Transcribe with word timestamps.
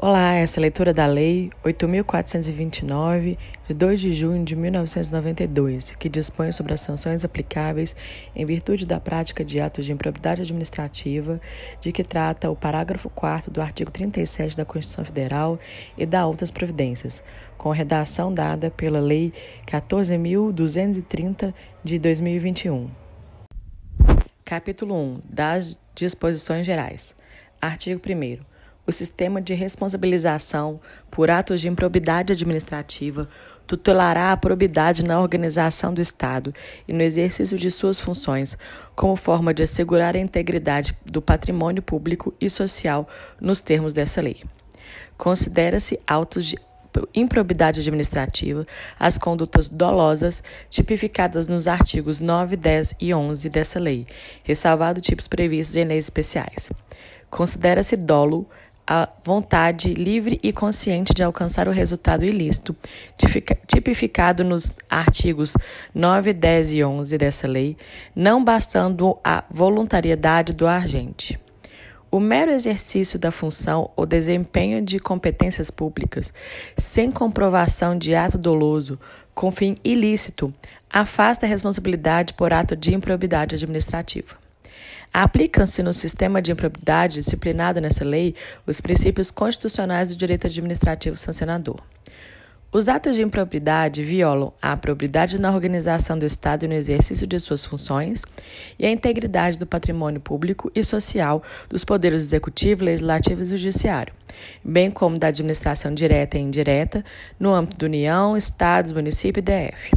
Olá, 0.00 0.34
essa 0.34 0.58
é 0.58 0.60
a 0.60 0.62
leitura 0.62 0.94
da 0.94 1.06
Lei 1.06 1.50
8.429, 1.64 3.36
de 3.66 3.74
2 3.74 4.00
de 4.00 4.14
junho 4.14 4.44
de 4.44 4.54
1992, 4.54 5.96
que 5.96 6.08
dispõe 6.08 6.52
sobre 6.52 6.72
as 6.72 6.80
sanções 6.82 7.24
aplicáveis 7.24 7.96
em 8.32 8.46
virtude 8.46 8.86
da 8.86 9.00
prática 9.00 9.44
de 9.44 9.58
atos 9.58 9.84
de 9.84 9.90
improbidade 9.90 10.42
administrativa, 10.42 11.40
de 11.80 11.90
que 11.90 12.04
trata 12.04 12.48
o 12.48 12.54
parágrafo 12.54 13.10
4 13.10 13.50
do 13.50 13.60
artigo 13.60 13.90
37 13.90 14.56
da 14.56 14.64
Constituição 14.64 15.04
Federal 15.04 15.58
e 15.96 16.06
da 16.06 16.24
outras 16.24 16.52
providências, 16.52 17.20
com 17.56 17.70
redação 17.70 18.32
dada 18.32 18.70
pela 18.70 19.00
Lei 19.00 19.32
14.230 19.66 21.52
de 21.82 21.98
2021. 21.98 22.88
Capítulo 24.44 24.94
1 24.94 25.22
das 25.28 25.76
Disposições 25.96 26.64
Gerais. 26.64 27.16
Artigo 27.60 28.00
1 28.00 28.57
o 28.88 28.92
sistema 28.92 29.38
de 29.38 29.52
responsabilização 29.52 30.80
por 31.10 31.30
atos 31.30 31.60
de 31.60 31.68
improbidade 31.68 32.32
administrativa 32.32 33.28
tutelará 33.66 34.32
a 34.32 34.36
probidade 34.36 35.04
na 35.04 35.20
organização 35.20 35.92
do 35.92 36.00
Estado 36.00 36.54
e 36.88 36.92
no 36.94 37.02
exercício 37.02 37.58
de 37.58 37.70
suas 37.70 38.00
funções, 38.00 38.56
como 38.96 39.14
forma 39.14 39.52
de 39.52 39.62
assegurar 39.62 40.16
a 40.16 40.18
integridade 40.18 40.96
do 41.04 41.20
patrimônio 41.20 41.82
público 41.82 42.32
e 42.40 42.48
social 42.48 43.06
nos 43.38 43.60
termos 43.60 43.92
dessa 43.92 44.22
lei. 44.22 44.42
Considera-se 45.18 46.00
autos 46.06 46.46
de 46.46 46.58
improbidade 47.14 47.80
administrativa 47.80 48.66
as 48.98 49.18
condutas 49.18 49.68
dolosas 49.68 50.42
tipificadas 50.70 51.46
nos 51.46 51.68
artigos 51.68 52.20
9, 52.20 52.56
10 52.56 52.94
e 52.98 53.12
11 53.12 53.50
dessa 53.50 53.78
lei, 53.78 54.06
ressalvado 54.42 54.98
tipos 54.98 55.28
previstos 55.28 55.76
em 55.76 55.84
leis 55.84 56.04
especiais. 56.04 56.70
Considera-se 57.30 57.94
dolo 57.94 58.48
a 58.90 59.06
vontade 59.22 59.92
livre 59.92 60.40
e 60.42 60.50
consciente 60.50 61.12
de 61.12 61.22
alcançar 61.22 61.68
o 61.68 61.72
resultado 61.72 62.24
ilícito, 62.24 62.74
tipificado 63.66 64.42
nos 64.42 64.70
artigos 64.88 65.54
9, 65.94 66.32
10 66.32 66.72
e 66.72 66.82
11 66.82 67.18
dessa 67.18 67.46
lei, 67.46 67.76
não 68.16 68.42
bastando 68.42 69.18
a 69.22 69.44
voluntariedade 69.50 70.54
do 70.54 70.66
agente. 70.66 71.38
O 72.10 72.18
mero 72.18 72.50
exercício 72.50 73.18
da 73.18 73.30
função 73.30 73.90
ou 73.94 74.06
desempenho 74.06 74.80
de 74.80 74.98
competências 74.98 75.70
públicas, 75.70 76.32
sem 76.74 77.10
comprovação 77.10 77.98
de 77.98 78.14
ato 78.14 78.38
doloso, 78.38 78.98
com 79.34 79.52
fim 79.52 79.76
ilícito, 79.84 80.50
afasta 80.88 81.44
a 81.44 81.48
responsabilidade 81.48 82.32
por 82.32 82.54
ato 82.54 82.74
de 82.74 82.94
improbidade 82.94 83.54
administrativa. 83.54 84.47
Aplicam-se 85.12 85.82
no 85.82 85.92
sistema 85.92 86.40
de 86.40 86.52
improbidade 86.52 87.14
disciplinado 87.14 87.80
nessa 87.80 88.04
lei 88.04 88.34
os 88.66 88.80
princípios 88.80 89.30
constitucionais 89.30 90.08
do 90.08 90.16
direito 90.16 90.46
administrativo 90.46 91.16
sancionador. 91.16 91.76
Os 92.70 92.86
atos 92.86 93.16
de 93.16 93.22
improbidade 93.22 94.04
violam 94.04 94.52
a 94.60 94.76
probidade 94.76 95.40
na 95.40 95.50
organização 95.50 96.18
do 96.18 96.26
Estado 96.26 96.66
e 96.66 96.68
no 96.68 96.74
exercício 96.74 97.26
de 97.26 97.40
suas 97.40 97.64
funções 97.64 98.24
e 98.78 98.84
a 98.84 98.90
integridade 98.90 99.58
do 99.58 99.66
patrimônio 99.66 100.20
público 100.20 100.70
e 100.74 100.84
social 100.84 101.42
dos 101.70 101.82
poderes 101.82 102.20
executivo, 102.20 102.84
legislativo 102.84 103.40
e 103.40 103.46
judiciário, 103.46 104.12
bem 104.62 104.90
como 104.90 105.18
da 105.18 105.28
administração 105.28 105.94
direta 105.94 106.36
e 106.36 106.42
indireta 106.42 107.02
no 107.40 107.54
âmbito 107.54 107.78
da 107.78 107.86
União, 107.86 108.36
Estados, 108.36 108.92
município 108.92 109.40
e 109.40 109.42
DF. 109.42 109.92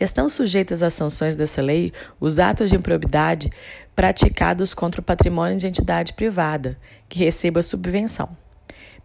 Estão 0.00 0.28
sujeitas 0.28 0.82
às 0.82 0.94
sanções 0.94 1.36
dessa 1.36 1.62
lei 1.62 1.92
os 2.18 2.40
atos 2.40 2.70
de 2.70 2.76
improbidade 2.76 3.50
praticados 3.94 4.74
contra 4.74 5.00
o 5.00 5.04
patrimônio 5.04 5.56
de 5.56 5.66
entidade 5.66 6.12
privada 6.12 6.78
que 7.08 7.18
receba 7.18 7.62
subvenção, 7.62 8.36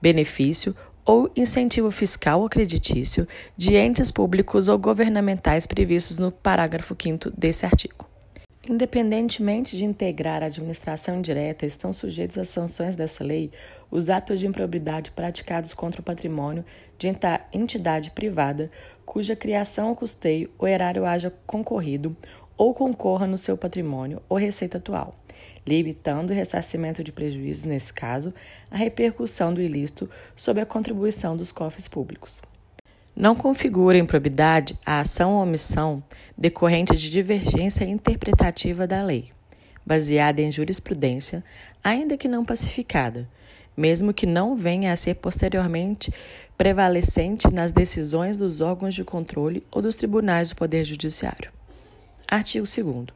benefício 0.01 0.75
ou 1.05 1.31
incentivo 1.35 1.89
fiscal 1.89 2.41
ou 2.41 2.49
creditício 2.49 3.27
de 3.55 3.75
entes 3.75 4.11
públicos 4.11 4.67
ou 4.67 4.77
governamentais 4.77 5.65
previstos 5.65 6.17
no 6.17 6.31
parágrafo 6.31 6.95
5 7.01 7.31
desse 7.31 7.65
artigo. 7.65 8.05
Independentemente 8.69 9.77
de 9.77 9.85
integrar 9.85 10.43
a 10.43 10.47
administração 10.47 11.21
direta, 11.21 11.65
estão 11.65 11.93
sujeitos 11.93 12.37
às 12.37 12.49
sanções 12.49 12.97
dessa 12.97 13.23
lei 13.23 13.49
os 13.89 14.09
atos 14.09 14.41
de 14.41 14.47
improbidade 14.47 15.11
praticados 15.11 15.73
contra 15.73 16.01
o 16.01 16.03
patrimônio 16.03 16.65
de 16.97 17.07
entidade 17.53 18.11
privada 18.11 18.69
cuja 19.05 19.37
criação 19.37 19.87
ou 19.87 19.95
custeio 19.95 20.51
ou 20.59 20.67
erário 20.67 21.05
haja 21.05 21.33
concorrido 21.45 22.13
ou 22.57 22.73
concorra 22.73 23.27
no 23.27 23.37
seu 23.37 23.55
patrimônio 23.55 24.21
ou 24.27 24.37
receita 24.37 24.77
atual, 24.77 25.15
limitando 25.65 26.33
o 26.33 26.35
ressarcimento 26.35 27.03
de 27.03 27.11
prejuízos, 27.11 27.63
nesse 27.63 27.93
caso, 27.93 28.33
a 28.71 28.75
repercussão 28.75 29.53
do 29.53 29.61
ilícito 29.61 30.09
sobre 30.35 30.61
a 30.61 30.65
contribuição 30.65 31.37
dos 31.37 31.51
cofres 31.51 31.87
públicos. 31.87 32.41
Não 33.15 33.35
configura 33.35 33.97
improbidade 33.97 34.77
a 34.85 34.99
ação 34.99 35.33
ou 35.33 35.41
omissão 35.41 36.03
decorrente 36.37 36.95
de 36.95 37.09
divergência 37.09 37.83
interpretativa 37.83 38.85
da 38.85 39.01
lei, 39.01 39.31
baseada 39.85 40.41
em 40.41 40.51
jurisprudência, 40.51 41.43
ainda 41.83 42.17
que 42.17 42.27
não 42.27 42.45
pacificada, 42.45 43.27
mesmo 43.75 44.13
que 44.13 44.25
não 44.25 44.55
venha 44.55 44.91
a 44.91 44.95
ser 44.95 45.15
posteriormente 45.15 46.11
prevalecente 46.57 47.51
nas 47.51 47.71
decisões 47.71 48.37
dos 48.37 48.61
órgãos 48.61 48.93
de 48.93 49.03
controle 49.03 49.63
ou 49.71 49.81
dos 49.81 49.95
tribunais 49.95 50.49
do 50.49 50.55
Poder 50.55 50.85
Judiciário. 50.85 51.56
Artigo 52.27 52.65
2. 52.65 53.07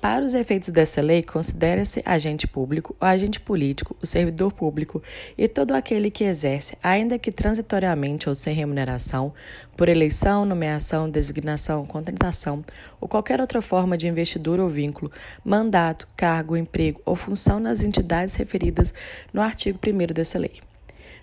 Para 0.00 0.24
os 0.24 0.32
efeitos 0.32 0.68
dessa 0.68 1.00
lei, 1.02 1.24
considera-se 1.24 2.00
agente 2.06 2.46
público, 2.46 2.94
o 3.00 3.04
agente 3.04 3.40
político, 3.40 3.96
o 4.00 4.06
servidor 4.06 4.52
público 4.52 5.02
e 5.36 5.48
todo 5.48 5.72
aquele 5.72 6.08
que 6.08 6.22
exerce, 6.22 6.78
ainda 6.80 7.18
que 7.18 7.32
transitoriamente 7.32 8.28
ou 8.28 8.34
sem 8.36 8.54
remuneração, 8.54 9.34
por 9.76 9.88
eleição, 9.88 10.44
nomeação, 10.44 11.10
designação, 11.10 11.84
contratação 11.84 12.64
ou 13.00 13.08
qualquer 13.08 13.40
outra 13.40 13.60
forma 13.60 13.98
de 13.98 14.06
investidura 14.06 14.62
ou 14.62 14.68
vínculo, 14.68 15.10
mandato, 15.44 16.06
cargo, 16.16 16.56
emprego 16.56 17.02
ou 17.04 17.16
função 17.16 17.58
nas 17.58 17.82
entidades 17.82 18.36
referidas 18.36 18.94
no 19.32 19.42
artigo 19.42 19.80
1 19.84 20.14
dessa 20.14 20.38
lei. 20.38 20.67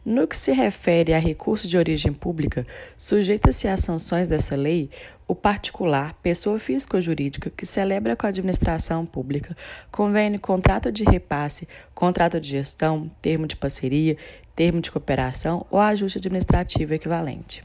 No 0.05 0.27
que 0.27 0.37
se 0.37 0.51
refere 0.51 1.15
a 1.15 1.17
recurso 1.17 1.67
de 1.67 1.79
origem 1.79 2.13
pública, 2.13 2.63
sujeita-se 2.95 3.67
às 3.67 3.79
sanções 3.79 4.27
dessa 4.27 4.55
lei 4.55 4.91
o 5.27 5.33
particular, 5.33 6.13
pessoa 6.21 6.59
física 6.59 6.97
ou 6.97 7.01
jurídica, 7.01 7.49
que 7.49 7.65
celebra 7.65 8.15
com 8.15 8.27
a 8.27 8.29
administração 8.29 9.03
pública 9.03 9.57
convênio, 9.91 10.39
contrato 10.39 10.91
de 10.91 11.03
repasse, 11.03 11.67
contrato 11.95 12.39
de 12.39 12.49
gestão, 12.49 13.09
termo 13.19 13.47
de 13.47 13.55
parceria, 13.55 14.15
termo 14.55 14.79
de 14.79 14.91
cooperação 14.91 15.65
ou 15.71 15.79
ajuste 15.79 16.19
administrativo 16.19 16.93
equivalente. 16.93 17.63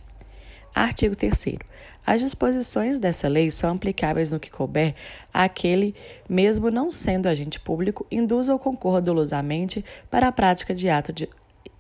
Artigo 0.75 1.15
3. 1.15 1.59
As 2.07 2.23
disposições 2.23 2.99
dessa 2.99 3.29
lei 3.29 3.51
são 3.51 3.75
aplicáveis 3.75 4.31
no 4.31 4.41
que 4.41 4.51
couber 4.51 4.95
àquele, 5.35 5.95
mesmo 6.27 6.71
não 6.71 6.91
sendo 6.91 7.29
agente 7.29 7.61
público, 7.61 8.07
induza 8.11 8.55
ou 8.55 8.59
concorra 8.59 9.03
dolosamente 9.03 9.85
para 10.11 10.29
a 10.29 10.33
prática 10.33 10.75
de 10.75 10.89
ato 10.89 11.13
de 11.13 11.29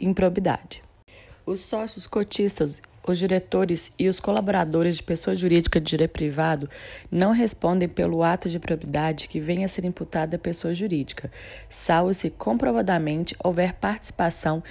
improbidade. 0.00 0.82
Os 1.46 1.60
sócios 1.60 2.06
cotistas, 2.06 2.80
os 3.06 3.18
diretores 3.18 3.92
e 3.98 4.08
os 4.08 4.20
colaboradores 4.20 4.96
de 4.96 5.02
pessoa 5.02 5.34
jurídica 5.34 5.80
de 5.80 5.86
direito 5.86 6.12
privado 6.12 6.68
não 7.10 7.32
respondem 7.32 7.88
pelo 7.88 8.22
ato 8.22 8.48
de 8.48 8.58
propriedade 8.58 9.26
que 9.26 9.40
venha 9.40 9.64
a 9.64 9.68
ser 9.68 9.84
imputado 9.84 10.34
à 10.34 10.38
pessoa 10.38 10.74
jurídica, 10.74 11.30
salvo 11.68 12.14
se 12.14 12.30
comprovadamente 12.30 13.34
houver 13.42 13.72
participação 13.74 14.62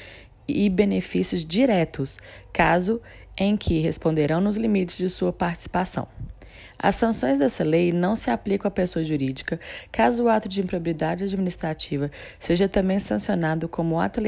e 0.47 0.69
benefícios 0.69 1.43
diretos, 1.43 2.17
caso 2.53 3.01
em 3.37 3.57
que 3.57 3.79
responderão 3.79 4.39
nos 4.39 4.57
limites 4.57 4.97
de 4.97 5.09
sua 5.09 5.33
participação. 5.33 6.07
As 6.81 6.95
sanções 6.95 7.37
dessa 7.37 7.63
lei 7.63 7.91
não 7.91 8.15
se 8.15 8.31
aplicam 8.31 8.69
à 8.69 8.71
pessoa 8.71 9.03
jurídica 9.03 9.59
caso 9.91 10.23
o 10.23 10.29
ato 10.29 10.47
de 10.47 10.61
improbidade 10.61 11.25
administrativa 11.25 12.09
seja 12.39 12.69
também 12.69 12.99
sancionado 12.99 13.67
como 13.67 13.99
ato 13.99 14.21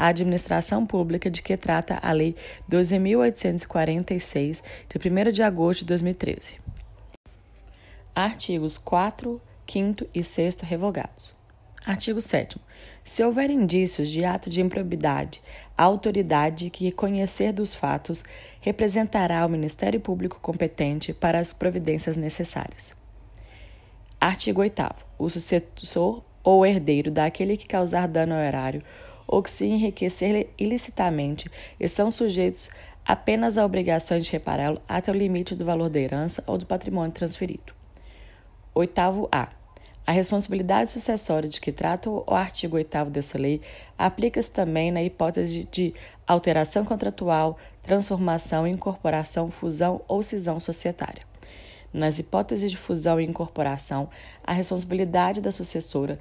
à 0.00 0.06
administração 0.06 0.86
pública 0.86 1.30
de 1.30 1.42
que 1.42 1.58
trata 1.58 1.98
a 2.00 2.10
Lei 2.10 2.34
12.846, 2.70 4.62
de 4.88 5.28
1 5.28 5.30
de 5.30 5.42
agosto 5.42 5.80
de 5.80 5.86
2013. 5.86 6.56
Artigos 8.14 8.78
4, 8.78 9.38
5 9.70 10.06
e 10.14 10.24
6 10.24 10.60
revogados. 10.62 11.34
Artigo 11.84 12.18
7. 12.18 12.58
Se 13.04 13.22
houver 13.22 13.50
indícios 13.50 14.08
de 14.08 14.24
ato 14.24 14.48
de 14.48 14.62
improbidade, 14.62 15.42
a 15.76 15.82
autoridade 15.84 16.70
que 16.70 16.90
conhecer 16.90 17.52
dos 17.52 17.74
fatos 17.74 18.24
representará 18.62 19.44
o 19.44 19.50
Ministério 19.50 20.00
Público 20.00 20.40
competente 20.40 21.12
para 21.12 21.38
as 21.38 21.52
providências 21.52 22.16
necessárias. 22.16 22.94
Artigo 24.18 24.62
8. 24.62 24.82
O 25.18 25.28
sucessor 25.28 26.22
ou 26.42 26.64
herdeiro 26.64 27.10
daquele 27.10 27.58
que 27.58 27.68
causar 27.68 28.08
dano 28.08 28.32
ao 28.32 28.40
erário 28.40 28.82
ou 29.30 29.44
que 29.44 29.50
se 29.50 29.64
enriquecer 29.64 30.48
ilicitamente 30.58 31.48
estão 31.78 32.10
sujeitos 32.10 32.68
apenas 33.06 33.56
a 33.56 33.64
obrigações 33.64 34.24
de 34.24 34.32
repará-lo 34.32 34.82
até 34.88 35.12
o 35.12 35.14
limite 35.14 35.54
do 35.54 35.64
valor 35.64 35.88
da 35.88 36.00
herança 36.00 36.42
ou 36.48 36.58
do 36.58 36.66
patrimônio 36.66 37.12
transferido. 37.12 37.72
8 38.74 39.28
A. 39.30 39.48
A 40.04 40.12
responsabilidade 40.12 40.90
sucessória 40.90 41.48
de 41.48 41.60
que 41.60 41.70
trata 41.70 42.10
o 42.10 42.34
artigo 42.34 42.74
8 42.76 43.04
dessa 43.04 43.38
lei 43.38 43.60
aplica-se 43.96 44.50
também 44.50 44.90
na 44.90 45.00
hipótese 45.00 45.68
de 45.70 45.94
alteração 46.26 46.84
contratual, 46.84 47.56
transformação, 47.82 48.66
incorporação, 48.66 49.48
fusão 49.48 50.00
ou 50.08 50.24
cisão 50.24 50.58
societária. 50.58 51.22
Nas 51.92 52.18
hipóteses 52.18 52.70
de 52.70 52.76
fusão 52.76 53.20
e 53.20 53.24
incorporação, 53.24 54.08
a 54.42 54.52
responsabilidade 54.52 55.40
da 55.40 55.52
sucessora 55.52 56.18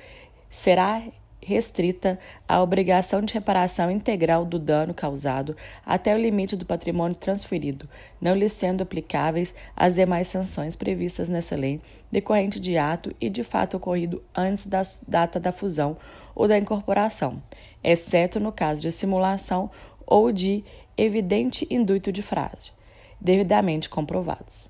será 0.50 1.01
restrita 1.41 2.19
à 2.47 2.62
obrigação 2.62 3.21
de 3.21 3.33
reparação 3.33 3.89
integral 3.89 4.45
do 4.45 4.59
dano 4.59 4.94
causado 4.94 5.56
até 5.86 6.13
o 6.13 6.19
limite 6.19 6.56
do 6.56 6.65
patrimônio 6.65 7.15
transferido, 7.15 7.88
não 8.19 8.36
lhe 8.36 8.50
sendo 8.50 8.81
aplicáveis 8.81 9.53
as 9.75 9.95
demais 9.95 10.27
sanções 10.27 10.75
previstas 10.75 11.30
nessa 11.30 11.56
lei, 11.56 11.81
decorrente 12.12 12.59
de 12.59 12.77
ato 12.77 13.15
e 13.19 13.30
de 13.30 13.44
fato 13.44 13.77
ocorrido 13.77 14.21
antes 14.36 14.65
da 14.65 14.81
data 15.07 15.39
da 15.39 15.51
fusão 15.51 15.97
ou 16.36 16.47
da 16.47 16.57
incorporação, 16.57 17.42
exceto 17.83 18.39
no 18.39 18.51
caso 18.51 18.81
de 18.81 18.92
simulação 18.92 19.71
ou 20.06 20.31
de 20.31 20.63
evidente 20.97 21.65
intuito 21.69 22.12
de 22.12 22.21
fraude, 22.21 22.74
devidamente 23.19 23.88
comprovados. 23.88 24.68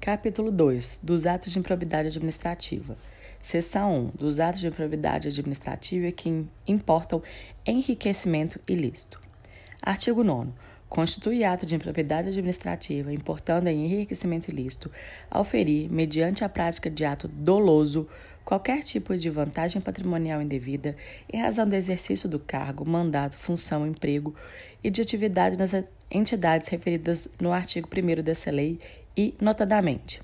Capítulo 0.00 0.50
2 0.50 1.00
dos 1.02 1.24
atos 1.24 1.52
de 1.52 1.58
improbidade 1.58 2.08
administrativa. 2.08 2.96
Seção 3.44 4.06
1 4.06 4.18
dos 4.18 4.40
atos 4.40 4.58
de 4.58 4.68
improbidade 4.68 5.28
administrativa 5.28 6.10
que 6.10 6.46
importam 6.66 7.22
enriquecimento 7.66 8.58
ilícito. 8.66 9.20
Artigo 9.82 10.24
9. 10.24 10.50
Constitui 10.88 11.44
ato 11.44 11.66
de 11.66 11.74
improbidade 11.74 12.30
administrativa 12.30 13.12
importando 13.12 13.68
em 13.68 13.84
enriquecimento 13.84 14.50
ilícito 14.50 14.90
ao 15.30 15.44
ferir, 15.44 15.92
mediante 15.92 16.42
a 16.42 16.48
prática 16.48 16.88
de 16.88 17.04
ato 17.04 17.28
doloso, 17.28 18.08
qualquer 18.46 18.82
tipo 18.82 19.14
de 19.14 19.28
vantagem 19.28 19.82
patrimonial 19.82 20.40
indevida 20.40 20.96
em 21.30 21.36
razão 21.36 21.68
do 21.68 21.76
exercício 21.76 22.26
do 22.26 22.38
cargo, 22.38 22.82
mandato, 22.86 23.36
função, 23.36 23.86
emprego 23.86 24.34
e 24.82 24.88
de 24.88 25.02
atividade 25.02 25.58
nas 25.58 25.72
entidades 26.10 26.68
referidas 26.68 27.28
no 27.38 27.52
artigo 27.52 27.90
1 27.92 28.22
dessa 28.22 28.50
lei 28.50 28.78
e, 29.14 29.34
notadamente, 29.38 30.22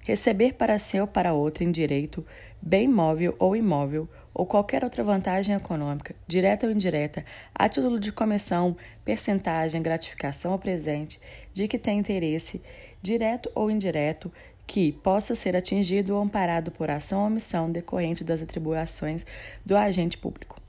receber 0.00 0.54
para 0.54 0.78
si 0.78 1.00
ou 1.00 1.06
para 1.06 1.32
outro 1.32 1.64
em 1.64 1.70
direito, 1.70 2.24
bem 2.60 2.88
móvel 2.88 3.34
ou 3.38 3.54
imóvel, 3.54 4.08
ou 4.32 4.46
qualquer 4.46 4.84
outra 4.84 5.02
vantagem 5.02 5.54
econômica, 5.54 6.14
direta 6.26 6.66
ou 6.66 6.72
indireta, 6.72 7.24
a 7.54 7.68
título 7.68 7.98
de 7.98 8.12
comissão, 8.12 8.76
percentagem, 9.04 9.82
gratificação 9.82 10.52
ou 10.52 10.58
presente, 10.58 11.20
de 11.52 11.66
que 11.66 11.78
tem 11.78 11.98
interesse, 11.98 12.62
direto 13.02 13.50
ou 13.54 13.70
indireto, 13.70 14.32
que 14.66 14.92
possa 14.92 15.34
ser 15.34 15.56
atingido 15.56 16.14
ou 16.14 16.22
amparado 16.22 16.70
por 16.70 16.90
ação 16.90 17.20
ou 17.20 17.26
omissão 17.26 17.70
decorrente 17.70 18.22
das 18.22 18.40
atribuições 18.40 19.26
do 19.64 19.76
agente 19.76 20.16
público 20.16 20.59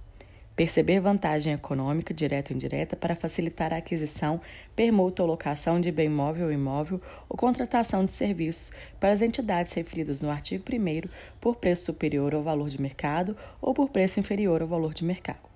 perceber 0.62 1.00
vantagem 1.00 1.54
econômica, 1.54 2.14
direta 2.14 2.54
ou 2.54 2.56
indireta, 2.56 2.96
para 2.96 3.16
facilitar 3.16 3.74
a 3.74 3.78
aquisição, 3.78 4.40
permuta 4.76 5.24
ou 5.24 5.28
locação 5.28 5.82
de 5.82 5.92
bem 5.92 6.08
móvel 6.08 6.46
ou 6.46 6.52
imóvel 6.52 7.02
ou 7.28 7.36
contratação 7.36 8.06
de 8.06 8.12
serviços 8.12 8.72
para 9.00 9.12
as 9.12 9.24
entidades 9.24 9.74
referidas 9.74 10.22
no 10.22 10.30
artigo 10.30 10.64
1 10.72 11.10
por 11.40 11.56
preço 11.56 11.86
superior 11.86 12.36
ao 12.36 12.44
valor 12.44 12.70
de 12.70 12.80
mercado 12.80 13.36
ou 13.60 13.74
por 13.74 13.90
preço 13.90 14.20
inferior 14.20 14.62
ao 14.62 14.68
valor 14.68 14.94
de 14.94 15.04
mercado. 15.04 15.50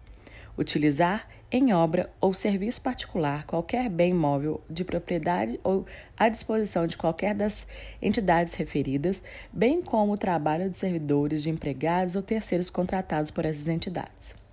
Utilizar 0.57 1.27
em 1.51 1.71
obra 1.71 2.09
ou 2.19 2.33
serviço 2.33 2.81
particular 2.81 3.45
qualquer 3.45 3.87
bem 3.89 4.11
móvel 4.11 4.59
de 4.67 4.83
propriedade 4.83 5.59
ou 5.63 5.85
à 6.17 6.29
disposição 6.29 6.87
de 6.87 6.97
qualquer 6.97 7.35
das 7.35 7.67
entidades 8.01 8.55
referidas, 8.55 9.21
bem 9.53 9.83
como 9.83 10.13
o 10.13 10.17
trabalho 10.17 10.67
de 10.67 10.79
servidores, 10.79 11.43
de 11.43 11.51
empregados 11.51 12.15
ou 12.15 12.23
terceiros 12.23 12.71
contratados 12.71 13.29
por 13.29 13.45
essas 13.45 13.67
entidades. 13.67 14.44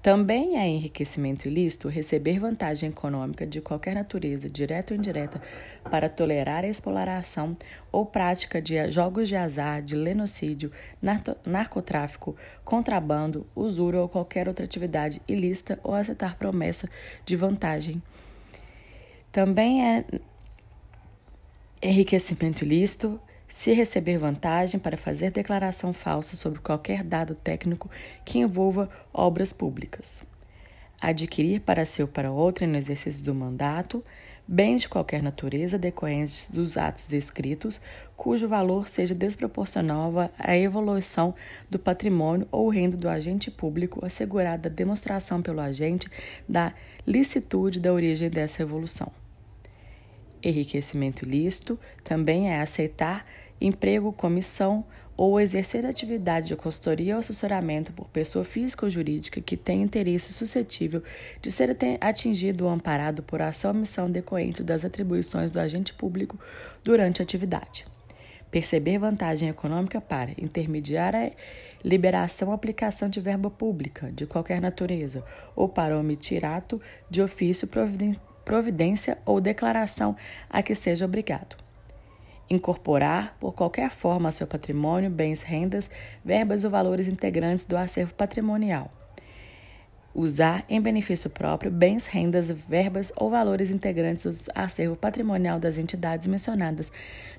Também 0.00 0.56
é 0.56 0.68
enriquecimento 0.68 1.48
ilícito 1.48 1.88
receber 1.88 2.38
vantagem 2.38 2.90
econômica 2.90 3.44
de 3.44 3.60
qualquer 3.60 3.96
natureza, 3.96 4.48
direta 4.48 4.94
ou 4.94 4.98
indireta, 4.98 5.42
para 5.90 6.08
tolerar 6.08 6.62
a 6.62 6.68
exploração 6.68 7.56
ou 7.90 8.06
prática 8.06 8.62
de 8.62 8.90
jogos 8.92 9.28
de 9.28 9.34
azar, 9.34 9.82
de 9.82 9.96
lenocídio, 9.96 10.70
narcotráfico, 11.44 12.36
contrabando, 12.64 13.44
usura 13.56 14.00
ou 14.00 14.08
qualquer 14.08 14.46
outra 14.46 14.64
atividade 14.64 15.20
ilícita 15.26 15.80
ou 15.82 15.94
aceitar 15.94 16.36
promessa 16.36 16.88
de 17.24 17.34
vantagem. 17.34 18.00
Também 19.32 19.84
é 19.84 20.04
enriquecimento 21.82 22.64
ilícito 22.64 23.20
se 23.48 23.72
receber 23.72 24.18
vantagem 24.18 24.78
para 24.78 24.96
fazer 24.96 25.30
declaração 25.30 25.92
falsa 25.92 26.36
sobre 26.36 26.60
qualquer 26.60 27.02
dado 27.02 27.34
técnico 27.34 27.90
que 28.24 28.38
envolva 28.38 28.88
obras 29.12 29.52
públicas. 29.52 30.22
Adquirir 31.00 31.60
para 31.60 31.84
si 31.86 32.02
ou 32.02 32.08
para 32.08 32.30
outro 32.30 32.66
no 32.66 32.76
exercício 32.76 33.24
do 33.24 33.34
mandato 33.34 34.04
bens 34.48 34.80
de 34.80 34.88
qualquer 34.88 35.22
natureza 35.22 35.78
decorrentes 35.78 36.48
dos 36.50 36.78
atos 36.78 37.04
descritos, 37.04 37.82
cujo 38.16 38.48
valor 38.48 38.88
seja 38.88 39.14
desproporcional 39.14 40.10
à 40.38 40.56
evolução 40.56 41.34
do 41.68 41.78
patrimônio 41.78 42.48
ou 42.50 42.70
renda 42.70 42.96
do 42.96 43.10
agente 43.10 43.50
público, 43.50 44.04
assegurada 44.04 44.70
a 44.70 44.72
demonstração 44.72 45.42
pelo 45.42 45.60
agente 45.60 46.10
da 46.48 46.72
licitude 47.06 47.78
da 47.78 47.92
origem 47.92 48.30
dessa 48.30 48.62
evolução. 48.62 49.12
Enriquecimento 50.42 51.26
ilícito 51.26 51.78
também 52.02 52.50
é 52.50 52.62
aceitar 52.62 53.24
emprego, 53.60 54.12
comissão 54.12 54.84
ou 55.18 55.40
exercer 55.40 55.84
atividade 55.84 56.46
de 56.46 56.54
consultoria 56.54 57.14
ou 57.14 57.20
assessoramento 57.20 57.92
por 57.92 58.06
pessoa 58.08 58.44
física 58.44 58.86
ou 58.86 58.90
jurídica 58.90 59.40
que 59.40 59.56
tem 59.56 59.82
interesse 59.82 60.32
suscetível 60.32 61.02
de 61.42 61.50
ser 61.50 61.76
atingido 62.00 62.66
ou 62.66 62.70
amparado 62.70 63.20
por 63.20 63.42
ação 63.42 63.72
ou 63.72 63.78
missão 63.78 64.08
decorrente 64.08 64.62
das 64.62 64.84
atribuições 64.84 65.50
do 65.50 65.58
agente 65.58 65.92
público 65.92 66.38
durante 66.84 67.20
a 67.20 67.24
atividade. 67.24 67.84
Perceber 68.48 68.98
vantagem 68.98 69.48
econômica 69.48 70.00
para 70.00 70.30
intermediar 70.38 71.16
a 71.16 71.32
liberação 71.84 72.48
ou 72.48 72.54
aplicação 72.54 73.08
de 73.08 73.20
verba 73.20 73.50
pública 73.50 74.12
de 74.12 74.24
qualquer 74.24 74.60
natureza 74.60 75.24
ou 75.56 75.68
para 75.68 75.98
omitir 75.98 76.44
ato 76.44 76.80
de 77.10 77.20
ofício, 77.20 77.68
providência 78.44 79.18
ou 79.26 79.40
declaração 79.40 80.16
a 80.48 80.62
que 80.62 80.76
seja 80.76 81.04
obrigado 81.04 81.67
incorporar, 82.50 83.36
por 83.38 83.54
qualquer 83.54 83.90
forma, 83.90 84.28
ao 84.28 84.32
seu 84.32 84.46
patrimônio, 84.46 85.10
bens, 85.10 85.42
rendas, 85.42 85.90
verbas 86.24 86.64
ou 86.64 86.70
valores 86.70 87.06
integrantes 87.06 87.64
do 87.64 87.76
acervo 87.76 88.14
patrimonial. 88.14 88.90
Usar 90.14 90.64
em 90.68 90.80
benefício 90.80 91.30
próprio 91.30 91.70
bens, 91.70 92.06
rendas, 92.06 92.50
verbas 92.50 93.12
ou 93.16 93.30
valores 93.30 93.70
integrantes 93.70 94.46
do 94.46 94.52
acervo 94.54 94.96
patrimonial 94.96 95.60
das 95.60 95.78
entidades 95.78 96.26
mencionadas 96.26 96.90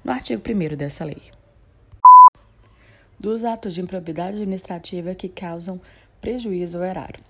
no 0.04 0.12
artigo 0.12 0.42
1 0.42 0.78
dessa 0.78 1.04
lei. 1.04 1.22
Dos 3.20 3.44
atos 3.44 3.74
de 3.74 3.82
improbidade 3.82 4.38
administrativa 4.38 5.14
que 5.14 5.28
causam 5.28 5.82
prejuízo 6.22 6.78
ao 6.78 6.84
erário. 6.84 7.22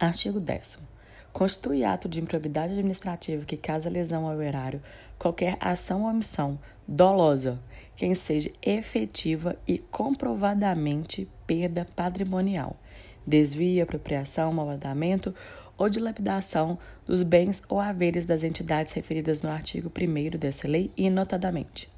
Artigo 0.00 0.40
10. 0.40 0.80
Constitui 1.32 1.84
ato 1.84 2.08
de 2.08 2.20
improbidade 2.20 2.72
administrativa 2.72 3.44
que 3.44 3.56
causa 3.56 3.88
lesão 3.88 4.28
ao 4.28 4.42
erário 4.42 4.82
qualquer 5.22 5.56
ação 5.60 6.02
ou 6.02 6.08
omissão 6.08 6.58
dolosa, 6.86 7.62
quem 7.94 8.12
seja 8.12 8.50
efetiva 8.60 9.56
e 9.68 9.78
comprovadamente 9.78 11.28
perda 11.46 11.86
patrimonial, 11.94 12.76
desvio, 13.24 13.84
apropriação, 13.84 14.52
malvadamento 14.52 15.32
ou 15.78 15.88
dilapidação 15.88 16.76
dos 17.06 17.22
bens 17.22 17.62
ou 17.68 17.78
haveres 17.78 18.24
das 18.24 18.42
entidades 18.42 18.92
referidas 18.94 19.42
no 19.42 19.50
artigo 19.50 19.88
1 19.96 20.36
dessa 20.36 20.66
lei 20.66 20.90
e 20.96 21.08
notadamente 21.08 21.88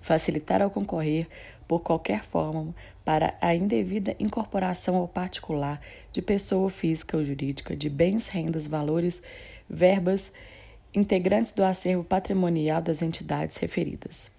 facilitar 0.00 0.62
ao 0.62 0.70
concorrer 0.70 1.26
por 1.68 1.80
qualquer 1.80 2.24
forma 2.24 2.74
para 3.04 3.34
a 3.42 3.54
indevida 3.54 4.16
incorporação 4.18 4.96
ao 4.96 5.08
particular 5.08 5.82
de 6.12 6.22
pessoa 6.22 6.70
física 6.70 7.16
ou 7.18 7.24
jurídica 7.24 7.76
de 7.76 7.90
bens, 7.90 8.28
rendas, 8.28 8.66
valores, 8.66 9.22
verbas 9.68 10.32
integrantes 10.94 11.52
do 11.52 11.64
acervo 11.64 12.04
patrimonial 12.04 12.80
das 12.80 13.02
entidades 13.02 13.56
referidas. 13.56 14.30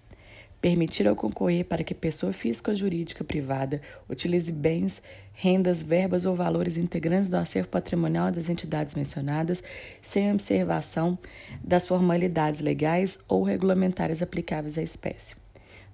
Permitir 0.61 1.07
ao 1.07 1.15
concorrer 1.15 1.65
para 1.65 1.83
que 1.83 1.93
pessoa 1.93 2.31
física 2.31 2.71
ou 2.71 2.77
jurídica 2.77 3.23
privada 3.23 3.81
utilize 4.09 4.51
bens, 4.51 5.01
rendas, 5.33 5.83
verbas 5.83 6.25
ou 6.25 6.33
valores 6.33 6.77
integrantes 6.77 7.27
do 7.27 7.35
acervo 7.35 7.67
patrimonial 7.67 8.31
das 8.31 8.49
entidades 8.49 8.95
mencionadas, 8.95 9.61
sem 10.01 10.31
observação 10.31 11.19
das 11.61 11.85
formalidades 11.85 12.61
legais 12.61 13.19
ou 13.27 13.43
regulamentares 13.43 14.21
aplicáveis 14.21 14.77
à 14.77 14.81
espécie. 14.81 15.35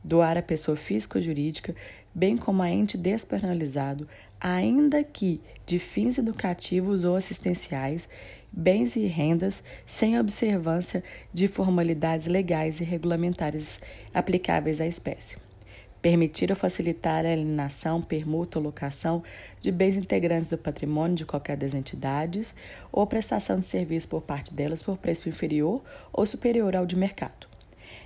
Doar 0.04 0.38
à 0.38 0.42
pessoa 0.42 0.78
física 0.78 1.18
ou 1.18 1.24
jurídica, 1.24 1.76
bem 2.14 2.38
como 2.38 2.62
a 2.62 2.70
ente 2.70 2.98
despenalizado, 2.98 4.08
ainda 4.40 5.04
que 5.04 5.42
de 5.66 5.80
fins 5.80 6.18
educativos 6.18 7.04
ou 7.04 7.16
assistenciais, 7.16 8.08
bens 8.52 8.96
e 8.96 9.06
rendas 9.06 9.64
sem 9.86 10.20
observância 10.20 11.04
de 11.34 11.48
formalidades 11.48 12.28
legais 12.28 12.82
e 12.82 12.84
regulamentares 12.84 13.80
aplicáveis 14.14 14.82
à 14.82 14.86
espécie. 14.86 15.38
permitir 16.02 16.50
ou 16.50 16.56
facilitar 16.56 17.26
a 17.28 17.32
alienação, 17.32 18.02
permuta 18.02 18.58
ou 18.58 18.66
locação 18.66 19.22
de 19.62 19.72
bens 19.72 19.96
integrantes 19.96 20.50
do 20.50 20.58
patrimônio 20.58 21.16
de 21.16 21.26
qualquer 21.26 21.56
das 21.56 21.76
entidades 21.76 22.56
ou 22.92 23.06
prestação 23.06 23.60
de 23.60 23.66
serviço 23.68 24.08
por 24.08 24.24
parte 24.24 24.52
delas 24.52 24.82
por 24.82 24.98
preço 24.98 25.30
inferior 25.30 25.80
ou 26.12 26.26
superior 26.26 26.76
ao 26.76 26.88
de 26.88 26.96
mercado. 26.96 27.48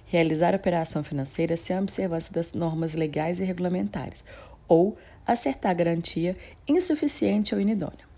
Realizar 0.08 0.54
operação 0.54 1.04
financeira 1.04 1.56
sem 1.56 1.80
observância 1.80 2.34
das 2.34 2.52
normas 2.52 2.94
legais 2.94 3.40
e 3.40 3.46
regulamentares 3.46 4.26
ou 4.68 4.98
acertar 5.26 5.74
garantia 5.74 6.36
insuficiente 6.68 7.56
ou 7.56 7.62
inidônea. 7.62 8.15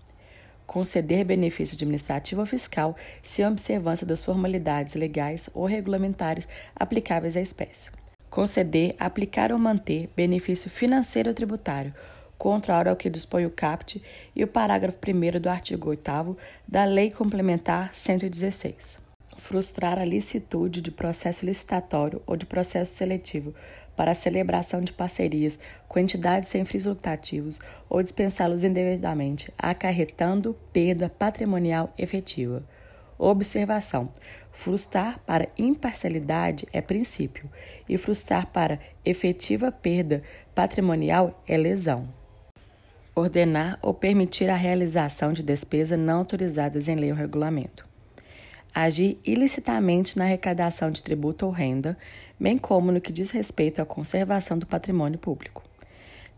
Conceder 0.68 1.24
benefício 1.24 1.74
administrativo 1.74 2.42
ou 2.42 2.46
fiscal 2.46 2.94
sem 3.24 3.44
observância 3.44 4.06
das 4.06 4.22
formalidades 4.22 4.94
legais 4.94 5.50
ou 5.52 5.64
regulamentares 5.64 6.46
aplicáveis 6.76 7.36
à 7.36 7.40
espécie 7.40 7.90
conceder, 8.28 8.94
aplicar 8.98 9.52
ou 9.52 9.58
manter 9.58 10.08
benefício 10.14 10.70
financeiro 10.70 11.30
ou 11.30 11.34
tributário, 11.34 11.94
contrário 12.36 12.90
ao 12.90 12.96
que 12.96 13.10
dispõe 13.10 13.46
o 13.46 13.50
CAPT 13.50 14.02
e 14.34 14.44
o 14.44 14.46
parágrafo 14.46 14.98
1 14.98 15.40
do 15.40 15.48
artigo 15.48 15.90
8 15.90 16.36
da 16.66 16.84
Lei 16.84 17.10
Complementar 17.10 17.90
116. 17.94 19.00
Frustrar 19.38 19.98
a 19.98 20.04
licitude 20.04 20.80
de 20.80 20.90
processo 20.90 21.46
licitatório 21.46 22.22
ou 22.26 22.36
de 22.36 22.44
processo 22.44 22.94
seletivo 22.94 23.54
para 23.98 24.12
a 24.12 24.14
celebração 24.14 24.80
de 24.80 24.92
parcerias 24.92 25.58
com 25.88 25.98
entidades 25.98 26.48
sem 26.50 26.64
fins 26.64 26.84
lucrativos 26.84 27.58
ou 27.90 28.00
dispensá-los 28.00 28.62
indevidamente, 28.62 29.52
acarretando 29.58 30.56
perda 30.72 31.08
patrimonial 31.08 31.92
efetiva. 31.98 32.62
Observação: 33.18 34.08
frustrar 34.52 35.18
para 35.26 35.48
imparcialidade 35.58 36.64
é 36.72 36.80
princípio, 36.80 37.50
e 37.88 37.98
frustrar 37.98 38.46
para 38.46 38.78
efetiva 39.04 39.72
perda 39.72 40.22
patrimonial 40.54 41.42
é 41.44 41.56
lesão. 41.56 42.08
Ordenar 43.16 43.80
ou 43.82 43.92
permitir 43.92 44.48
a 44.48 44.54
realização 44.54 45.32
de 45.32 45.42
despesas 45.42 45.98
não 45.98 46.18
autorizadas 46.18 46.86
em 46.86 46.94
lei 46.94 47.10
ou 47.10 47.16
regulamento. 47.16 47.87
Agir 48.74 49.18
ilicitamente 49.24 50.16
na 50.16 50.24
arrecadação 50.24 50.90
de 50.90 51.02
tributo 51.02 51.46
ou 51.46 51.52
renda, 51.52 51.96
bem 52.38 52.56
como 52.56 52.92
no 52.92 53.00
que 53.00 53.12
diz 53.12 53.30
respeito 53.30 53.82
à 53.82 53.86
conservação 53.86 54.58
do 54.58 54.66
patrimônio 54.66 55.18
público. 55.18 55.62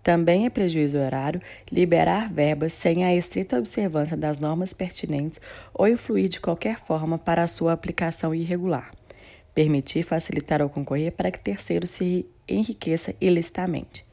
Também 0.02 0.46
é 0.46 0.50
prejuízo 0.50 0.98
horário 0.98 1.42
liberar 1.70 2.32
verbas 2.32 2.72
sem 2.72 3.04
a 3.04 3.14
estrita 3.14 3.58
observância 3.58 4.16
das 4.16 4.38
normas 4.38 4.72
pertinentes 4.72 5.40
ou 5.74 5.86
influir 5.86 6.28
de 6.28 6.40
qualquer 6.40 6.78
forma 6.78 7.18
para 7.18 7.42
a 7.42 7.48
sua 7.48 7.72
aplicação 7.72 8.34
irregular. 8.34 8.92
Permitir 9.54 10.02
facilitar 10.02 10.62
ou 10.62 10.70
concorrer 10.70 11.12
para 11.12 11.30
que 11.30 11.38
terceiro 11.38 11.86
se 11.86 12.26
enriqueça 12.48 13.14
ilicitamente. 13.20 14.09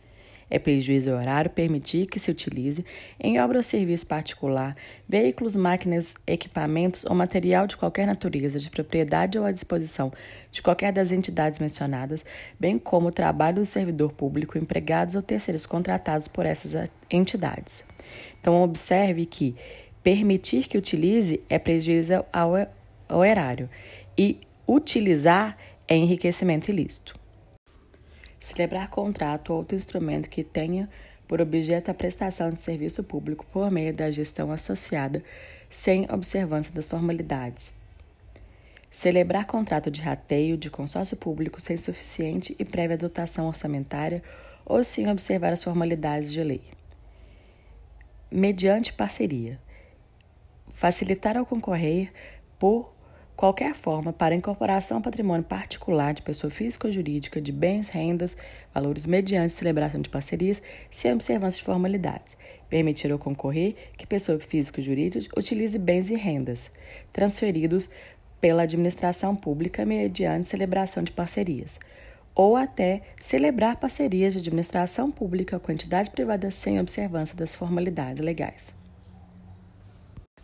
É 0.49 0.57
prejuízo 0.57 1.11
horário 1.11 1.49
permitir 1.49 2.05
que 2.05 2.19
se 2.19 2.31
utilize, 2.31 2.85
em 3.19 3.39
obra 3.39 3.57
ou 3.57 3.63
serviço 3.63 4.07
particular, 4.07 4.75
veículos, 5.07 5.55
máquinas, 5.55 6.15
equipamentos 6.25 7.03
ou 7.05 7.13
material 7.13 7.67
de 7.67 7.75
qualquer 7.75 8.07
natureza, 8.07 8.57
de 8.57 8.69
propriedade 8.69 9.37
ou 9.37 9.45
à 9.45 9.51
disposição 9.51 10.11
de 10.51 10.61
qualquer 10.61 10.93
das 10.93 11.11
entidades 11.11 11.59
mencionadas, 11.59 12.23
bem 12.57 12.79
como 12.79 13.09
o 13.09 13.11
trabalho 13.11 13.57
do 13.57 13.65
servidor 13.65 14.13
público, 14.13 14.57
empregados 14.57 15.15
ou 15.15 15.21
terceiros 15.21 15.65
contratados 15.65 16.27
por 16.27 16.45
essas 16.45 16.89
entidades. 17.11 17.83
Então, 18.39 18.61
observe 18.63 19.25
que 19.25 19.53
permitir 20.01 20.67
que 20.67 20.77
utilize 20.77 21.41
é 21.49 21.59
prejuízo 21.59 22.23
ao, 22.31 22.53
ao 23.09 23.25
erário 23.25 23.69
e 24.17 24.39
utilizar 24.65 25.57
é 25.87 25.95
enriquecimento 25.95 26.69
ilícito. 26.69 27.26
Celebrar 28.47 28.89
contrato 28.89 29.51
ou 29.51 29.57
outro 29.57 29.75
instrumento 29.75 30.29
que 30.29 30.41
tenha 30.41 30.89
por 31.27 31.41
objeto 31.41 31.91
a 31.91 31.93
prestação 31.93 32.49
de 32.49 32.61
serviço 32.61 33.03
público 33.03 33.45
por 33.51 33.69
meio 33.69 33.93
da 33.93 34.09
gestão 34.09 34.53
associada, 34.53 35.21
sem 35.69 36.07
observância 36.09 36.71
das 36.71 36.87
formalidades. 36.87 37.75
Celebrar 38.89 39.45
contrato 39.45 39.91
de 39.91 39.99
rateio 39.99 40.55
de 40.57 40.69
consórcio 40.69 41.17
público 41.17 41.59
sem 41.59 41.75
suficiente 41.75 42.55
e 42.57 42.63
prévia 42.63 42.97
dotação 42.97 43.47
orçamentária 43.47 44.23
ou 44.65 44.81
sem 44.81 45.09
observar 45.09 45.51
as 45.51 45.61
formalidades 45.61 46.31
de 46.31 46.41
lei. 46.41 46.63
Mediante 48.31 48.93
parceria. 48.93 49.59
Facilitar 50.73 51.35
ao 51.35 51.45
concorrer 51.45 52.11
por 52.57 52.93
qualquer 53.37 53.75
forma 53.75 54.11
para 54.11 54.33
incorporação 54.33 54.97
ao 54.97 55.03
patrimônio 55.03 55.43
particular 55.43 56.11
de 56.11 56.23
pessoa 56.23 56.49
física 56.49 56.87
ou 56.87 56.91
jurídica 56.91 57.39
de 57.39 57.51
bens, 57.51 57.87
rendas, 57.87 58.35
valores 58.73 59.05
mediante 59.05 59.53
celebração 59.53 60.01
de 60.01 60.09
parcerias, 60.09 60.61
sem 60.89 61.13
observância 61.13 61.59
de 61.59 61.65
formalidades. 61.65 62.35
Permitir 62.67 63.11
ou 63.13 63.19
concorrer 63.19 63.75
que 63.95 64.07
pessoa 64.07 64.39
física 64.39 64.81
ou 64.81 64.85
jurídica 64.85 65.39
utilize 65.39 65.77
bens 65.77 66.09
e 66.09 66.15
rendas 66.15 66.71
transferidos 67.13 67.91
pela 68.41 68.63
administração 68.63 69.35
pública 69.35 69.85
mediante 69.85 70.47
celebração 70.47 71.03
de 71.03 71.11
parcerias, 71.11 71.79
ou 72.33 72.55
até 72.55 73.01
celebrar 73.21 73.77
parcerias 73.77 74.33
de 74.33 74.39
administração 74.39 75.11
pública 75.11 75.59
com 75.59 75.71
entidade 75.71 76.09
privada 76.09 76.49
sem 76.49 76.79
observância 76.79 77.35
das 77.35 77.55
formalidades 77.55 78.23
legais 78.23 78.76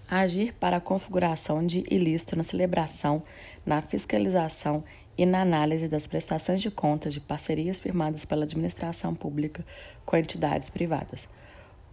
agir 0.10 0.54
para 0.54 0.78
a 0.78 0.82
configuração 0.82 1.66
de 1.66 1.84
ilícito 1.90 2.36
na 2.36 2.44
celebração, 2.44 3.24
na 3.66 3.82
fiscalização 3.82 4.84
e 5.18 5.26
na 5.26 5.42
análise 5.42 5.88
das 5.88 6.08
prestações 6.08 6.62
de 6.62 6.72
contas 6.72 7.14
de 7.14 7.20
parcerias 7.20 7.80
firmadas 7.80 8.26
pela 8.26 8.44
administração 8.44 9.14
pública 9.14 9.66
com 10.06 10.18
entidades 10.18 10.70
privadas. 10.70 11.28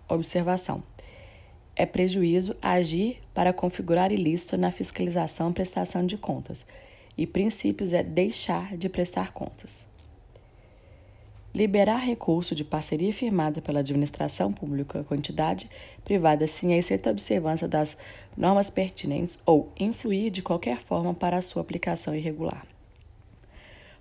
Observação: 0.08 0.82
é 1.76 1.86
prejuízo 1.86 2.56
agir 2.60 3.20
para 3.32 3.52
configurar 3.52 4.12
ilícito 4.12 4.56
na 4.56 4.70
fiscalização 4.70 5.50
e 5.50 5.54
prestação 5.54 6.04
de 6.04 6.16
contas, 6.16 6.66
e 7.16 7.26
princípios 7.26 7.92
é 7.92 8.02
deixar 8.02 8.76
de 8.76 8.88
prestar 8.88 9.32
contas. 9.32 9.89
Liberar 11.52 11.98
recurso 11.98 12.54
de 12.54 12.62
parceria 12.62 13.12
firmada 13.12 13.60
pela 13.60 13.80
administração 13.80 14.52
pública 14.52 15.02
com 15.04 15.14
entidade 15.14 15.68
privada 16.04 16.46
sem 16.46 16.72
a 16.74 16.78
estrita 16.78 17.10
observância 17.10 17.66
das 17.66 17.96
normas 18.36 18.70
pertinentes 18.70 19.40
ou 19.44 19.72
influir 19.78 20.30
de 20.30 20.42
qualquer 20.42 20.78
forma 20.78 21.12
para 21.12 21.38
a 21.38 21.42
sua 21.42 21.62
aplicação 21.62 22.14
irregular. 22.14 22.64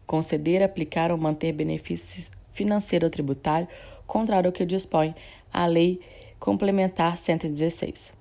Conceder, 0.06 0.62
aplicar 0.62 1.12
ou 1.12 1.18
manter 1.18 1.52
benefícios 1.52 2.30
financeiro 2.54 3.06
ou 3.06 3.12
tributário 3.12 3.68
contrário 4.06 4.50
ao 4.50 4.54
que 4.54 4.66
dispõe 4.66 5.16
a 5.52 5.66
Lei 5.66 6.00
Complementar 6.40 7.18
116. 7.18 8.14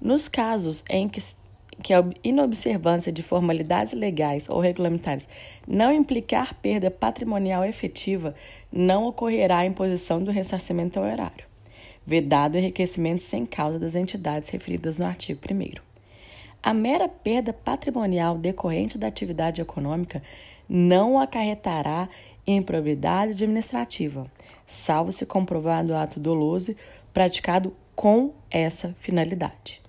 Nos 0.00 0.28
casos 0.28 0.84
em 0.90 1.08
que 1.08 1.20
que 1.82 1.92
a 1.92 2.04
inobservância 2.24 3.12
de 3.12 3.22
formalidades 3.22 3.92
legais 3.92 4.48
ou 4.48 4.60
regulamentares 4.60 5.28
não 5.66 5.92
implicar 5.92 6.54
perda 6.54 6.90
patrimonial 6.90 7.64
efetiva, 7.64 8.34
não 8.72 9.06
ocorrerá 9.06 9.58
a 9.58 9.66
imposição 9.66 10.22
do 10.22 10.30
ressarcimento 10.30 10.98
ao 10.98 11.06
erário, 11.06 11.44
vedado 12.06 12.54
o 12.54 12.58
enriquecimento 12.58 13.22
sem 13.22 13.44
causa 13.44 13.78
das 13.78 13.94
entidades 13.94 14.48
referidas 14.48 14.98
no 14.98 15.06
artigo 15.06 15.40
1. 15.50 15.80
A 16.62 16.74
mera 16.74 17.08
perda 17.08 17.52
patrimonial 17.52 18.38
decorrente 18.38 18.98
da 18.98 19.06
atividade 19.06 19.60
econômica 19.60 20.22
não 20.68 21.18
acarretará 21.18 22.08
improbidade 22.46 23.32
administrativa, 23.32 24.30
salvo 24.66 25.10
se 25.10 25.26
comprovado 25.26 25.92
o 25.92 25.96
ato 25.96 26.20
doloso 26.20 26.76
praticado 27.12 27.74
com 27.94 28.32
essa 28.50 28.94
finalidade 29.00 29.85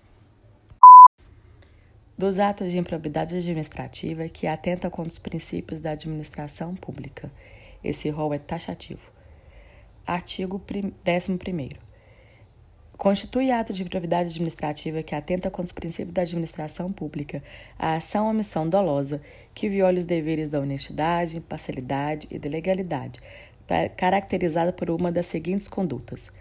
dos 2.18 2.40
atos 2.40 2.72
de 2.72 2.80
improbidade 2.80 3.36
administrativa 3.36 4.28
que 4.28 4.48
atenta 4.48 4.90
contra 4.90 5.12
os 5.12 5.20
princípios 5.20 5.80
da 5.80 5.92
administração 5.92 6.74
pública. 6.76 7.32
Esse 7.84 8.10
rol 8.10 8.34
é 8.34 8.40
taxativo. 8.40 9.12
Artigo 10.06 10.60
11. 11.06 11.78
Constitui 12.98 13.52
ato 13.52 13.72
de 13.72 13.84
improbidade 13.84 14.30
administrativa 14.30 15.04
que 15.04 15.14
atenta 15.14 15.52
contra 15.52 15.66
os 15.66 15.72
princípios 15.72 16.14
da 16.14 16.24
administração 16.24 16.92
pública 16.92 17.44
a 17.78 17.94
ação 17.94 18.26
ou 18.26 18.32
omissão 18.32 18.68
dolosa 18.68 19.22
que 19.54 19.70
viole 19.70 20.00
os 20.00 20.06
deveres 20.06 20.50
da 20.50 20.60
honestidade, 20.60 21.38
imparcialidade 21.38 22.28
e 22.32 22.40
da 22.40 22.50
legalidade, 22.50 23.22
caracterizada 23.96 24.74
por 24.74 24.90
uma 24.90 25.12
das 25.12 25.28
seguintes 25.28 25.68
condutas: 25.68 26.32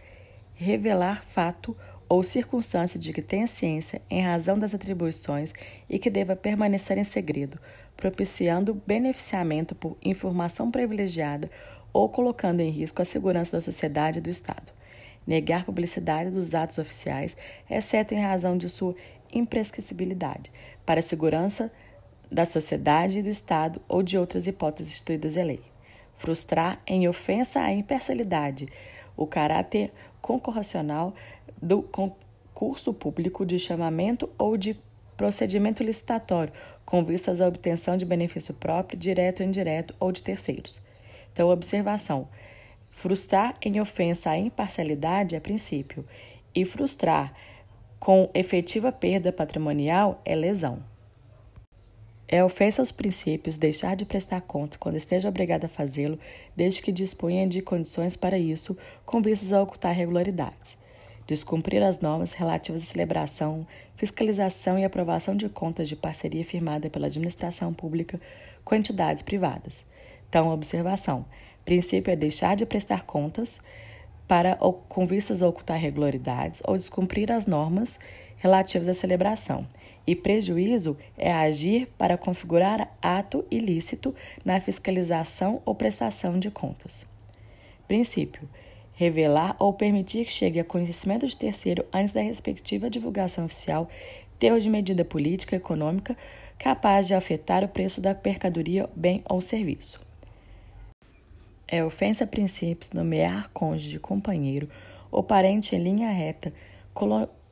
revelar 0.54 1.23
fato 1.23 1.76
ou 1.76 1.96
circunstância 2.23 3.01
de 3.01 3.13
que 3.13 3.21
tenha 3.21 3.47
ciência 3.47 4.01
em 4.09 4.23
razão 4.23 4.59
das 4.59 4.75
atribuições 4.75 5.53
e 5.89 5.99
que 5.99 6.09
deva 6.09 6.37
permanecer 6.37 6.99
em 6.99 7.05
segredo, 7.05 7.59
propiciando 7.97 8.81
beneficiamento 8.87 9.75
por 9.75 9.97
informação 10.03 10.71
privilegiada 10.71 11.51
ou 11.93 12.09
colocando 12.09 12.61
em 12.61 12.71
risco 12.71 13.03
a 13.03 13.05
segurança 13.05 13.53
da 13.53 13.61
sociedade 13.61 14.19
e 14.19 14.23
do 14.23 14.31
Estado. 14.31 14.73
Negar 15.27 15.65
publicidade 15.65 16.31
dos 16.31 16.55
atos 16.55 16.79
oficiais, 16.79 17.37
exceto 17.69 18.15
em 18.15 18.21
razão 18.21 18.57
de 18.57 18.69
sua 18.69 18.95
imprescritibilidade, 19.33 20.53
para 20.85 21.01
a 21.01 21.03
segurança 21.03 21.73
da 22.31 22.45
sociedade 22.45 23.19
e 23.19 23.23
do 23.23 23.29
Estado 23.29 23.81
ou 23.89 24.03
de 24.03 24.17
outras 24.17 24.47
hipóteses 24.47 24.93
instituídas 24.93 25.37
em 25.37 25.45
lei. 25.45 25.63
frustrar 26.19 26.81
em 26.87 27.07
ofensa 27.09 27.61
à 27.61 27.73
imparcialidade 27.73 28.69
o 29.17 29.27
caráter 29.27 29.93
concorracional 30.21 31.15
do 31.61 31.83
concurso 31.83 32.93
público 32.93 33.45
de 33.45 33.59
chamamento 33.59 34.29
ou 34.39 34.57
de 34.57 34.79
procedimento 35.17 35.83
licitatório, 35.83 36.53
com 36.85 37.05
vistas 37.05 37.41
à 37.41 37.49
obtenção 37.49 37.97
de 37.97 38.05
benefício 38.05 38.55
próprio, 38.55 38.99
direto 38.99 39.41
ou 39.41 39.47
indireto, 39.47 39.95
ou 39.99 40.13
de 40.13 40.23
terceiros. 40.23 40.81
Então, 41.33 41.49
observação. 41.49 42.29
Frustrar 42.91 43.57
em 43.61 43.81
ofensa 43.81 44.31
à 44.31 44.39
imparcialidade 44.39 45.35
é 45.35 45.41
princípio, 45.41 46.05
e 46.55 46.65
frustrar 46.65 47.35
com 47.99 48.31
efetiva 48.33 48.91
perda 48.91 49.33
patrimonial 49.33 50.21
é 50.25 50.35
lesão. 50.35 50.83
É 52.29 52.43
ofensa 52.43 52.83
aos 52.83 52.91
princípios 52.91 53.57
deixar 53.57 53.95
de 53.95 54.05
prestar 54.05 54.41
conta 54.41 54.79
quando 54.79 54.97
esteja 54.97 55.29
obrigado 55.29 55.67
a 55.67 55.69
fazê-lo, 55.69 56.19
desde 56.57 56.83
que 56.83 56.91
disponha 56.91 57.47
de 57.47 57.63
condições 57.63 58.17
para 58.17 58.39
isso, 58.39 58.77
com 59.05 59.23
vistas 59.23 59.53
a 59.53 59.63
ocultar 59.63 59.93
irregularidades. 59.93 60.77
Descumprir 61.26 61.83
as 61.83 62.00
normas 62.00 62.33
relativas 62.33 62.83
à 62.83 62.87
celebração, 62.87 63.66
fiscalização 63.97 64.78
e 64.78 64.85
aprovação 64.85 65.35
de 65.35 65.49
contas 65.49 65.88
de 65.88 65.97
parceria 65.97 66.45
firmada 66.45 66.88
pela 66.88 67.06
administração 67.06 67.75
pública 67.75 68.21
com 68.64 68.75
entidades 68.75 69.23
privadas. 69.23 69.85
Então, 70.28 70.49
observação: 70.49 71.25
princípio 71.64 72.12
é 72.12 72.16
deixar 72.16 72.54
de 72.54 72.64
prestar 72.64 73.02
contas 73.04 73.61
para 74.28 74.56
com 74.88 75.06
vistas 75.06 75.42
a 75.42 75.49
ocultar 75.49 75.78
irregularidades 75.78 76.62
ou 76.64 76.76
descumprir 76.76 77.30
as 77.30 77.47
normas 77.47 77.99
relativas 78.38 78.88
à 78.88 78.95
celebração 78.95 79.66
e 80.06 80.14
prejuízo 80.14 80.97
é 81.18 81.33
agir 81.33 81.88
para 81.99 82.16
configurar 82.16 82.88
ato 83.02 83.45
ilícito 83.50 84.14
na 84.45 84.61
fiscalização 84.61 85.61
ou 85.64 85.75
prestação 85.75 86.38
de 86.38 86.50
contas. 86.50 87.06
Princípio: 87.88 88.49
revelar 88.97 89.55
ou 89.59 89.73
permitir 89.73 90.25
que 90.25 90.33
chegue 90.33 90.59
a 90.59 90.65
conhecimento 90.65 91.26
de 91.26 91.37
terceiro 91.37 91.85
antes 91.93 92.12
da 92.12 92.23
respectiva 92.23 92.91
divulgação 92.91 93.45
oficial 93.45 93.88
termo 94.38 94.59
de 94.59 94.69
medida 94.69 95.05
política 95.05 95.55
econômica 95.55 96.17
capaz 96.59 97.07
de 97.07 97.15
afetar 97.15 97.62
o 97.62 97.69
preço 97.69 98.00
da 98.00 98.17
mercadoria, 98.25 98.88
bem 98.97 99.23
ou 99.29 99.41
serviço. 99.41 100.00
É 101.69 101.85
ofensa 101.85 102.25
a 102.25 102.26
princípios 102.26 102.93
nomear 102.93 103.50
cônjuge, 103.53 103.99
companheiro 103.99 104.69
ou 105.11 105.23
parente 105.23 105.76
em 105.76 105.83
linha 105.83 106.11
reta, 106.11 106.53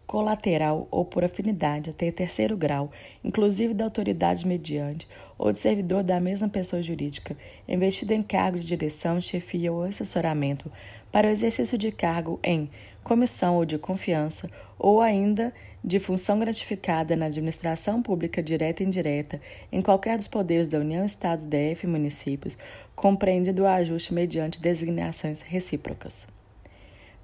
colateral 0.07 0.87
ou 0.91 1.05
por 1.05 1.25
afinidade 1.25 1.91
até 1.91 2.11
terceiro 2.11 2.57
grau, 2.57 2.91
inclusive 3.23 3.75
da 3.75 3.85
autoridade 3.85 4.47
mediante, 4.47 5.09
ou 5.37 5.53
de 5.53 5.61
servidor 5.61 6.03
da 6.03 6.21
mesma 6.21 6.49
pessoa 6.49 6.83
jurídica, 6.83 7.37
investido 7.67 8.13
em 8.13 8.23
cargo 8.23 8.59
de 8.59 8.67
direção, 8.67 9.21
chefia 9.21 9.73
ou 9.73 9.83
assessoramento, 9.83 10.71
para 11.15 11.29
o 11.29 11.31
exercício 11.31 11.79
de 11.79 11.93
cargo 11.93 12.41
em 12.43 12.69
comissão 13.05 13.55
ou 13.55 13.65
de 13.65 13.79
confiança, 13.79 14.51
ou 14.77 15.01
ainda 15.01 15.55
de 15.85 16.01
função 16.01 16.41
gratificada 16.41 17.15
na 17.15 17.27
administração 17.27 18.03
pública 18.03 18.43
direta 18.43 18.83
e 18.83 18.87
indireta, 18.87 19.41
em 19.71 19.81
qualquer 19.81 20.19
dos 20.19 20.27
poderes 20.27 20.67
da 20.67 20.81
União, 20.81 21.05
Estados, 21.05 21.47
DF 21.47 21.85
e 21.85 21.87
municípios, 21.87 22.59
compreendido 22.97 23.63
o 23.63 23.67
ajuste 23.69 24.13
mediante 24.13 24.61
designações 24.61 25.41
recíprocas. 25.41 26.27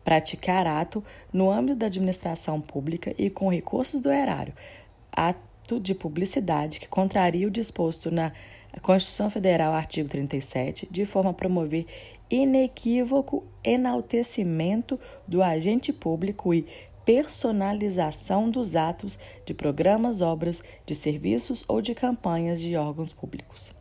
Praticar 0.05 0.69
ato 0.69 1.03
no 1.33 1.51
âmbito 1.51 1.79
da 1.79 1.87
administração 1.87 2.61
pública 2.61 3.13
e 3.19 3.29
com 3.29 3.51
recursos 3.51 4.01
do 4.01 4.13
erário, 4.13 4.55
ato 5.11 5.81
de 5.81 5.97
publicidade 5.97 6.79
que 6.79 6.87
contraria 6.87 7.49
o 7.49 7.51
disposto 7.51 8.09
na 8.09 8.31
Constituição 8.83 9.29
Federal, 9.29 9.73
artigo 9.73 10.09
37, 10.09 10.87
de 10.89 11.05
forma 11.05 11.31
a 11.31 11.35
promover 11.35 11.87
inequívoco 12.31 13.45
enaltecimento 13.63 14.99
do 15.27 15.43
agente 15.43 15.93
público 15.93 16.55
e 16.55 16.67
personalização 17.05 18.49
dos 18.49 18.77
atos 18.77 19.19
de 19.45 19.53
programas, 19.53 20.21
obras, 20.21 20.63
de 20.87 20.95
serviços 20.95 21.65
ou 21.67 21.83
de 21.83 21.93
campanhas 21.95 22.61
de 22.61 22.77
órgãos 22.77 23.13
públicos. 23.13 23.75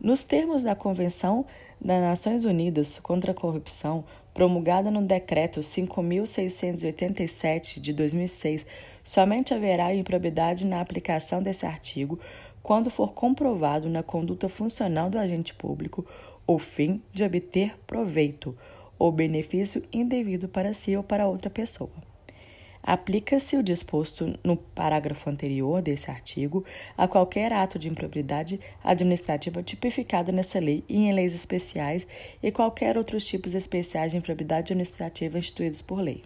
Nos 0.00 0.24
termos 0.24 0.62
da 0.62 0.74
Convenção 0.74 1.44
das 1.80 2.00
Nações 2.00 2.44
Unidas 2.44 2.98
contra 2.98 3.30
a 3.32 3.34
Corrupção, 3.34 4.04
promulgada 4.34 4.90
no 4.90 5.02
Decreto 5.02 5.60
5.687 5.60 7.78
de 7.78 7.92
2006, 7.92 8.66
somente 9.04 9.54
haverá 9.54 9.94
improbidade 9.94 10.66
na 10.66 10.80
aplicação 10.80 11.40
desse 11.42 11.66
artigo 11.66 12.18
quando 12.62 12.90
for 12.90 13.12
comprovado 13.12 13.88
na 13.88 14.02
conduta 14.02 14.48
funcional 14.48 15.08
do 15.08 15.18
agente 15.18 15.54
público 15.54 16.04
o 16.52 16.58
fim 16.58 17.00
de 17.12 17.22
obter 17.22 17.78
proveito 17.86 18.58
ou 18.98 19.12
benefício 19.12 19.84
indevido 19.92 20.48
para 20.48 20.74
si 20.74 20.96
ou 20.96 21.02
para 21.04 21.28
outra 21.28 21.48
pessoa. 21.48 21.92
Aplica-se 22.82 23.56
o 23.56 23.62
disposto 23.62 24.36
no 24.42 24.56
parágrafo 24.56 25.30
anterior 25.30 25.80
desse 25.80 26.10
artigo 26.10 26.64
a 26.98 27.06
qualquer 27.06 27.52
ato 27.52 27.78
de 27.78 27.88
improbidade 27.88 28.58
administrativa 28.82 29.62
tipificado 29.62 30.32
nessa 30.32 30.58
lei 30.58 30.82
e 30.88 30.96
em 30.96 31.12
leis 31.12 31.36
especiais 31.36 32.04
e 32.42 32.50
qualquer 32.50 32.96
outros 32.96 33.24
tipos 33.24 33.54
especiais 33.54 34.10
de 34.10 34.18
improbidade 34.18 34.72
administrativa 34.72 35.38
instituídos 35.38 35.82
por 35.82 36.00
lei. 36.00 36.24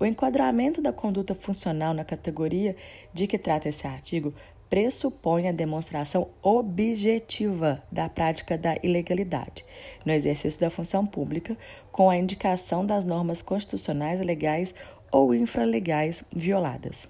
O 0.00 0.06
enquadramento 0.06 0.80
da 0.80 0.92
conduta 0.92 1.34
funcional 1.34 1.92
na 1.92 2.04
categoria 2.04 2.74
de 3.12 3.26
que 3.26 3.36
trata 3.36 3.68
esse 3.68 3.86
artigo 3.86 4.32
pressupõe 4.68 5.48
a 5.48 5.52
demonstração 5.52 6.28
objetiva 6.42 7.82
da 7.90 8.08
prática 8.08 8.58
da 8.58 8.76
ilegalidade 8.82 9.64
no 10.04 10.12
exercício 10.12 10.60
da 10.60 10.70
função 10.70 11.06
pública, 11.06 11.56
com 11.90 12.10
a 12.10 12.16
indicação 12.16 12.84
das 12.84 13.04
normas 13.04 13.42
constitucionais, 13.42 14.20
legais 14.20 14.74
ou 15.10 15.34
infralegais 15.34 16.22
violadas. 16.32 17.08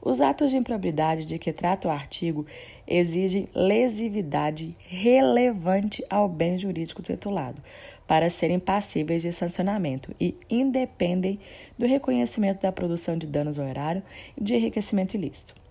Os 0.00 0.20
atos 0.20 0.50
de 0.50 0.56
improbidade 0.56 1.24
de 1.24 1.38
que 1.38 1.52
trata 1.52 1.86
o 1.86 1.90
artigo 1.90 2.44
exigem 2.86 3.48
lesividade 3.54 4.76
relevante 4.80 6.04
ao 6.10 6.28
bem 6.28 6.58
jurídico 6.58 7.02
titulado 7.02 7.62
para 8.06 8.28
serem 8.28 8.58
passíveis 8.58 9.22
de 9.22 9.32
sancionamento 9.32 10.12
e 10.20 10.36
independem 10.50 11.38
do 11.78 11.86
reconhecimento 11.86 12.62
da 12.62 12.72
produção 12.72 13.16
de 13.16 13.26
danos 13.26 13.58
ao 13.58 13.66
e 14.36 14.42
de 14.42 14.54
enriquecimento 14.54 15.16
ilícito. 15.16 15.61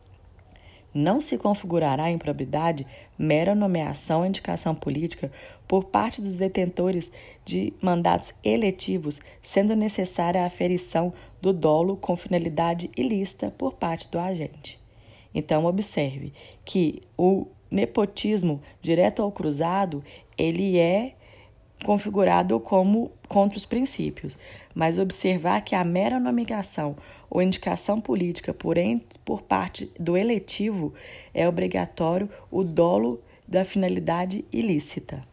Não 0.93 1.21
se 1.21 1.37
configurará 1.37 2.05
a 2.05 2.11
improbidade 2.11 2.85
mera 3.17 3.55
nomeação 3.55 4.19
ou 4.19 4.25
indicação 4.25 4.75
política 4.75 5.31
por 5.67 5.85
parte 5.85 6.21
dos 6.21 6.35
detentores 6.35 7.11
de 7.45 7.73
mandatos 7.81 8.33
eletivos, 8.43 9.21
sendo 9.41 9.75
necessária 9.75 10.43
a 10.43 10.47
aferição 10.47 11.13
do 11.41 11.53
dolo 11.53 11.95
com 11.95 12.15
finalidade 12.15 12.89
ilícita 12.97 13.53
por 13.57 13.73
parte 13.73 14.09
do 14.09 14.19
agente. 14.19 14.79
Então 15.33 15.65
observe 15.65 16.33
que 16.65 17.01
o 17.17 17.47
nepotismo 17.69 18.61
direto 18.81 19.21
ao 19.21 19.31
cruzado, 19.31 20.03
ele 20.37 20.77
é 20.77 21.15
configurado 21.85 22.59
como 22.59 23.11
contra 23.27 23.57
os 23.57 23.65
princípios, 23.65 24.37
mas 24.73 24.97
observar 24.97 25.61
que 25.61 25.75
a 25.75 25.83
mera 25.83 26.19
nomeação 26.19 26.95
ou 27.29 27.41
indicação 27.41 27.99
política 27.99 28.53
por, 28.53 28.75
por 29.23 29.41
parte 29.41 29.91
do 29.99 30.17
eletivo 30.17 30.93
é 31.33 31.47
obrigatório 31.47 32.29
o 32.49 32.63
dolo 32.63 33.21
da 33.47 33.65
finalidade 33.65 34.45
ilícita. 34.51 35.23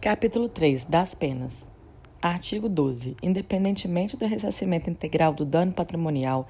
Capítulo 0.00 0.48
3 0.48 0.84
das 0.84 1.14
penas. 1.14 1.68
Artigo 2.22 2.68
12. 2.68 3.16
Independentemente 3.22 4.16
do 4.16 4.26
ressarcimento 4.26 4.88
integral 4.88 5.32
do 5.32 5.44
dano 5.44 5.72
patrimonial, 5.72 6.48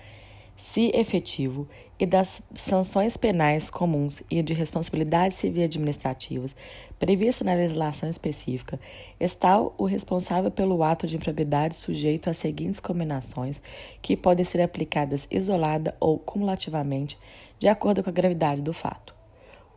se 0.60 0.90
efetivo, 0.94 1.66
e 1.98 2.04
das 2.04 2.42
sanções 2.54 3.16
penais 3.16 3.70
comuns 3.70 4.22
e 4.30 4.42
de 4.42 4.52
responsabilidades 4.52 5.38
civil 5.38 5.64
administrativas 5.64 6.54
prevista 6.98 7.42
na 7.42 7.54
legislação 7.54 8.10
específica, 8.10 8.78
está 9.18 9.58
o 9.58 9.84
responsável 9.84 10.50
pelo 10.50 10.82
ato 10.82 11.06
de 11.06 11.16
improbidade 11.16 11.76
sujeito 11.76 12.28
às 12.28 12.36
seguintes 12.36 12.78
combinações, 12.78 13.60
que 14.02 14.16
podem 14.16 14.44
ser 14.44 14.60
aplicadas 14.60 15.26
isolada 15.30 15.94
ou 15.98 16.18
cumulativamente, 16.18 17.18
de 17.58 17.66
acordo 17.66 18.02
com 18.02 18.10
a 18.10 18.12
gravidade 18.12 18.60
do 18.60 18.74
fato. 18.74 19.14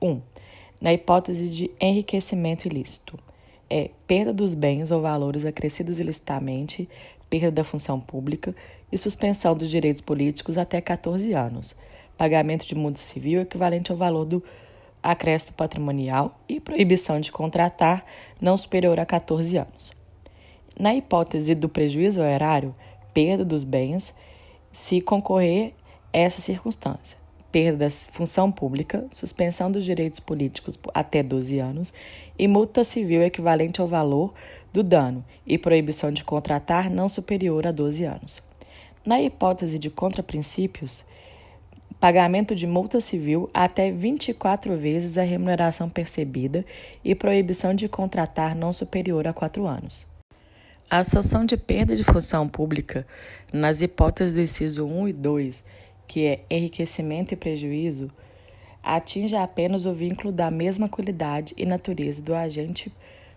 1. 0.01 0.09
Um, 0.09 0.21
na 0.81 0.93
hipótese 0.93 1.47
de 1.47 1.71
enriquecimento 1.79 2.67
ilícito 2.67 3.17
é 3.69 3.89
perda 4.05 4.33
dos 4.33 4.53
bens 4.53 4.91
ou 4.91 5.01
valores 5.01 5.45
acrescidos 5.45 5.99
ilicitamente, 5.99 6.89
perda 7.29 7.51
da 7.51 7.63
função 7.63 7.99
pública 8.01 8.53
e 8.93 8.97
suspensão 8.97 9.55
dos 9.55 9.71
direitos 9.71 10.01
políticos 10.01 10.55
até 10.55 10.79
14 10.79 11.33
anos, 11.33 11.75
pagamento 12.15 12.63
de 12.63 12.75
multa 12.75 12.99
civil 12.99 13.41
equivalente 13.41 13.91
ao 13.91 13.97
valor 13.97 14.23
do 14.23 14.43
acréscimo 15.01 15.57
patrimonial 15.57 16.39
e 16.47 16.59
proibição 16.59 17.19
de 17.19 17.31
contratar 17.31 18.05
não 18.39 18.55
superior 18.55 18.99
a 18.99 19.05
14 19.05 19.57
anos. 19.57 19.93
Na 20.79 20.93
hipótese 20.93 21.55
do 21.55 21.67
prejuízo 21.67 22.21
ao 22.21 22.27
erário, 22.27 22.75
perda 23.11 23.43
dos 23.43 23.63
bens, 23.63 24.13
se 24.71 25.01
concorrer 25.01 25.73
essa 26.13 26.39
circunstância. 26.39 27.17
perda 27.51 27.85
da 27.85 27.89
função 27.89 28.51
pública, 28.51 29.05
suspensão 29.11 29.71
dos 29.71 29.85
direitos 29.85 30.19
políticos 30.19 30.77
até 30.93 31.21
12 31.21 31.59
anos 31.59 31.93
e 32.37 32.47
multa 32.47 32.83
civil 32.83 33.21
equivalente 33.23 33.81
ao 33.81 33.87
valor 33.87 34.33
do 34.71 34.81
dano 34.81 35.23
e 35.45 35.57
proibição 35.57 36.11
de 36.11 36.23
contratar 36.23 36.89
não 36.89 37.07
superior 37.07 37.67
a 37.67 37.71
12 37.71 38.05
anos. 38.05 38.52
Na 39.05 39.21
hipótese 39.21 39.77
de 39.77 39.89
contraprincípios, 39.89 41.03
pagamento 41.99 42.55
de 42.55 42.65
multa 42.65 43.01
civil 43.01 43.49
até 43.53 43.91
24 43.91 44.77
vezes 44.77 45.17
a 45.17 45.23
remuneração 45.23 45.89
percebida 45.89 46.65
e 47.03 47.13
proibição 47.13 47.73
de 47.73 47.89
contratar 47.89 48.55
não 48.55 48.71
superior 48.71 49.27
a 49.27 49.33
4 49.33 49.67
anos. 49.67 50.07
A 50.89 51.03
sanção 51.03 51.45
de 51.45 51.57
perda 51.57 51.97
de 51.97 52.03
função 52.05 52.47
pública, 52.47 53.05
nas 53.51 53.81
hipóteses 53.81 54.33
do 54.33 54.39
inciso 54.39 54.85
1 54.85 55.09
e 55.09 55.13
2, 55.13 55.63
que 56.07 56.25
é 56.25 56.39
enriquecimento 56.49 57.33
e 57.33 57.37
prejuízo, 57.37 58.09
atinge 58.81 59.35
apenas 59.35 59.85
o 59.85 59.93
vínculo 59.93 60.31
da 60.31 60.49
mesma 60.49 60.87
qualidade 60.87 61.53
e 61.57 61.65
natureza 61.65 62.21
do 62.21 62.33
agente 62.33 62.89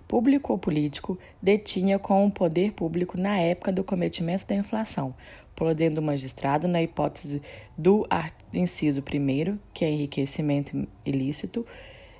público 0.06 0.52
ou 0.52 0.58
político 0.58 1.18
detinha 1.42 1.98
com 1.98 2.24
o 2.24 2.30
poder 2.30 2.72
público 2.72 3.18
na 3.18 3.40
época 3.40 3.72
do 3.72 3.82
cometimento 3.82 4.46
da 4.46 4.54
inflação, 4.54 5.12
podendo 5.56 5.98
o 5.98 6.02
magistrado, 6.02 6.68
na 6.68 6.82
hipótese 6.82 7.42
do 7.76 8.06
inciso 8.52 9.00
1, 9.02 9.58
que 9.72 9.84
é 9.84 9.90
enriquecimento 9.90 10.86
ilícito, 11.04 11.66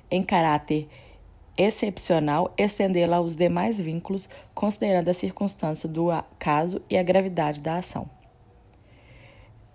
em 0.09 0.23
caráter 0.23 0.89
excepcional, 1.55 2.53
estendê-la 2.57 3.17
aos 3.17 3.35
demais 3.35 3.79
vínculos, 3.79 4.27
considerando 4.53 5.09
a 5.09 5.13
circunstância 5.13 5.87
do 5.87 6.09
caso 6.37 6.81
e 6.89 6.97
a 6.97 7.03
gravidade 7.03 7.61
da 7.61 7.77
ação. 7.77 8.09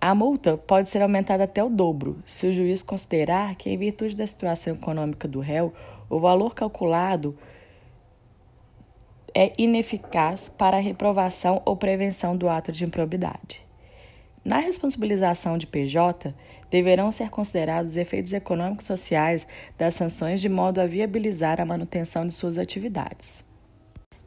A 0.01 0.15
multa 0.15 0.57
pode 0.57 0.89
ser 0.89 1.01
aumentada 1.01 1.45
até 1.45 1.63
o 1.63 1.71
dobro, 1.71 2.21
se 2.27 2.49
o 2.49 2.53
juiz 2.53 2.83
considerar 2.83 3.55
que, 3.55 3.71
em 3.71 3.79
virtude 3.79 4.17
da 4.17 4.27
situação 4.27 4.75
econômica 4.75 5.29
do 5.29 5.39
réu, 5.39 5.73
o 6.11 6.19
valor 6.19 6.55
calculado 6.55 7.39
é 9.35 9.53
ineficaz 9.57 10.49
para 10.49 10.77
a 10.77 10.81
reprovação 10.81 11.63
ou 11.65 11.77
prevenção 11.77 12.37
do 12.37 12.49
ato 12.49 12.73
de 12.73 12.85
improbidade. 12.85 13.63
Na 14.45 14.59
responsabilização 14.59 15.57
de 15.57 15.67
PJ, 15.67 16.35
deverão 16.71 17.13
ser 17.13 17.31
considerados 17.31 17.93
os 17.93 17.97
efeitos 17.97 18.33
econômicos 18.33 18.87
sociais 18.87 19.47
das 19.79 19.95
sanções 19.95 20.41
de 20.41 20.49
modo 20.49 20.81
a 20.81 20.87
viabilizar 20.87 21.61
a 21.61 21.65
manutenção 21.65 22.27
de 22.27 22.33
suas 22.33 22.59
atividades. 22.59 23.45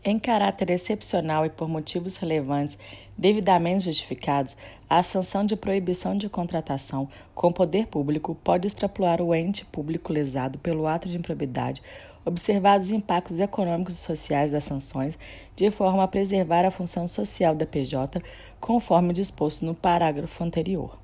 Em 0.03 0.19
caráter 0.19 0.69
excepcional 0.69 1.45
e 1.45 1.49
por 1.49 1.67
motivos 1.67 2.17
relevantes 2.17 2.77
devidamente 3.17 3.85
justificados, 3.85 4.55
a 4.87 5.01
sanção 5.01 5.43
de 5.45 5.55
proibição 5.55 6.15
de 6.15 6.29
contratação 6.29 7.09
com 7.33 7.51
poder 7.51 7.87
público 7.87 8.35
pode 8.35 8.67
extrapolar 8.67 9.21
o 9.21 9.33
ente 9.33 9.65
público 9.65 10.13
lesado 10.13 10.59
pelo 10.59 10.85
ato 10.85 11.09
de 11.09 11.17
improbidade, 11.17 11.81
observados 12.25 12.87
os 12.87 12.93
impactos 12.93 13.39
econômicos 13.39 13.93
e 13.93 13.97
sociais 13.97 14.51
das 14.51 14.63
sanções, 14.63 15.17
de 15.55 15.69
forma 15.69 16.03
a 16.03 16.07
preservar 16.07 16.65
a 16.65 16.71
função 16.71 17.07
social 17.07 17.55
da 17.55 17.65
PJ, 17.65 18.21
conforme 18.59 19.13
disposto 19.13 19.63
no 19.63 19.75
parágrafo 19.75 20.43
anterior. 20.43 20.97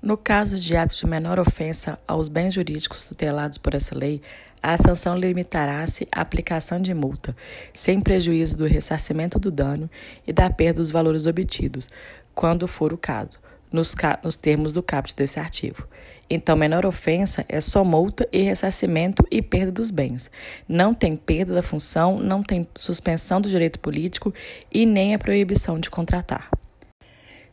No 0.00 0.16
caso 0.16 0.58
de 0.58 0.76
atos 0.76 0.98
de 0.98 1.06
menor 1.06 1.38
ofensa 1.38 1.98
aos 2.08 2.28
bens 2.28 2.54
jurídicos 2.54 3.06
tutelados 3.06 3.58
por 3.58 3.74
essa 3.74 3.96
lei, 3.96 4.20
a 4.62 4.76
sanção 4.76 5.16
limitará-se 5.16 6.08
à 6.10 6.20
aplicação 6.20 6.80
de 6.80 6.94
multa, 6.94 7.36
sem 7.72 8.00
prejuízo 8.00 8.56
do 8.56 8.64
ressarcimento 8.64 9.38
do 9.38 9.50
dano 9.50 9.90
e 10.26 10.32
da 10.32 10.48
perda 10.48 10.78
dos 10.78 10.90
valores 10.90 11.26
obtidos, 11.26 11.88
quando 12.34 12.66
for 12.66 12.92
o 12.92 12.98
caso, 12.98 13.38
nos, 13.70 13.94
nos 14.22 14.36
termos 14.36 14.72
do 14.72 14.82
caput 14.82 15.14
desse 15.14 15.38
artigo. 15.38 15.86
Então, 16.34 16.56
menor 16.56 16.86
ofensa 16.86 17.44
é 17.46 17.60
só 17.60 17.84
multa 17.84 18.26
e 18.32 18.40
ressarcimento 18.40 19.22
e 19.30 19.42
perda 19.42 19.70
dos 19.70 19.90
bens. 19.90 20.30
Não 20.66 20.94
tem 20.94 21.14
perda 21.14 21.52
da 21.52 21.60
função, 21.60 22.18
não 22.18 22.42
tem 22.42 22.66
suspensão 22.74 23.38
do 23.38 23.50
direito 23.50 23.78
político 23.78 24.32
e 24.72 24.86
nem 24.86 25.14
a 25.14 25.18
proibição 25.18 25.78
de 25.78 25.90
contratar. 25.90 26.48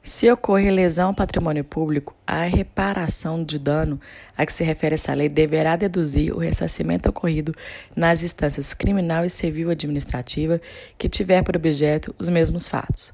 Se 0.02 0.32
ocorrer 0.32 0.72
lesão 0.72 1.10
ao 1.10 1.14
patrimônio 1.14 1.66
público, 1.66 2.16
a 2.26 2.44
reparação 2.46 3.44
de 3.44 3.60
dano 3.60 4.00
a 4.38 4.46
que 4.46 4.54
se 4.54 4.64
refere 4.64 4.96
essa 4.96 5.14
lei 5.14 5.28
deverá 5.28 5.76
deduzir 5.76 6.34
o 6.34 6.40
ressarcimento 6.40 7.10
ocorrido 7.10 7.54
nas 7.94 8.24
instâncias 8.24 8.74
criminal 8.74 9.26
e 9.26 9.30
civil 9.30 9.70
administrativa 9.70 10.62
que 10.98 11.10
tiver 11.10 11.44
por 11.44 11.58
objeto 11.58 12.16
os 12.18 12.30
mesmos 12.30 12.66
fatos. 12.66 13.14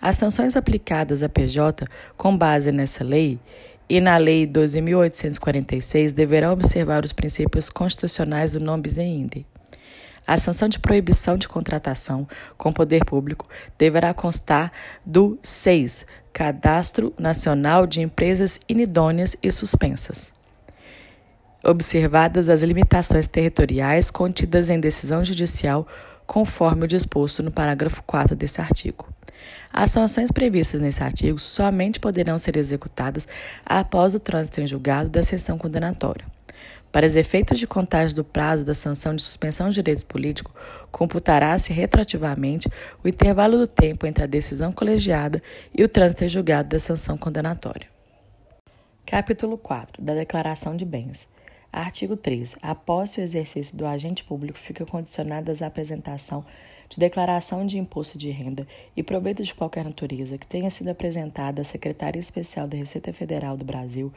As 0.00 0.16
sanções 0.16 0.56
aplicadas 0.56 1.22
à 1.22 1.28
PJ 1.28 1.86
com 2.16 2.36
base 2.36 2.72
nessa 2.72 3.04
lei 3.04 3.38
e 3.92 4.00
na 4.00 4.16
Lei 4.16 4.46
12.846 4.46 6.14
deverão 6.14 6.54
observar 6.54 7.04
os 7.04 7.12
princípios 7.12 7.68
constitucionais 7.68 8.52
do 8.52 8.58
non 8.58 8.80
bis 8.80 8.96
in 8.96 9.24
idem. 9.24 9.44
A 10.26 10.38
sanção 10.38 10.66
de 10.66 10.78
proibição 10.78 11.36
de 11.36 11.46
contratação 11.46 12.26
com 12.56 12.72
poder 12.72 13.04
público 13.04 13.46
deverá 13.76 14.14
constar 14.14 14.72
do 15.04 15.38
6. 15.42 16.06
Cadastro 16.32 17.12
Nacional 17.18 17.86
de 17.86 18.00
Empresas 18.00 18.58
Inidôneas 18.66 19.36
e 19.42 19.50
Suspensas. 19.50 20.32
Observadas 21.62 22.48
as 22.48 22.62
limitações 22.62 23.28
territoriais 23.28 24.10
contidas 24.10 24.70
em 24.70 24.80
decisão 24.80 25.22
judicial, 25.22 25.86
conforme 26.26 26.86
o 26.86 26.88
disposto 26.88 27.42
no 27.42 27.50
parágrafo 27.50 28.02
4 28.04 28.34
desse 28.34 28.58
artigo. 28.58 29.06
As 29.72 29.90
sanções 29.90 30.30
previstas 30.30 30.80
nesse 30.80 31.02
artigo 31.02 31.38
somente 31.38 31.98
poderão 31.98 32.38
ser 32.38 32.56
executadas 32.56 33.26
após 33.64 34.14
o 34.14 34.20
trânsito 34.20 34.60
em 34.60 34.66
julgado 34.66 35.08
da 35.08 35.22
sessão 35.22 35.56
condenatória. 35.56 36.26
Para 36.92 37.06
os 37.06 37.16
efeitos 37.16 37.58
de 37.58 37.66
contagem 37.66 38.14
do 38.14 38.22
prazo 38.22 38.66
da 38.66 38.74
sanção 38.74 39.16
de 39.16 39.22
suspensão 39.22 39.70
de 39.70 39.76
direitos 39.76 40.04
políticos, 40.04 40.52
computará-se 40.90 41.72
retroativamente 41.72 42.68
o 43.02 43.08
intervalo 43.08 43.56
do 43.56 43.66
tempo 43.66 44.06
entre 44.06 44.22
a 44.22 44.26
decisão 44.26 44.70
colegiada 44.70 45.42
e 45.74 45.82
o 45.82 45.88
trânsito 45.88 46.24
em 46.24 46.28
julgado 46.28 46.68
da 46.68 46.78
sanção 46.78 47.16
condenatória. 47.16 47.88
Capítulo 49.06 49.56
4 49.56 50.02
da 50.02 50.14
Declaração 50.14 50.76
de 50.76 50.84
Bens. 50.84 51.26
Artigo 51.72 52.14
13. 52.14 52.56
A 52.60 52.74
posse 52.74 53.18
e 53.18 53.22
o 53.22 53.24
exercício 53.24 53.74
do 53.74 53.86
agente 53.86 54.22
público 54.22 54.58
ficam 54.58 54.86
condicionadas 54.86 55.62
à 55.62 55.68
apresentação 55.68 56.44
de 56.92 56.98
declaração 56.98 57.64
de 57.64 57.78
imposto 57.78 58.18
de 58.18 58.30
renda 58.30 58.68
e 58.94 59.02
proveito 59.02 59.42
de 59.42 59.54
qualquer 59.54 59.82
natureza 59.82 60.36
que 60.36 60.46
tenha 60.46 60.68
sido 60.70 60.88
apresentada 60.88 61.62
à 61.62 61.64
Secretaria 61.64 62.20
Especial 62.20 62.68
da 62.68 62.76
Receita 62.76 63.14
Federal 63.14 63.56
do 63.56 63.64
Brasil 63.64 64.12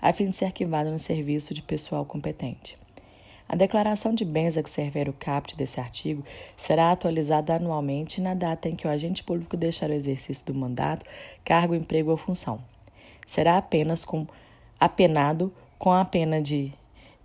a 0.00 0.12
fim 0.12 0.30
de 0.30 0.36
ser 0.36 0.44
arquivada 0.44 0.92
no 0.92 0.98
serviço 0.98 1.52
de 1.52 1.60
pessoal 1.60 2.04
competente. 2.04 2.78
A 3.48 3.56
declaração 3.56 4.14
de 4.14 4.24
bens 4.24 4.56
a 4.56 4.62
que 4.62 4.70
se 4.70 4.80
refere 4.80 5.10
o 5.10 5.12
caput 5.12 5.56
desse 5.56 5.80
artigo 5.80 6.24
será 6.56 6.92
atualizada 6.92 7.56
anualmente 7.56 8.20
na 8.20 8.32
data 8.32 8.68
em 8.68 8.76
que 8.76 8.86
o 8.86 8.90
agente 8.90 9.24
público 9.24 9.56
deixar 9.56 9.90
o 9.90 9.92
exercício 9.92 10.46
do 10.46 10.54
mandato, 10.54 11.04
cargo, 11.44 11.74
emprego 11.74 12.12
ou 12.12 12.16
função. 12.16 12.60
Será 13.26 13.58
apenas 13.58 14.04
com, 14.04 14.24
apenado 14.78 15.52
com 15.80 15.90
a 15.90 16.04
pena 16.04 16.40
de 16.40 16.72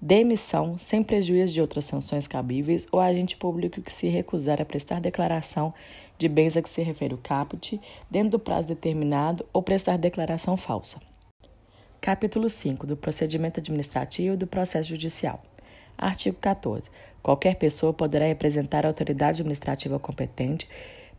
demissão 0.01 0.77
sem 0.77 1.01
prejuízo 1.01 1.53
de 1.53 1.61
outras 1.61 1.85
sanções 1.85 2.27
cabíveis 2.27 2.87
ou 2.91 2.99
agente 2.99 3.37
público 3.37 3.81
que 3.81 3.93
se 3.93 4.07
recusar 4.07 4.61
a 4.61 4.65
prestar 4.65 4.99
declaração 4.99 5.73
de 6.17 6.27
bens 6.27 6.55
a 6.55 6.61
que 6.61 6.69
se 6.69 6.81
refere 6.81 7.13
o 7.13 7.17
caput 7.17 7.79
dentro 8.09 8.31
do 8.31 8.39
prazo 8.39 8.67
determinado 8.67 9.45
ou 9.51 9.61
prestar 9.61 9.97
declaração 9.97 10.55
falsa. 10.55 10.99
Capítulo 11.99 12.49
5 12.49 12.85
do 12.85 12.95
Procedimento 12.95 13.59
Administrativo 13.59 14.35
e 14.35 14.37
do 14.37 14.47
Processo 14.47 14.89
Judicial. 14.89 15.41
Artigo 15.97 16.37
14. 16.39 16.83
Qualquer 17.23 17.55
pessoa 17.55 17.91
poderá 17.93 18.25
representar 18.25 18.85
a 18.85 18.89
autoridade 18.89 19.41
administrativa 19.41 19.97
competente 19.97 20.69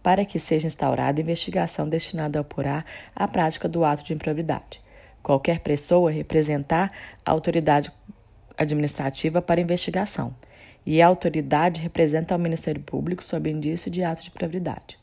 para 0.03 0.25
que 0.25 0.39
seja 0.39 0.69
instaurada 0.69 1.21
investigação 1.21 1.89
destinada 1.89 2.39
a 2.39 2.43
apurar 2.43 2.85
a 3.15 3.27
prática 3.27 3.69
do 3.69 3.85
ato 3.85 4.05
de 4.05 4.15
improbidade. 4.15 4.81
Qualquer 5.21 5.59
pessoa 5.59 6.13
representar 6.13 6.89
a 7.25 7.33
autoridade 7.33 7.91
administrativa 8.57 9.43
para 9.43 9.61
investigação, 9.61 10.35
e 10.85 11.03
a 11.03 11.07
autoridade 11.07 11.81
representa 11.81 12.35
ao 12.35 12.39
Ministério 12.39 12.81
Público 12.81 13.25
sob 13.25 13.51
indício 13.51 13.91
de 13.91 14.03
ato 14.03 14.23
de 14.23 14.29
improbidade. 14.29 14.99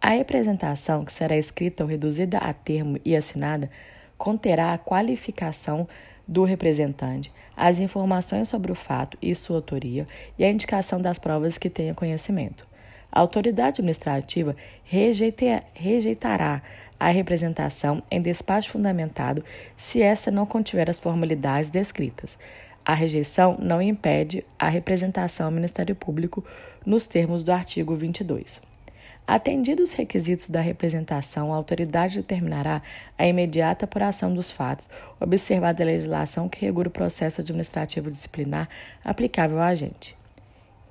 A 0.00 0.10
representação, 0.10 1.04
que 1.04 1.12
será 1.12 1.36
escrita 1.36 1.82
ou 1.82 1.90
reduzida 1.90 2.38
a 2.38 2.52
termo 2.52 3.00
e 3.04 3.16
assinada, 3.16 3.70
conterá 4.16 4.72
a 4.72 4.78
qualificação 4.78 5.88
do 6.26 6.44
representante, 6.44 7.32
as 7.56 7.80
informações 7.80 8.48
sobre 8.48 8.70
o 8.70 8.74
fato 8.74 9.16
e 9.20 9.34
sua 9.34 9.56
autoria 9.56 10.06
e 10.38 10.44
a 10.44 10.50
indicação 10.50 11.00
das 11.00 11.18
provas 11.18 11.56
que 11.56 11.70
tenha 11.70 11.94
conhecimento. 11.94 12.68
A 13.10 13.20
autoridade 13.20 13.80
administrativa 13.80 14.54
rejeitará 14.84 16.62
a 17.00 17.08
representação 17.08 18.02
em 18.10 18.20
despacho 18.20 18.70
fundamentado 18.70 19.42
se 19.76 20.02
esta 20.02 20.30
não 20.30 20.44
contiver 20.44 20.90
as 20.90 20.98
formalidades 20.98 21.70
descritas. 21.70 22.38
A 22.88 22.94
rejeição 22.94 23.58
não 23.60 23.82
impede 23.82 24.42
a 24.58 24.66
representação 24.66 25.44
ao 25.44 25.52
Ministério 25.52 25.94
Público 25.94 26.42
nos 26.86 27.06
termos 27.06 27.44
do 27.44 27.52
artigo 27.52 27.94
22. 27.94 28.62
Atendidos 29.26 29.90
os 29.90 29.94
requisitos 29.94 30.48
da 30.48 30.62
representação, 30.62 31.52
a 31.52 31.56
autoridade 31.56 32.16
determinará 32.16 32.80
a 33.18 33.26
imediata 33.26 33.84
apuração 33.84 34.32
dos 34.32 34.50
fatos, 34.50 34.88
observada 35.20 35.82
a 35.82 35.86
legislação 35.86 36.48
que 36.48 36.64
regula 36.64 36.88
o 36.88 36.90
processo 36.90 37.42
administrativo 37.42 38.10
disciplinar 38.10 38.70
aplicável 39.04 39.58
ao 39.58 39.64
agente. 39.64 40.16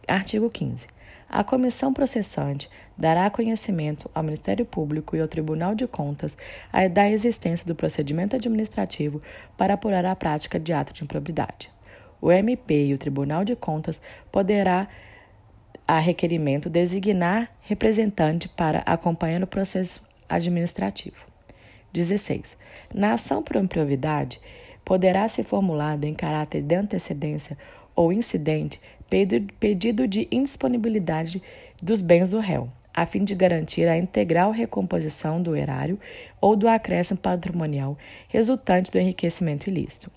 Artigo 0.07 0.51
15. 0.51 0.85
A 1.27 1.43
comissão 1.43 1.91
processante 1.91 2.69
dará 2.95 3.27
conhecimento 3.31 4.07
ao 4.13 4.21
Ministério 4.21 4.67
Público 4.67 5.15
e 5.15 5.19
ao 5.19 5.27
Tribunal 5.27 5.73
de 5.73 5.87
Contas 5.87 6.37
da 6.93 7.09
existência 7.09 7.65
do 7.65 7.73
procedimento 7.73 8.35
administrativo 8.35 9.19
para 9.57 9.73
apurar 9.73 10.05
a 10.05 10.15
prática 10.15 10.59
de 10.59 10.71
ato 10.71 10.93
de 10.93 11.03
improbidade. 11.03 11.75
O 12.21 12.31
MP 12.31 12.87
e 12.87 12.93
o 12.93 12.97
Tribunal 12.97 13.45
de 13.45 13.55
Contas 13.55 14.01
poderá 14.31 14.87
a 15.87 15.99
requerimento, 15.99 16.69
designar 16.69 17.49
representante 17.61 18.49
para 18.49 18.79
acompanhar 18.79 19.41
o 19.41 19.47
processo 19.47 20.05
administrativo. 20.27 21.25
16. 21.93 22.57
Na 22.93 23.13
ação 23.13 23.41
por 23.41 23.55
improvidade, 23.55 24.41
poderá 24.83 25.27
ser 25.29 25.43
formulado 25.43 26.03
em 26.03 26.13
caráter 26.13 26.61
de 26.61 26.75
antecedência 26.75 27.57
ou 27.95 28.11
incidente 28.11 28.81
pedido 29.59 30.07
de 30.07 30.27
indisponibilidade 30.29 31.41
dos 31.81 32.01
bens 32.01 32.29
do 32.29 32.39
réu, 32.39 32.69
a 32.93 33.05
fim 33.05 33.23
de 33.23 33.33
garantir 33.33 33.87
a 33.87 33.97
integral 33.97 34.51
recomposição 34.51 35.41
do 35.41 35.55
erário 35.55 35.97
ou 36.41 36.55
do 36.55 36.67
acréscimo 36.67 37.19
patrimonial 37.19 37.97
resultante 38.27 38.91
do 38.91 38.99
enriquecimento 38.99 39.69
ilícito. 39.69 40.11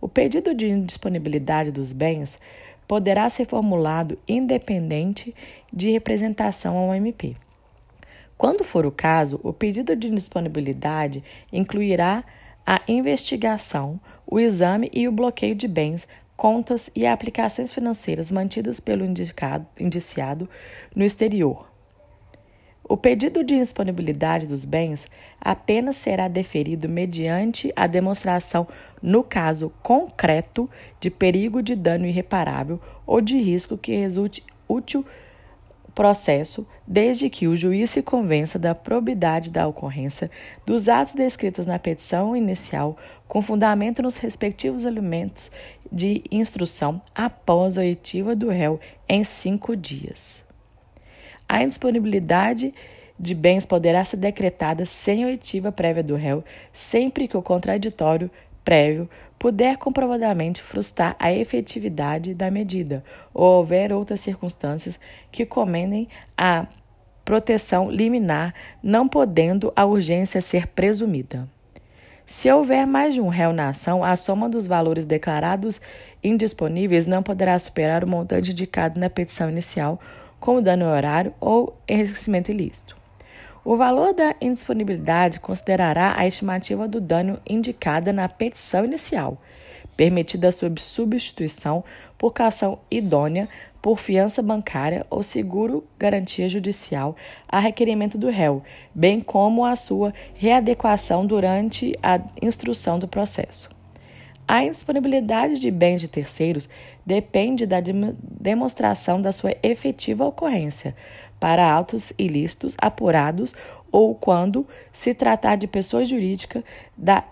O 0.00 0.08
pedido 0.08 0.54
de 0.54 0.68
indisponibilidade 0.68 1.70
dos 1.70 1.92
bens 1.92 2.38
poderá 2.86 3.28
ser 3.28 3.46
formulado 3.46 4.18
independente 4.28 5.34
de 5.72 5.90
representação 5.90 6.76
ao 6.76 6.94
MP. 6.94 7.36
Quando 8.38 8.62
for 8.62 8.84
o 8.84 8.92
caso, 8.92 9.40
o 9.42 9.52
pedido 9.52 9.96
de 9.96 10.10
disponibilidade 10.10 11.24
incluirá 11.52 12.22
a 12.66 12.80
investigação, 12.86 13.98
o 14.26 14.38
exame 14.38 14.90
e 14.92 15.08
o 15.08 15.12
bloqueio 15.12 15.54
de 15.54 15.66
bens, 15.66 16.06
contas 16.36 16.90
e 16.94 17.06
aplicações 17.06 17.72
financeiras 17.72 18.30
mantidas 18.30 18.78
pelo 18.78 19.04
indicado, 19.04 19.66
indiciado 19.80 20.48
no 20.94 21.04
exterior, 21.04 21.70
o 22.88 22.96
pedido 22.96 23.42
de 23.42 23.58
disponibilidade 23.58 24.46
dos 24.46 24.64
bens 24.64 25.08
apenas 25.40 25.96
será 25.96 26.28
deferido 26.28 26.88
mediante 26.88 27.72
a 27.74 27.86
demonstração, 27.86 28.66
no 29.02 29.24
caso 29.24 29.72
concreto, 29.82 30.70
de 31.00 31.10
perigo 31.10 31.62
de 31.62 31.74
dano 31.74 32.06
irreparável 32.06 32.80
ou 33.04 33.20
de 33.20 33.40
risco 33.40 33.76
que 33.76 33.96
resulte 33.96 34.42
útil 34.68 35.04
processo, 35.96 36.66
desde 36.86 37.30
que 37.30 37.48
o 37.48 37.56
juiz 37.56 37.90
se 37.90 38.02
convença 38.02 38.58
da 38.58 38.74
probidade 38.74 39.50
da 39.50 39.66
ocorrência 39.66 40.30
dos 40.64 40.88
atos 40.88 41.14
descritos 41.14 41.64
na 41.64 41.78
petição 41.78 42.36
inicial, 42.36 42.96
com 43.26 43.40
fundamento 43.40 44.02
nos 44.02 44.18
respectivos 44.18 44.84
elementos 44.84 45.50
de 45.90 46.22
instrução 46.30 47.00
após 47.14 47.78
a 47.78 47.80
oitiva 47.80 48.36
do 48.36 48.48
réu 48.50 48.78
em 49.08 49.24
cinco 49.24 49.74
dias. 49.74 50.45
A 51.48 51.62
indisponibilidade 51.62 52.74
de 53.18 53.34
bens 53.34 53.64
poderá 53.64 54.04
ser 54.04 54.18
decretada 54.18 54.84
sem 54.84 55.24
oitiva 55.24 55.72
prévia 55.72 56.02
do 56.02 56.14
réu, 56.14 56.44
sempre 56.72 57.26
que 57.26 57.36
o 57.36 57.42
contraditório 57.42 58.30
prévio 58.64 59.08
puder 59.38 59.76
comprovadamente 59.76 60.60
frustrar 60.60 61.14
a 61.18 61.32
efetividade 61.32 62.34
da 62.34 62.50
medida, 62.50 63.04
ou 63.32 63.58
houver 63.58 63.92
outras 63.92 64.20
circunstâncias 64.20 64.98
que 65.30 65.46
comendem 65.46 66.08
a 66.36 66.66
proteção 67.24 67.90
liminar, 67.90 68.54
não 68.82 69.08
podendo 69.08 69.72
a 69.74 69.84
urgência 69.84 70.40
ser 70.40 70.66
presumida. 70.68 71.48
Se 72.24 72.50
houver 72.50 72.86
mais 72.86 73.14
de 73.14 73.20
um 73.20 73.28
réu 73.28 73.52
na 73.52 73.68
ação, 73.68 74.02
a 74.02 74.16
soma 74.16 74.48
dos 74.48 74.66
valores 74.66 75.04
declarados 75.04 75.80
indisponíveis 76.22 77.06
não 77.06 77.22
poderá 77.22 77.56
superar 77.56 78.02
o 78.02 78.08
montante 78.08 78.50
indicado 78.50 78.98
na 78.98 79.08
petição 79.08 79.48
inicial 79.48 80.00
como 80.40 80.62
dano 80.62 80.86
horário 80.86 81.34
ou 81.40 81.76
enriquecimento 81.88 82.50
ilícito. 82.50 82.96
O 83.64 83.76
valor 83.76 84.14
da 84.14 84.34
indisponibilidade 84.40 85.40
considerará 85.40 86.14
a 86.16 86.26
estimativa 86.26 86.86
do 86.86 87.00
dano 87.00 87.40
indicada 87.44 88.12
na 88.12 88.28
petição 88.28 88.84
inicial, 88.84 89.42
permitida 89.96 90.52
sob 90.52 90.80
substituição 90.80 91.82
por 92.16 92.32
calção 92.32 92.78
idônea, 92.88 93.48
por 93.82 93.98
fiança 93.98 94.42
bancária 94.42 95.06
ou 95.10 95.22
seguro 95.22 95.84
garantia 95.98 96.48
judicial 96.48 97.16
a 97.48 97.58
requerimento 97.58 98.18
do 98.18 98.28
réu, 98.28 98.62
bem 98.94 99.20
como 99.20 99.64
a 99.64 99.74
sua 99.74 100.12
readequação 100.34 101.26
durante 101.26 101.96
a 102.02 102.20
instrução 102.40 102.98
do 102.98 103.08
processo. 103.08 103.68
A 104.46 104.64
indisponibilidade 104.64 105.58
de 105.58 105.72
bens 105.72 106.00
de 106.00 106.06
terceiros 106.06 106.68
depende 107.06 107.64
da 107.64 107.76
demonstração 108.20 109.22
da 109.22 109.30
sua 109.30 109.54
efetiva 109.62 110.26
ocorrência 110.26 110.96
para 111.38 111.70
autos 111.70 112.12
ilícitos 112.18 112.74
apurados 112.78 113.54
ou 113.92 114.14
quando 114.14 114.66
se 114.92 115.14
tratar 115.14 115.56
de 115.56 115.66
pessoa 115.66 116.04
jurídica, 116.04 116.64
da 116.96 117.24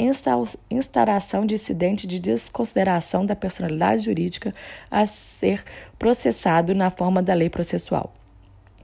instauração 0.70 1.44
de 1.44 1.54
incidente 1.54 2.06
de 2.06 2.18
desconsideração 2.20 3.26
da 3.26 3.34
personalidade 3.34 4.04
jurídica 4.04 4.54
a 4.90 5.04
ser 5.04 5.64
processado 5.98 6.74
na 6.74 6.90
forma 6.90 7.20
da 7.20 7.34
lei 7.34 7.50
processual. 7.50 8.14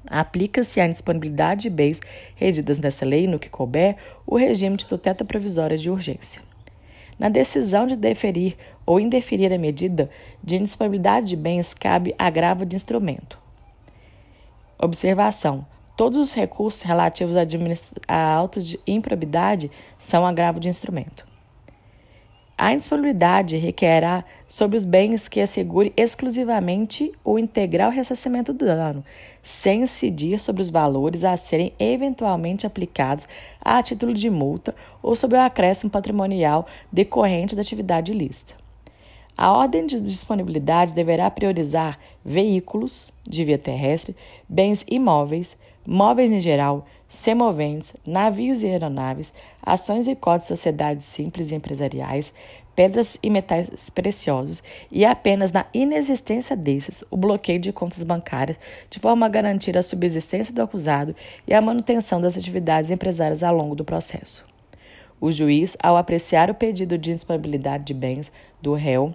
Aplica-se 0.06 0.80
à 0.80 0.88
disponibilidade 0.88 1.62
de 1.62 1.70
bens 1.70 2.00
regidas 2.34 2.78
nessa 2.78 3.04
lei, 3.04 3.26
no 3.26 3.38
que 3.38 3.48
couber, 3.48 3.96
o 4.26 4.36
regime 4.36 4.76
de 4.76 4.86
tutela 4.86 5.16
provisória 5.16 5.78
de 5.78 5.90
urgência. 5.90 6.42
Na 7.18 7.28
decisão 7.28 7.86
de 7.86 7.96
deferir 7.96 8.56
ou 8.90 8.98
indeferir 8.98 9.52
a 9.52 9.56
medida 9.56 10.10
de 10.42 10.56
indisponibilidade 10.56 11.28
de 11.28 11.36
bens, 11.36 11.72
cabe 11.72 12.12
agravo 12.18 12.66
de 12.66 12.74
instrumento. 12.74 13.38
Observação: 14.76 15.64
todos 15.96 16.18
os 16.18 16.32
recursos 16.32 16.82
relativos 16.82 17.36
a 18.08 18.20
autos 18.20 18.66
de 18.66 18.80
improbidade 18.84 19.70
são 19.96 20.26
agravo 20.26 20.58
de 20.58 20.68
instrumento. 20.68 21.24
A 22.58 22.72
indisponibilidade 22.72 23.56
requererá 23.56 24.24
sobre 24.48 24.76
os 24.76 24.84
bens 24.84 25.28
que 25.28 25.40
assegure 25.40 25.92
exclusivamente 25.96 27.12
o 27.24 27.38
integral 27.38 27.92
ressarcimento 27.92 28.52
do 28.52 28.66
dano, 28.66 29.04
sem 29.40 29.82
incidir 29.82 30.40
sobre 30.40 30.62
os 30.62 30.68
valores 30.68 31.22
a 31.22 31.36
serem 31.36 31.72
eventualmente 31.78 32.66
aplicados 32.66 33.28
a 33.60 33.80
título 33.84 34.12
de 34.12 34.28
multa 34.28 34.74
ou 35.00 35.14
sobre 35.14 35.36
o 35.36 35.40
acréscimo 35.40 35.92
patrimonial 35.92 36.66
decorrente 36.92 37.54
da 37.54 37.62
atividade 37.62 38.10
ilícita. 38.10 38.59
A 39.40 39.50
ordem 39.52 39.86
de 39.86 39.98
disponibilidade 39.98 40.92
deverá 40.92 41.30
priorizar 41.30 41.98
veículos 42.22 43.10
de 43.26 43.42
via 43.42 43.56
terrestre, 43.56 44.14
bens 44.46 44.84
imóveis, 44.86 45.56
móveis 45.86 46.30
em 46.30 46.38
geral, 46.38 46.84
semoventes, 47.08 47.94
navios 48.06 48.62
e 48.62 48.66
aeronaves, 48.66 49.32
ações 49.62 50.06
e 50.06 50.14
cotas 50.14 50.42
de 50.42 50.48
sociedades 50.48 51.06
simples 51.06 51.50
e 51.50 51.54
empresariais, 51.54 52.34
pedras 52.76 53.16
e 53.22 53.30
metais 53.30 53.88
preciosos, 53.88 54.62
e 54.92 55.06
apenas 55.06 55.50
na 55.52 55.64
inexistência 55.72 56.54
desses 56.54 57.02
o 57.10 57.16
bloqueio 57.16 57.58
de 57.58 57.72
contas 57.72 58.02
bancárias, 58.02 58.58
de 58.90 59.00
forma 59.00 59.24
a 59.24 59.30
garantir 59.30 59.74
a 59.78 59.82
subsistência 59.82 60.52
do 60.52 60.60
acusado 60.60 61.16
e 61.46 61.54
a 61.54 61.62
manutenção 61.62 62.20
das 62.20 62.36
atividades 62.36 62.90
empresárias 62.90 63.42
ao 63.42 63.56
longo 63.56 63.74
do 63.74 63.86
processo. 63.86 64.49
O 65.20 65.30
juiz, 65.30 65.76
ao 65.82 65.96
apreciar 65.96 66.50
o 66.50 66.54
pedido 66.54 66.96
de 66.96 67.12
disponibilidade 67.12 67.84
de 67.84 67.94
bens 67.94 68.32
do 68.60 68.72
réu, 68.74 69.14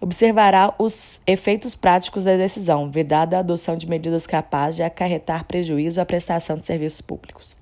observará 0.00 0.74
os 0.78 1.20
efeitos 1.26 1.74
práticos 1.74 2.24
da 2.24 2.36
decisão, 2.36 2.90
vedada 2.90 3.36
a 3.36 3.40
adoção 3.40 3.76
de 3.76 3.88
medidas 3.88 4.26
capazes 4.26 4.76
de 4.76 4.82
acarretar 4.82 5.44
prejuízo 5.44 6.00
à 6.00 6.04
prestação 6.04 6.56
de 6.56 6.64
serviços 6.64 7.00
públicos. 7.00 7.56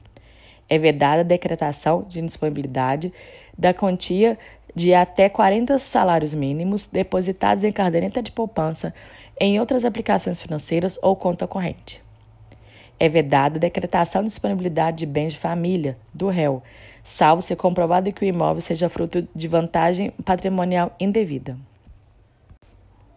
É 0.68 0.79
vedada 0.79 1.20
a 1.20 1.24
decretação 1.24 2.05
de 2.09 2.20
indisponibilidade 2.20 3.12
da 3.57 3.72
quantia 3.72 4.38
de 4.74 4.92
até 4.92 5.29
40 5.29 5.79
salários 5.79 6.35
mínimos 6.35 6.87
depositados 6.87 7.64
em 7.64 7.70
caderneta 7.72 8.20
de 8.20 8.33
poupança 8.33 8.92
em 9.40 9.61
outras 9.61 9.85
aplicações 9.85 10.40
financeiras 10.40 10.98
ou 11.03 11.14
conta 11.14 11.46
corrente. 11.46 12.03
É 12.98 13.09
vedada 13.09 13.57
a 13.57 13.61
decretação 13.61 14.22
de 14.22 14.29
disponibilidade 14.29 14.98
de 14.98 15.07
bens 15.07 15.33
de 15.33 15.38
família 15.38 15.96
do 16.12 16.29
réu, 16.29 16.62
salvo 17.05 17.43
se 17.43 17.55
comprovado 17.55 18.11
que 18.12 18.25
o 18.25 18.27
imóvel 18.27 18.62
seja 18.62 18.88
fruto 18.88 19.29
de 19.35 19.47
vantagem 19.47 20.11
patrimonial 20.25 20.97
indevida. 20.99 21.59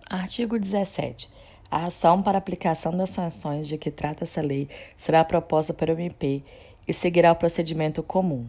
Artigo 0.09 0.59
17. 0.59 1.29
A 1.71 1.85
ação 1.85 2.21
para 2.21 2.37
aplicação 2.37 2.95
das 2.95 3.09
sanções 3.09 3.67
de 3.67 3.77
que 3.77 3.89
trata 3.89 4.25
essa 4.25 4.41
lei 4.41 4.69
será 4.97 5.23
proposta 5.23 5.73
pelo 5.73 5.93
MP 5.93 6.43
e 6.87 6.93
seguirá 6.93 7.31
o 7.31 7.35
procedimento 7.35 8.03
comum, 8.03 8.47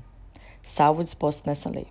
salvo 0.61 1.03
disposto 1.03 1.46
nessa 1.46 1.70
lei. 1.70 1.87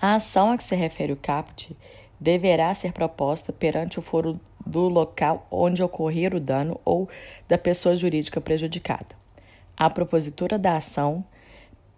A 0.00 0.14
ação 0.14 0.50
a 0.50 0.56
que 0.56 0.64
se 0.64 0.74
refere 0.74 1.12
o 1.12 1.16
caput 1.16 1.74
deverá 2.20 2.74
ser 2.74 2.92
proposta 2.92 3.52
perante 3.52 3.98
o 3.98 4.02
foro 4.02 4.38
do 4.64 4.88
local 4.88 5.46
onde 5.50 5.82
ocorrer 5.82 6.34
o 6.34 6.40
dano 6.40 6.80
ou 6.84 7.08
da 7.46 7.56
pessoa 7.56 7.96
jurídica 7.96 8.40
prejudicada. 8.40 9.16
A 9.76 9.88
propositura 9.88 10.58
da 10.58 10.76
ação 10.76 11.24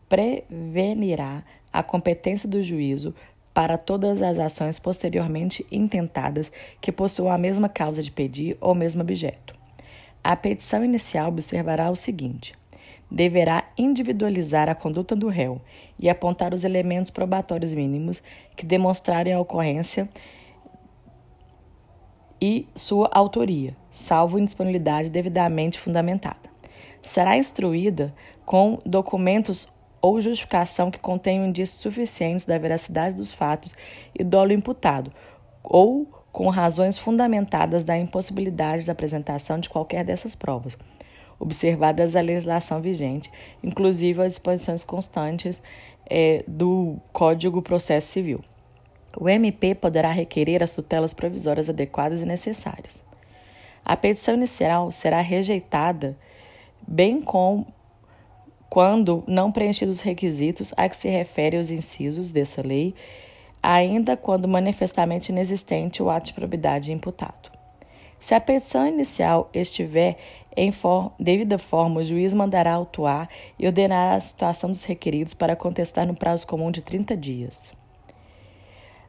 prevenirá 0.08 1.42
a 1.72 1.82
competência 1.82 2.48
do 2.48 2.62
juízo 2.62 3.14
para 3.52 3.76
todas 3.76 4.22
as 4.22 4.38
ações 4.38 4.78
posteriormente 4.78 5.66
intentadas 5.70 6.50
que 6.80 6.92
possuam 6.92 7.32
a 7.32 7.38
mesma 7.38 7.68
causa 7.68 8.02
de 8.02 8.10
pedir 8.10 8.56
ou 8.60 8.74
mesmo 8.74 9.02
objeto. 9.02 9.54
A 10.22 10.36
petição 10.36 10.84
inicial 10.84 11.28
observará 11.28 11.90
o 11.90 11.96
seguinte: 11.96 12.54
deverá 13.10 13.64
individualizar 13.76 14.68
a 14.68 14.74
conduta 14.74 15.16
do 15.16 15.28
réu 15.28 15.60
e 15.98 16.08
apontar 16.08 16.54
os 16.54 16.64
elementos 16.64 17.10
probatórios 17.10 17.72
mínimos 17.72 18.22
que 18.54 18.64
demonstrarem 18.64 19.32
a 19.32 19.40
ocorrência 19.40 20.08
e 22.40 22.68
sua 22.74 23.10
autoria, 23.12 23.76
salvo 23.90 24.38
indisponibilidade 24.38 25.10
devidamente 25.10 25.78
fundamentada. 25.78 26.48
Será 27.02 27.36
instruída 27.36 28.14
com 28.44 28.78
documentos 28.86 29.68
ou 30.00 30.20
justificação 30.20 30.90
que 30.90 30.98
contenham 30.98 31.46
indícios 31.46 31.80
suficientes 31.80 32.44
da 32.44 32.58
veracidade 32.58 33.14
dos 33.14 33.32
fatos 33.32 33.74
e 34.18 34.22
dolo 34.22 34.52
imputado, 34.52 35.12
ou 35.62 36.06
com 36.32 36.48
razões 36.48 36.96
fundamentadas 36.96 37.84
da 37.84 37.98
impossibilidade 37.98 38.86
da 38.86 38.92
apresentação 38.92 39.58
de 39.58 39.68
qualquer 39.68 40.04
dessas 40.04 40.34
provas, 40.34 40.76
observadas 41.38 42.14
a 42.14 42.20
legislação 42.20 42.80
vigente, 42.80 43.30
inclusive 43.62 44.22
as 44.22 44.34
disposições 44.34 44.84
constantes 44.84 45.60
é, 46.08 46.44
do 46.46 46.96
Código 47.12 47.60
Processo 47.62 48.08
Civil. 48.08 48.44
O 49.16 49.28
MP 49.28 49.74
poderá 49.74 50.10
requerer 50.10 50.62
as 50.62 50.74
tutelas 50.74 51.12
provisórias 51.12 51.68
adequadas 51.68 52.20
e 52.20 52.26
necessárias. 52.26 53.02
A 53.84 53.96
petição 53.96 54.34
inicial 54.34 54.92
será 54.92 55.20
rejeitada, 55.20 56.16
bem 56.86 57.20
como 57.20 57.66
quando 58.68 59.24
não 59.26 59.50
preenchidos 59.50 59.98
os 59.98 60.02
requisitos 60.02 60.72
a 60.76 60.88
que 60.88 60.96
se 60.96 61.08
refere 61.08 61.56
os 61.56 61.70
incisos 61.70 62.30
dessa 62.30 62.62
lei, 62.62 62.94
ainda 63.62 64.16
quando 64.16 64.46
manifestamente 64.46 65.32
inexistente 65.32 66.02
o 66.02 66.10
ato 66.10 66.26
de 66.26 66.34
probidade 66.34 66.92
imputado. 66.92 67.50
Se 68.18 68.34
a 68.34 68.40
petição 68.40 68.86
inicial 68.86 69.48
estiver 69.54 70.16
em 70.56 70.72
for 70.72 71.12
devida 71.20 71.56
forma, 71.56 72.00
o 72.00 72.04
juiz 72.04 72.34
mandará 72.34 72.72
autuar 72.72 73.28
e 73.58 73.66
ordenará 73.66 74.14
a 74.14 74.20
situação 74.20 74.70
dos 74.70 74.84
requeridos 74.84 75.32
para 75.32 75.54
contestar 75.54 76.06
no 76.06 76.16
prazo 76.16 76.46
comum 76.46 76.70
de 76.70 76.82
30 76.82 77.16
dias. 77.16 77.76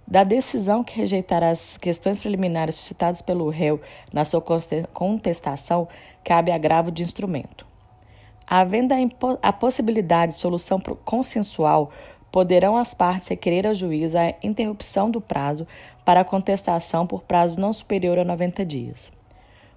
Da 0.07 0.23
decisão 0.23 0.83
que 0.83 0.97
rejeitará 0.97 1.49
as 1.49 1.77
questões 1.77 2.19
preliminares 2.19 2.75
suscitadas 2.75 3.21
pelo 3.21 3.49
réu 3.49 3.79
na 4.13 4.25
sua 4.25 4.43
contestação, 4.93 5.87
cabe 6.23 6.51
agravo 6.51 6.91
de 6.91 7.03
instrumento. 7.03 7.68
Havendo 8.51 8.95
a, 9.43 9.53
possibilidade 9.53 10.31
de 10.31 10.39
solução 10.39 10.81
consensual, 11.05 11.91
poderão 12.31 12.75
as 12.75 12.95
partes 12.95 13.27
requerer 13.27 13.67
ao 13.67 13.75
juiz 13.75 14.15
a 14.15 14.33
interrupção 14.41 15.11
do 15.11 15.21
prazo 15.21 15.67
para 16.03 16.21
a 16.21 16.25
contestação 16.25 17.05
por 17.05 17.21
prazo 17.21 17.59
não 17.59 17.71
superior 17.71 18.17
a 18.17 18.23
90 18.23 18.65
dias. 18.65 19.11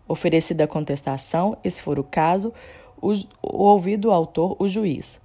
Oferecida 0.09 0.65
a 0.65 0.67
contestação, 0.67 1.55
se 1.69 1.83
for 1.83 1.99
o 1.99 2.05
caso, 2.05 2.51
o, 2.99 3.13
o 3.43 3.65
ouvido 3.65 4.09
o 4.09 4.11
autor, 4.11 4.57
o 4.59 4.67
juiz. 4.67 5.21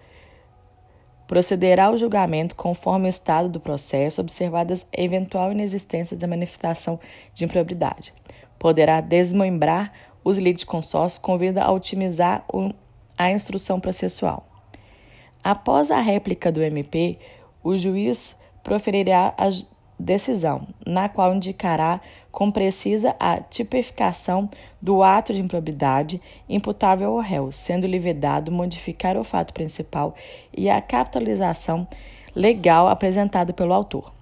Procederá 1.26 1.86
ao 1.86 1.98
julgamento 1.98 2.54
conforme 2.54 3.06
o 3.06 3.10
estado 3.10 3.48
do 3.48 3.62
processo, 3.62 4.20
observadas 4.20 4.86
a 4.94 5.02
eventual 5.02 5.54
inexistência 5.54 6.18
da 6.18 6.28
manifestação 6.28 7.00
de 7.34 7.46
improbidade. 7.46 8.14
Poderá 8.60 9.00
desmembrar 9.00 9.94
os 10.22 10.38
litisconsórcios 10.38 11.22
com 11.22 11.38
vista 11.38 11.64
a 11.64 11.72
otimizar 11.72 12.44
o 12.52 12.74
a 13.18 13.32
instrução 13.32 13.80
processual. 13.80 14.46
Após 15.44 15.90
a 15.90 16.00
réplica 16.00 16.52
do 16.52 16.62
MP, 16.62 17.18
o 17.64 17.78
juiz 17.78 18.36
proferirá 18.64 19.34
a 19.38 19.48
decisão, 20.00 20.68
na 20.86 21.10
qual 21.10 21.34
indicará 21.34 22.00
com 22.32 22.52
precisa 22.52 23.16
a 23.20 23.40
tipificação 23.40 24.50
do 24.82 25.02
ato 25.02 25.34
de 25.34 25.42
improbidade 25.42 26.22
imputável 26.48 27.12
ao 27.12 27.20
réu, 27.20 27.52
sendo-lhe 27.52 27.98
vedado 27.98 28.52
modificar 28.52 29.18
o 29.18 29.24
fato 29.24 29.54
principal 29.54 30.14
e 30.56 30.70
a 30.70 30.82
capitalização 30.82 31.88
legal 32.36 32.88
apresentada 32.88 33.52
pelo 33.54 33.74
autor. 33.74 34.17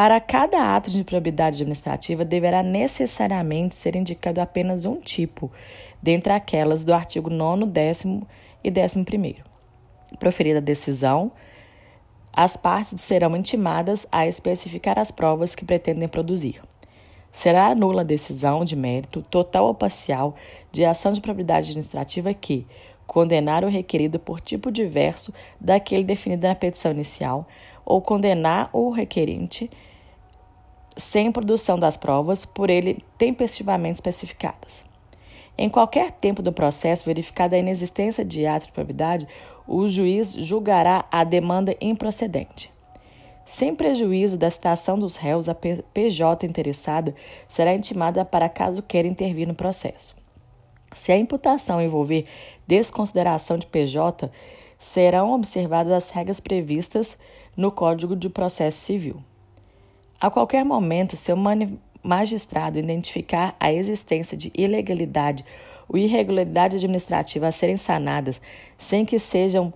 Para 0.00 0.18
cada 0.18 0.74
ato 0.74 0.90
de 0.90 0.98
improbidade 0.98 1.56
administrativa, 1.56 2.24
deverá 2.24 2.62
necessariamente 2.62 3.74
ser 3.74 3.94
indicado 3.94 4.40
apenas 4.40 4.86
um 4.86 4.96
tipo, 4.98 5.52
dentre 6.00 6.32
aquelas 6.32 6.82
do 6.82 6.94
artigo 6.94 7.28
9, 7.28 7.66
10 7.66 8.04
e 8.64 8.70
11. 8.70 9.36
Proferida 10.18 10.56
a 10.56 10.62
decisão, 10.62 11.30
as 12.32 12.56
partes 12.56 12.98
serão 13.02 13.36
intimadas 13.36 14.06
a 14.10 14.26
especificar 14.26 14.98
as 14.98 15.10
provas 15.10 15.54
que 15.54 15.66
pretendem 15.66 16.08
produzir. 16.08 16.62
Será 17.30 17.74
nula 17.74 18.00
a 18.00 18.02
decisão 18.02 18.64
de 18.64 18.76
mérito, 18.76 19.20
total 19.20 19.66
ou 19.66 19.74
parcial, 19.74 20.34
de 20.72 20.82
ação 20.82 21.12
de 21.12 21.20
propriedade 21.20 21.72
administrativa 21.72 22.32
que 22.32 22.66
condenar 23.06 23.64
o 23.64 23.68
requerido 23.68 24.18
por 24.18 24.40
tipo 24.40 24.72
diverso 24.72 25.30
daquele 25.60 26.04
definido 26.04 26.48
na 26.48 26.54
petição 26.54 26.90
inicial 26.90 27.46
ou 27.84 28.00
condenar 28.00 28.70
o 28.72 28.88
requerente 28.88 29.68
sem 31.00 31.32
produção 31.32 31.78
das 31.78 31.96
provas 31.96 32.44
por 32.44 32.70
ele 32.70 33.02
tempestivamente 33.18 33.94
especificadas. 33.94 34.84
Em 35.58 35.68
qualquer 35.68 36.12
tempo 36.12 36.42
do 36.42 36.52
processo, 36.52 37.04
verificada 37.04 37.56
a 37.56 37.58
inexistência 37.58 38.24
de 38.24 38.46
ato 38.46 38.66
de 38.66 38.72
probidade, 38.72 39.26
o 39.66 39.88
juiz 39.88 40.32
julgará 40.32 41.04
a 41.10 41.24
demanda 41.24 41.76
improcedente. 41.80 42.72
Sem 43.44 43.74
prejuízo 43.74 44.38
da 44.38 44.48
citação 44.48 44.98
dos 44.98 45.16
réus, 45.16 45.48
a 45.48 45.54
PJ 45.54 46.46
interessada 46.46 47.14
será 47.48 47.74
intimada 47.74 48.24
para 48.24 48.48
caso 48.48 48.82
queira 48.82 49.08
intervir 49.08 49.46
no 49.48 49.54
processo. 49.54 50.14
Se 50.94 51.12
a 51.12 51.18
imputação 51.18 51.82
envolver 51.82 52.26
desconsideração 52.66 53.58
de 53.58 53.66
PJ, 53.66 54.30
serão 54.78 55.32
observadas 55.32 55.92
as 55.92 56.10
regras 56.10 56.40
previstas 56.40 57.18
no 57.56 57.70
Código 57.70 58.16
de 58.16 58.28
Processo 58.28 58.78
Civil. 58.78 59.22
A 60.20 60.30
qualquer 60.30 60.66
momento, 60.66 61.16
seu 61.16 61.34
magistrado 62.02 62.78
identificar 62.78 63.56
a 63.58 63.72
existência 63.72 64.36
de 64.36 64.52
ilegalidade 64.54 65.42
ou 65.88 65.96
irregularidade 65.96 66.76
administrativa 66.76 67.46
a 67.46 67.52
serem 67.52 67.78
sanadas 67.78 68.38
sem 68.76 69.06
que 69.06 69.18
sejam 69.18 69.72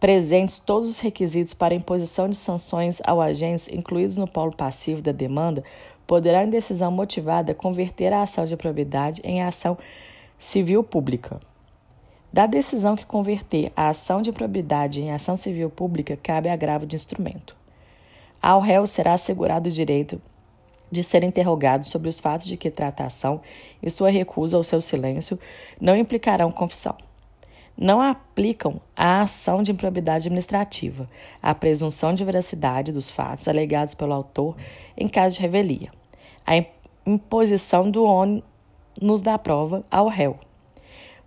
presentes 0.00 0.58
todos 0.58 0.90
os 0.90 0.98
requisitos 0.98 1.54
para 1.54 1.72
imposição 1.72 2.28
de 2.28 2.34
sanções 2.34 3.00
ao 3.04 3.20
agente 3.20 3.72
incluídos 3.72 4.16
no 4.16 4.26
polo 4.26 4.52
passivo 4.54 5.00
da 5.00 5.12
demanda, 5.12 5.62
poderá, 6.04 6.42
em 6.42 6.50
decisão 6.50 6.90
motivada, 6.90 7.54
converter 7.54 8.12
a 8.12 8.22
ação 8.22 8.44
de 8.44 8.56
probidade 8.56 9.22
em 9.24 9.40
ação 9.40 9.78
civil 10.36 10.82
pública. 10.82 11.40
Da 12.32 12.46
decisão 12.46 12.96
que 12.96 13.06
converter 13.06 13.72
a 13.76 13.88
ação 13.88 14.20
de 14.20 14.32
probidade 14.32 15.00
em 15.00 15.12
ação 15.12 15.36
civil 15.36 15.70
pública, 15.70 16.18
cabe 16.20 16.48
agravo 16.48 16.84
de 16.84 16.96
instrumento. 16.96 17.56
Ao 18.46 18.60
réu 18.60 18.86
será 18.86 19.14
assegurado 19.14 19.68
o 19.68 19.72
direito 19.72 20.22
de 20.88 21.02
ser 21.02 21.24
interrogado 21.24 21.84
sobre 21.84 22.08
os 22.08 22.20
fatos 22.20 22.46
de 22.46 22.56
que 22.56 22.70
trata 22.70 23.02
a 23.02 23.06
ação 23.08 23.40
e 23.82 23.90
sua 23.90 24.08
recusa 24.08 24.56
ou 24.56 24.62
seu 24.62 24.80
silêncio 24.80 25.36
não 25.80 25.96
implicarão 25.96 26.52
confissão. 26.52 26.94
Não 27.76 28.00
aplicam 28.00 28.80
a 28.94 29.22
ação 29.22 29.64
de 29.64 29.72
improbidade 29.72 30.28
administrativa, 30.28 31.10
a 31.42 31.56
presunção 31.56 32.14
de 32.14 32.24
veracidade 32.24 32.92
dos 32.92 33.10
fatos 33.10 33.48
alegados 33.48 33.96
pelo 33.96 34.12
autor 34.12 34.56
em 34.96 35.08
caso 35.08 35.34
de 35.34 35.42
revelia, 35.42 35.90
a 36.46 36.52
imposição 37.04 37.90
do 37.90 38.04
ônus 38.04 39.20
da 39.24 39.36
prova 39.36 39.84
ao 39.90 40.06
réu, 40.06 40.38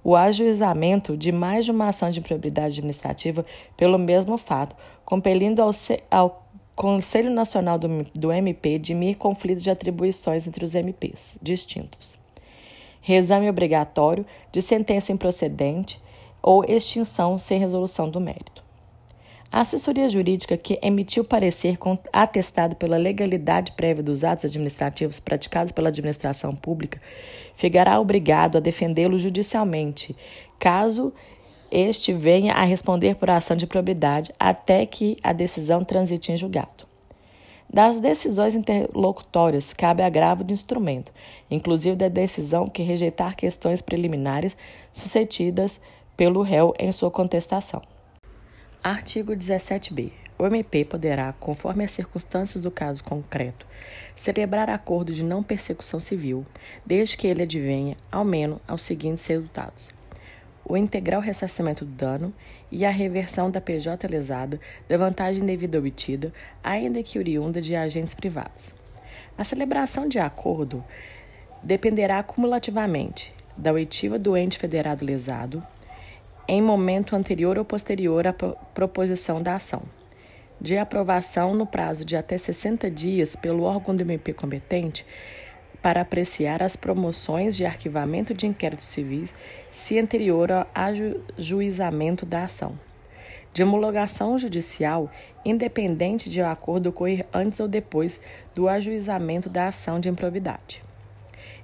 o 0.01 0.15
ajuizamento 0.15 1.17
de 1.17 1.33
mais 1.33 1.65
de 1.65 1.71
uma 1.71 1.89
ação 1.89 2.09
de 2.09 2.21
improbidade 2.21 2.79
administrativa 2.79 3.45
pelo 3.75 3.99
mesmo 3.99 4.37
fato, 4.37 4.73
compelindo 5.03 5.61
ao, 5.61 5.71
ao 6.09 6.48
Conselho 6.79 7.29
Nacional 7.29 7.77
do, 7.77 8.05
do 8.17 8.31
MP 8.31 8.79
dimir 8.79 9.17
conflito 9.17 9.61
de 9.61 9.69
atribuições 9.69 10.47
entre 10.47 10.63
os 10.63 10.73
MPs 10.73 11.37
distintos. 11.41 12.17
Reexame 13.01 13.49
obrigatório 13.49 14.25
de 14.49 14.61
sentença 14.61 15.11
improcedente 15.11 16.01
ou 16.41 16.63
extinção 16.63 17.37
sem 17.37 17.59
resolução 17.59 18.09
do 18.09 18.21
mérito. 18.21 18.63
A 19.51 19.59
assessoria 19.59 20.07
jurídica 20.07 20.55
que 20.55 20.79
emitiu 20.81 21.25
parecer 21.25 21.77
atestado 22.13 22.77
pela 22.77 22.95
legalidade 22.95 23.73
prévia 23.73 24.01
dos 24.01 24.23
atos 24.23 24.45
administrativos 24.45 25.19
praticados 25.19 25.73
pela 25.73 25.89
administração 25.89 26.55
pública 26.55 27.01
ficará 27.57 27.99
obrigado 27.99 28.57
a 28.57 28.61
defendê-lo 28.61 29.19
judicialmente, 29.19 30.15
caso 30.57 31.11
este 31.71 32.13
venha 32.13 32.53
a 32.53 32.63
responder 32.63 33.15
por 33.15 33.29
ação 33.29 33.55
de 33.55 33.67
probidade 33.67 34.33
até 34.39 34.85
que 34.85 35.17
a 35.23 35.33
decisão 35.33 35.83
transite 35.83 36.31
em 36.31 36.37
julgado. 36.37 36.87
Das 37.71 37.99
decisões 37.99 38.55
interlocutórias 38.55 39.73
cabe 39.73 40.01
agravo 40.01 40.43
de 40.43 40.53
instrumento, 40.53 41.11
inclusive 41.51 41.95
da 41.95 42.07
decisão 42.07 42.67
que 42.67 42.81
rejeitar 42.81 43.35
questões 43.35 43.79
preliminares 43.79 44.57
suscetidas 44.91 45.79
pelo 46.17 46.41
réu 46.41 46.73
em 46.79 46.91
sua 46.91 47.11
contestação. 47.11 47.81
Artigo 48.83 49.33
17b. 49.33 50.11
O 50.39 50.45
MP 50.45 50.85
poderá, 50.85 51.33
conforme 51.33 51.83
as 51.83 51.91
circunstâncias 51.91 52.63
do 52.63 52.71
caso 52.71 53.03
concreto, 53.03 53.67
celebrar 54.15 54.69
acordo 54.69 55.13
de 55.13 55.23
não 55.23 55.43
persecução 55.43 55.99
civil, 55.99 56.45
desde 56.85 57.17
que 57.17 57.27
ele 57.27 57.43
advenha, 57.43 57.95
ao 58.11 58.25
menos, 58.25 58.59
aos 58.67 58.83
seguintes 58.83 59.27
resultados: 59.27 59.91
o 60.69 60.77
integral 60.77 61.19
ressarcimento 61.19 61.83
do 61.83 61.91
dano 61.91 62.33
e 62.71 62.85
a 62.85 62.91
reversão 62.91 63.49
da 63.49 63.59
PJ 63.59 64.07
lesada 64.07 64.59
da 64.87 64.95
vantagem 64.95 65.43
devida 65.43 65.79
obtida, 65.79 66.31
ainda 66.63 67.01
que 67.01 67.17
oriunda 67.17 67.59
de 67.59 67.75
agentes 67.75 68.13
privados. 68.13 68.73
A 69.35 69.43
celebração 69.43 70.07
de 70.07 70.19
acordo 70.19 70.83
dependerá 71.63 72.21
cumulativamente 72.21 73.33
da 73.57 73.73
oitiva 73.73 74.19
do 74.19 74.37
ente 74.37 74.59
federado 74.59 75.03
lesado 75.03 75.61
em 76.47 76.61
momento 76.61 77.15
anterior 77.15 77.57
ou 77.57 77.65
posterior 77.65 78.27
à 78.27 78.33
proposição 78.33 79.41
da 79.41 79.55
ação 79.55 79.81
de 80.61 80.77
aprovação 80.77 81.53
no 81.55 81.65
prazo 81.65 82.03
de 82.03 82.17
até 82.17 82.37
60 82.37 82.91
dias 82.91 83.35
pelo 83.35 83.63
órgão 83.63 83.95
do 83.95 84.01
MP 84.01 84.33
competente 84.33 85.05
para 85.81 86.01
apreciar 86.01 86.61
as 86.61 86.75
promoções 86.75 87.55
de 87.55 87.65
arquivamento 87.65 88.33
de 88.33 88.47
inquéritos 88.47 88.87
civis 88.87 89.33
se 89.71 89.97
anterior 89.97 90.51
ao 90.51 90.67
ajuizamento 90.73 92.25
da 92.25 92.43
ação. 92.43 92.77
De 93.51 93.63
homologação 93.63 94.37
judicial, 94.37 95.09
independente 95.43 96.29
de 96.29 96.41
o 96.41 96.47
acordo 96.47 96.89
ocorrer 96.89 97.25
antes 97.33 97.59
ou 97.59 97.67
depois 97.67 98.19
do 98.53 98.67
ajuizamento 98.67 99.49
da 99.49 99.67
ação 99.67 99.99
de 99.99 100.09
improvidade. 100.09 100.81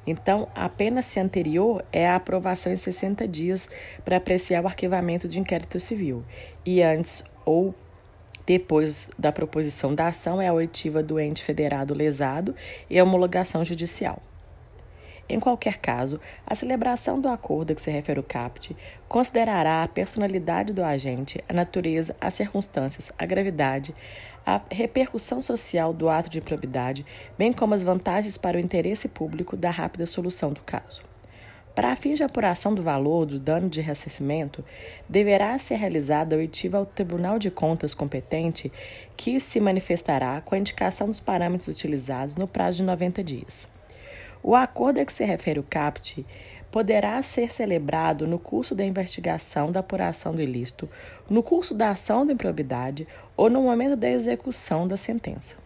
Então, 0.08 0.48
apenas 0.54 1.06
se 1.06 1.20
anterior 1.20 1.84
é 1.92 2.08
a 2.08 2.16
aprovação 2.16 2.72
em 2.72 2.76
60 2.76 3.28
dias 3.28 3.70
para 4.04 4.18
apreciar 4.18 4.64
o 4.64 4.68
arquivamento 4.68 5.28
de 5.28 5.40
inquérito 5.40 5.80
civil, 5.80 6.24
e 6.66 6.82
antes 6.82 7.24
ou 7.44 7.74
depois 8.46 9.10
da 9.18 9.32
proposição 9.32 9.94
da 9.94 10.08
ação 10.08 10.42
é 10.42 10.48
a 10.48 10.54
oitiva 10.54 11.02
do 11.02 11.20
ente 11.20 11.44
federado 11.44 11.94
lesado 11.94 12.56
e 12.90 13.00
a 13.00 13.04
homologação 13.04 13.66
judicial. 13.66 14.22
Em 15.28 15.40
qualquer 15.40 15.80
caso, 15.80 16.22
a 16.46 16.54
celebração 16.54 17.20
do 17.20 17.28
acordo 17.28 17.72
a 17.72 17.76
que 17.76 17.82
se 17.82 17.90
refere 17.90 18.20
o 18.20 18.24
CAPT 18.24 18.78
considerará 19.08 19.82
a 19.82 19.88
personalidade 19.88 20.72
do 20.72 20.84
agente, 20.84 21.44
a 21.50 21.54
natureza, 21.54 22.16
as 22.22 22.36
circunstâncias, 22.36 23.12
a 23.18 23.26
gravidade, 23.26 23.96
a 24.46 24.62
repercussão 24.70 25.42
social 25.42 25.92
do 25.92 26.08
ato 26.08 26.30
de 26.30 26.38
improbidade, 26.38 27.04
bem 27.36 27.52
como 27.52 27.74
as 27.74 27.82
vantagens 27.82 28.38
para 28.38 28.58
o 28.58 28.60
interesse 28.60 29.08
público 29.08 29.58
da 29.58 29.72
rápida 29.72 30.06
solução 30.06 30.54
do 30.54 30.62
caso. 30.62 31.02
Para 31.76 31.94
fins 31.98 32.16
de 32.16 32.24
apuração 32.24 32.74
do 32.74 32.82
valor 32.82 33.26
do 33.26 33.38
dano 33.38 33.70
de 33.70 33.82
ressarcimento, 33.82 34.64
deverá 35.10 35.60
ser 35.60 35.76
realizada 35.76 36.34
a 36.34 36.40
oitiva 36.40 36.78
ao 36.78 36.86
Tribunal 36.86 37.38
de 37.38 37.52
Contas 37.52 37.94
competente, 37.94 38.72
que 39.18 39.42
se 39.42 39.60
manifestará 39.60 40.40
com 40.40 40.56
a 40.56 40.58
indicação 40.58 41.06
dos 41.08 41.20
parâmetros 41.20 41.68
utilizados 41.68 42.38
no 42.38 42.48
prazo 42.48 42.78
de 42.78 42.84
90 42.84 43.22
dias. 43.22 43.68
O 44.42 44.56
acordo 44.56 45.02
a 45.02 45.06
que 45.06 45.12
se 45.12 45.26
refere 45.26 45.60
o 45.60 45.64
CAPT 45.64 46.26
poderá 46.72 47.22
ser 47.22 47.52
celebrado 47.52 48.26
no 48.26 48.40
curso 48.40 48.74
da 48.74 48.86
investigação 48.86 49.70
da 49.70 49.82
apuração 49.82 50.34
do 50.34 50.42
ilícito, 50.42 50.90
no 51.30 51.44
curso 51.44 51.74
da 51.74 51.90
ação 51.90 52.26
da 52.26 52.32
improbidade 52.32 53.06
ou 53.36 53.50
no 53.50 53.64
momento 53.64 53.98
da 53.98 54.10
execução 54.10 54.88
da 54.88 54.96
sentença. 54.96 55.58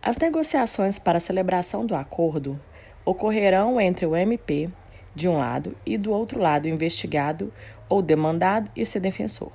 As 0.00 0.16
negociações 0.16 0.98
para 0.98 1.18
a 1.18 1.20
celebração 1.20 1.84
do 1.84 1.94
acordo 1.94 2.58
ocorrerão 3.04 3.80
entre 3.80 4.06
o 4.06 4.16
MP, 4.16 4.68
de 5.14 5.28
um 5.28 5.38
lado, 5.38 5.76
e 5.84 5.98
do 5.98 6.12
outro 6.12 6.40
lado, 6.40 6.66
o 6.66 6.68
investigado 6.68 7.52
ou 7.88 8.00
demandado 8.00 8.70
e 8.74 8.84
seu 8.86 9.00
defensor. 9.00 9.52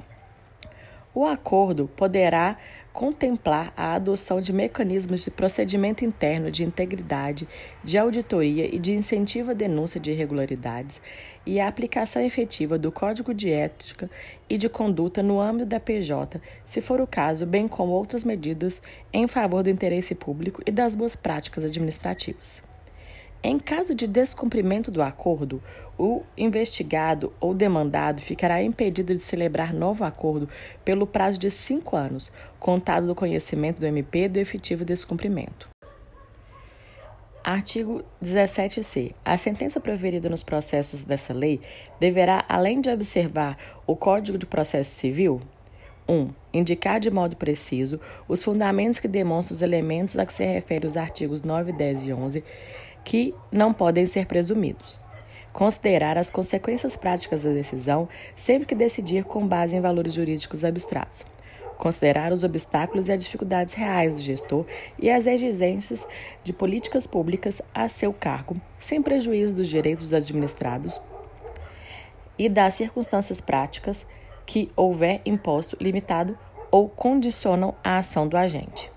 O 1.13 1.25
acordo 1.25 1.89
poderá 1.95 2.57
contemplar 2.93 3.71
a 3.77 3.93
adoção 3.93 4.41
de 4.41 4.51
mecanismos 4.51 5.23
de 5.23 5.29
procedimento 5.29 6.03
interno 6.03 6.49
de 6.49 6.63
integridade, 6.63 7.47
de 7.83 7.97
auditoria 7.97 8.73
e 8.73 8.79
de 8.79 8.91
incentivo 8.91 9.51
à 9.51 9.53
denúncia 9.53 9.99
de 9.99 10.11
irregularidades 10.11 10.99
e 11.45 11.59
a 11.59 11.67
aplicação 11.67 12.21
efetiva 12.21 12.77
do 12.77 12.91
Código 12.91 13.33
de 13.33 13.51
Ética 13.51 14.09
e 14.49 14.57
de 14.57 14.67
Conduta 14.67 15.23
no 15.23 15.39
âmbito 15.39 15.67
da 15.67 15.79
PJ, 15.79 16.41
se 16.65 16.81
for 16.81 16.99
o 16.99 17.07
caso, 17.07 17.45
bem 17.45 17.67
como 17.67 17.93
outras 17.93 18.23
medidas 18.23 18.81
em 19.13 19.27
favor 19.27 19.63
do 19.63 19.69
interesse 19.69 20.13
público 20.13 20.61
e 20.65 20.71
das 20.71 20.93
boas 20.93 21.15
práticas 21.15 21.63
administrativas. 21.63 22.66
Em 23.47 23.57
caso 23.57 23.95
de 23.95 24.07
descumprimento 24.07 24.91
do 24.91 25.01
acordo, 25.01 25.63
o 25.97 26.21
investigado 26.37 27.31
ou 27.39 27.53
demandado 27.53 28.19
ficará 28.19 28.61
impedido 28.61 29.15
de 29.15 29.21
celebrar 29.21 29.73
novo 29.73 30.03
acordo 30.03 30.49
pelo 30.83 31.07
prazo 31.07 31.39
de 31.39 31.49
cinco 31.49 31.95
anos, 31.95 32.29
contado 32.59 33.07
do 33.07 33.15
conhecimento 33.15 33.79
do 33.79 33.85
MP 33.85 34.27
do 34.27 34.37
efetivo 34.37 34.83
descumprimento. 34.83 35.69
Artigo 37.41 38.03
17c. 38.21 39.15
A 39.23 39.37
sentença 39.37 39.79
proferida 39.79 40.27
nos 40.27 40.43
processos 40.43 41.03
dessa 41.03 41.33
lei 41.33 41.61
deverá, 42.01 42.43
além 42.49 42.81
de 42.81 42.89
observar 42.89 43.57
o 43.87 43.95
Código 43.95 44.37
de 44.37 44.45
Processo 44.45 44.91
Civil, 44.91 45.39
1. 46.05 46.13
Um, 46.13 46.33
indicar 46.53 46.99
de 46.99 47.09
modo 47.09 47.37
preciso 47.37 47.97
os 48.27 48.43
fundamentos 48.43 48.99
que 48.99 49.07
demonstram 49.07 49.55
os 49.55 49.61
elementos 49.61 50.17
a 50.17 50.25
que 50.25 50.33
se 50.33 50.45
referem 50.45 50.85
os 50.85 50.97
artigos 50.97 51.43
9, 51.43 51.71
10 51.71 52.07
e 52.07 52.13
11 52.13 52.43
que 53.07 53.33
não 53.49 53.71
podem 53.71 54.05
ser 54.05 54.25
presumidos. 54.25 54.99
Considerar 55.53 56.17
as 56.17 56.29
consequências 56.29 56.97
práticas 56.97 57.41
da 57.41 57.51
decisão 57.51 58.09
sempre 58.35 58.67
que 58.67 58.75
decidir 58.75 59.23
com 59.23 59.47
base 59.47 59.77
em 59.77 59.79
valores 59.79 60.11
jurídicos 60.11 60.65
abstratos. 60.65 61.25
Considerar 61.77 62.33
os 62.33 62.43
obstáculos 62.43 63.07
e 63.07 63.13
as 63.13 63.23
dificuldades 63.23 63.73
reais 63.73 64.13
do 64.13 64.21
gestor 64.21 64.65
e 64.99 65.09
as 65.09 65.25
exigências 65.25 66.05
de 66.43 66.51
políticas 66.51 67.07
públicas 67.07 67.61
a 67.73 67.87
seu 67.87 68.11
cargo, 68.11 68.59
sem 68.77 69.01
prejuízo 69.01 69.55
dos 69.55 69.69
direitos 69.69 70.07
dos 70.07 70.13
administrados 70.13 70.99
e 72.37 72.49
das 72.49 72.73
circunstâncias 72.73 73.39
práticas 73.39 74.05
que 74.45 74.69
houver 74.75 75.21
imposto 75.25 75.77
limitado 75.79 76.37
ou 76.69 76.89
condicionam 76.89 77.73
a 77.81 77.99
ação 77.99 78.27
do 78.27 78.35
agente. 78.35 78.96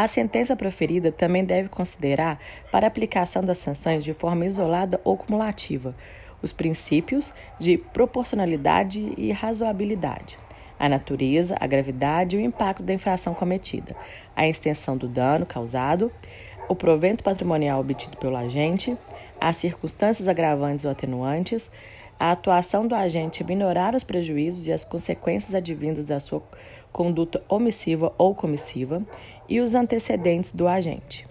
A 0.00 0.06
sentença 0.06 0.54
proferida 0.54 1.10
também 1.10 1.44
deve 1.44 1.68
considerar, 1.68 2.38
para 2.70 2.86
aplicação 2.86 3.42
das 3.42 3.58
sanções 3.58 4.04
de 4.04 4.14
forma 4.14 4.46
isolada 4.46 5.00
ou 5.02 5.16
cumulativa, 5.16 5.92
os 6.40 6.52
princípios 6.52 7.34
de 7.58 7.76
proporcionalidade 7.76 9.12
e 9.18 9.32
razoabilidade, 9.32 10.38
a 10.78 10.88
natureza, 10.88 11.56
a 11.58 11.66
gravidade 11.66 12.36
e 12.36 12.38
o 12.38 12.40
impacto 12.40 12.84
da 12.84 12.94
infração 12.94 13.34
cometida, 13.34 13.96
a 14.36 14.46
extensão 14.46 14.96
do 14.96 15.08
dano 15.08 15.44
causado, 15.44 16.12
o 16.68 16.76
provento 16.76 17.24
patrimonial 17.24 17.80
obtido 17.80 18.16
pelo 18.18 18.36
agente, 18.36 18.96
as 19.40 19.56
circunstâncias 19.56 20.28
agravantes 20.28 20.84
ou 20.84 20.92
atenuantes, 20.92 21.72
a 22.20 22.30
atuação 22.30 22.86
do 22.86 22.94
agente 22.94 23.42
minorar 23.42 23.96
os 23.96 24.04
prejuízos 24.04 24.68
e 24.68 24.72
as 24.72 24.84
consequências 24.84 25.56
advindas 25.56 26.04
da 26.04 26.20
sua 26.20 26.40
conduta 26.92 27.42
omissiva 27.48 28.12
ou 28.16 28.34
comissiva 28.34 29.02
e 29.48 29.60
os 29.60 29.74
antecedentes 29.74 30.54
do 30.54 30.68
agente. 30.68 31.26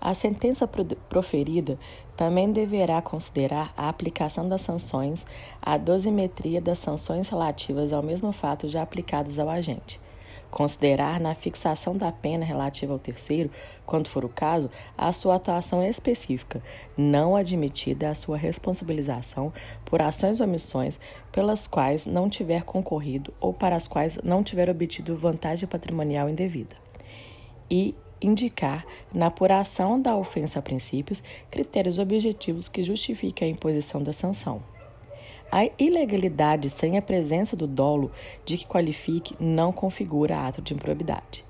A 0.00 0.14
sentença 0.14 0.68
proferida 1.08 1.78
também 2.16 2.50
deverá 2.50 3.00
considerar 3.00 3.72
a 3.76 3.88
aplicação 3.88 4.48
das 4.48 4.60
sanções, 4.60 5.24
a 5.60 5.78
dosimetria 5.78 6.60
das 6.60 6.80
sanções 6.80 7.28
relativas 7.28 7.92
ao 7.92 8.02
mesmo 8.02 8.32
fato 8.32 8.66
já 8.68 8.82
aplicadas 8.82 9.38
ao 9.38 9.48
agente. 9.48 10.00
Considerar 10.50 11.20
na 11.20 11.34
fixação 11.34 11.96
da 11.96 12.12
pena 12.12 12.44
relativa 12.44 12.92
ao 12.92 12.98
terceiro, 12.98 13.48
quando 13.86 14.08
for 14.08 14.24
o 14.24 14.28
caso, 14.28 14.68
a 14.98 15.10
sua 15.12 15.36
atuação 15.36 15.82
específica, 15.82 16.60
não 16.96 17.36
admitida 17.36 18.10
a 18.10 18.14
sua 18.14 18.36
responsabilização 18.36 19.52
por 19.84 20.02
ações 20.02 20.40
ou 20.40 20.46
omissões 20.46 20.98
pelas 21.30 21.66
quais 21.66 22.04
não 22.04 22.28
tiver 22.28 22.64
concorrido 22.64 23.32
ou 23.40 23.54
para 23.54 23.76
as 23.76 23.86
quais 23.86 24.18
não 24.22 24.42
tiver 24.42 24.68
obtido 24.68 25.16
vantagem 25.16 25.68
patrimonial 25.68 26.28
indevida 26.28 26.82
e 27.72 27.94
indicar, 28.20 28.84
na 29.14 29.28
apuração 29.28 30.00
da 30.00 30.14
ofensa 30.14 30.58
a 30.58 30.62
princípios, 30.62 31.22
critérios 31.50 31.98
objetivos 31.98 32.68
que 32.68 32.82
justifiquem 32.82 33.48
a 33.48 33.50
imposição 33.50 34.02
da 34.02 34.12
sanção. 34.12 34.62
A 35.50 35.64
ilegalidade 35.78 36.68
sem 36.68 36.98
a 36.98 37.02
presença 37.02 37.56
do 37.56 37.66
dolo 37.66 38.10
de 38.44 38.58
que 38.58 38.66
qualifique 38.66 39.34
não 39.40 39.72
configura 39.72 40.46
ato 40.46 40.60
de 40.60 40.74
improbidade. 40.74 41.44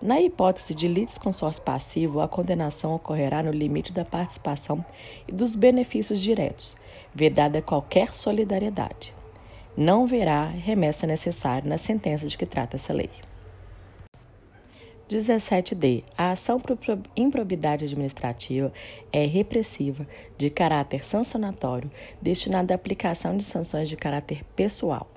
Na 0.00 0.18
hipótese 0.20 0.74
de 0.74 0.88
litisconsórcio 0.88 1.62
passivo, 1.62 2.20
a 2.20 2.28
condenação 2.28 2.94
ocorrerá 2.94 3.42
no 3.42 3.50
limite 3.50 3.92
da 3.92 4.06
participação 4.06 4.82
e 5.26 5.32
dos 5.32 5.54
benefícios 5.54 6.20
diretos, 6.20 6.76
vedada 7.14 7.60
qualquer 7.60 8.14
solidariedade. 8.14 9.12
Não 9.76 10.06
verá 10.06 10.44
remessa 10.44 11.06
necessária 11.06 11.68
na 11.68 11.76
sentença 11.76 12.26
de 12.26 12.38
que 12.38 12.46
trata 12.46 12.76
essa 12.76 12.92
lei. 12.92 13.10
17D. 15.08 16.04
A 16.16 16.32
ação 16.32 16.60
por 16.60 16.76
improbidade 17.16 17.84
administrativa 17.84 18.72
é 19.12 19.24
repressiva, 19.24 20.06
de 20.36 20.50
caráter 20.50 21.04
sancionatório, 21.04 21.90
destinada 22.20 22.74
à 22.74 22.76
aplicação 22.76 23.36
de 23.36 23.44
sanções 23.44 23.88
de 23.88 23.96
caráter 23.96 24.44
pessoal 24.54 25.08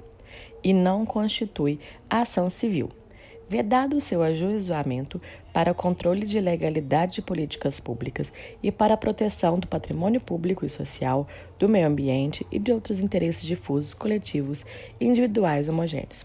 e 0.64 0.74
não 0.74 1.06
constitui 1.06 1.80
ação 2.10 2.50
civil. 2.50 2.89
Vedado 3.50 3.98
o 3.98 4.02
seu 4.02 4.24
ajuizamento 4.24 5.22
para 5.52 5.74
controle 5.74 6.26
de 6.26 6.39
legalidade 6.39 7.16
de 7.16 7.22
políticas 7.22 7.82
públicas 7.82 8.32
e 8.64 8.72
para 8.72 8.94
a 8.94 8.98
proteção 8.98 9.60
do 9.60 9.68
patrimônio 9.68 10.22
público 10.22 10.66
e 10.66 10.70
social, 10.70 11.28
do 11.60 11.68
meio 11.68 11.86
ambiente 11.86 12.48
e 12.50 12.58
de 12.58 12.72
outros 12.72 13.02
interesses 13.02 13.44
difusos, 13.44 13.94
coletivos 13.94 14.66
e 15.02 15.06
individuais 15.06 15.68
homogêneos. 15.68 16.24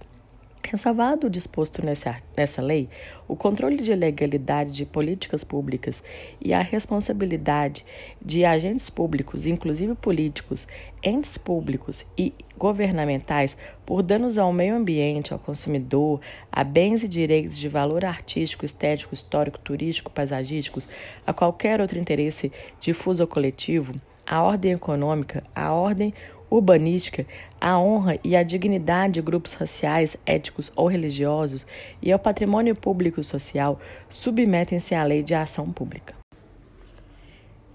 Ressalvado 0.69 1.29
o 1.29 1.31
disposto 1.31 1.87
nessa, 1.87 2.17
nessa 2.37 2.61
lei, 2.61 2.89
o 3.29 3.37
controle 3.37 3.77
de 3.77 3.95
legalidade 3.95 4.73
de 4.73 4.85
políticas 4.85 5.45
públicas 5.45 6.03
e 6.41 6.53
a 6.53 6.61
responsabilidade 6.61 7.87
de 8.21 8.45
agentes 8.45 8.91
públicos, 8.91 9.47
inclusive 9.47 9.95
políticos, 9.95 10.67
entes 11.05 11.39
públicos 11.39 12.05
e 12.19 12.35
governamentais, 12.59 13.57
por 13.85 14.03
danos 14.03 14.39
ao 14.39 14.53
meio 14.53 14.75
ambiente, 14.75 15.33
ao 15.33 15.39
consumidor, 15.39 16.21
a 16.51 16.65
bens 16.65 17.05
e 17.05 17.09
direitos 17.09 17.57
de 17.57 17.69
valor 17.69 18.05
artístico, 18.05 18.65
estético, 18.65 19.15
histórico, 19.15 19.61
turístico, 19.61 20.11
paisagísticos, 20.11 20.89
a 21.25 21.33
qualquer 21.33 21.81
outro 21.81 21.97
interesse 21.97 22.51
difuso 22.81 23.23
ou 23.23 23.29
coletivo, 23.29 23.95
a 24.27 24.43
ordem 24.43 24.73
econômica, 24.73 25.45
a 25.55 25.73
ordem 25.73 26.13
urbanística, 26.51 27.27
a 27.61 27.79
honra 27.79 28.19
e 28.23 28.37
a 28.37 28.43
dignidade 28.43 29.15
de 29.15 29.23
grupos 29.23 29.55
raciais, 29.55 30.17
étnicos 30.25 30.73
ou 30.77 30.87
religiosos 30.87 31.67
e 32.01 32.13
ao 32.13 32.19
patrimônio 32.19 32.75
público 32.75 33.23
social 33.23 33.81
submetem-se 34.09 34.95
à 34.95 35.05
lei 35.05 35.23
de 35.23 35.35
ação 35.35 35.73
pública. 35.73 36.15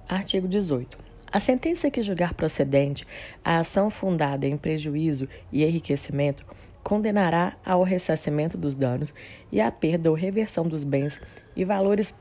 Artigo 0.08 0.48
18. 0.48 0.98
A 1.32 1.40
sentença 1.40 1.90
que 1.90 2.02
julgar 2.02 2.34
procedente 2.34 3.08
a 3.44 3.60
ação 3.60 3.90
fundada 3.90 4.46
em 4.46 4.58
prejuízo 4.58 5.30
e 5.52 5.64
enriquecimento 5.64 6.46
condenará 6.84 7.56
ao 7.66 7.84
ressarcimento 7.84 8.58
dos 8.58 8.76
danos 8.76 9.14
e 9.52 9.62
à 9.62 9.72
perda 9.72 10.10
ou 10.10 10.16
reversão 10.16 10.68
dos 10.68 10.84
bens 10.84 11.22
e 11.56 11.64
valores 11.64 12.14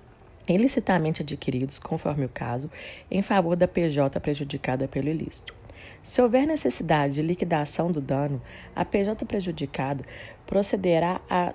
ilicitamente 0.47 1.23
adquiridos, 1.23 1.79
conforme 1.79 2.25
o 2.25 2.29
caso, 2.29 2.71
em 3.11 3.23
favor 3.23 3.57
da 3.57 3.67
PJ 3.67 4.21
prejudicada 4.21 4.87
pelo 4.87 5.09
ilícito. 5.09 5.60
Se 6.03 6.23
houver 6.23 6.47
necessidade 6.47 7.15
de 7.15 7.23
liquidação 7.23 7.91
do 7.91 8.01
dano, 8.01 8.41
a 8.75 8.85
PJ 8.85 9.25
prejudicada 9.27 10.05
procederá 10.47 11.21
à, 11.29 11.53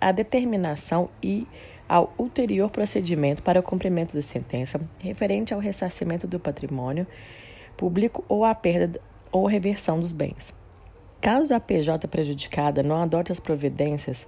à 0.00 0.12
determinação 0.12 1.10
e 1.22 1.46
ao 1.88 2.14
ulterior 2.16 2.70
procedimento 2.70 3.42
para 3.42 3.58
o 3.58 3.62
cumprimento 3.62 4.14
da 4.14 4.22
sentença 4.22 4.80
referente 4.98 5.52
ao 5.52 5.58
ressarcimento 5.58 6.26
do 6.26 6.38
patrimônio 6.38 7.06
público 7.76 8.24
ou 8.28 8.44
à 8.44 8.54
perda 8.54 9.00
ou 9.32 9.46
reversão 9.46 9.98
dos 9.98 10.12
bens. 10.12 10.54
Caso 11.20 11.52
a 11.52 11.58
PJ 11.58 12.06
prejudicada 12.06 12.82
não 12.82 13.02
adote 13.02 13.32
as 13.32 13.40
providências 13.40 14.26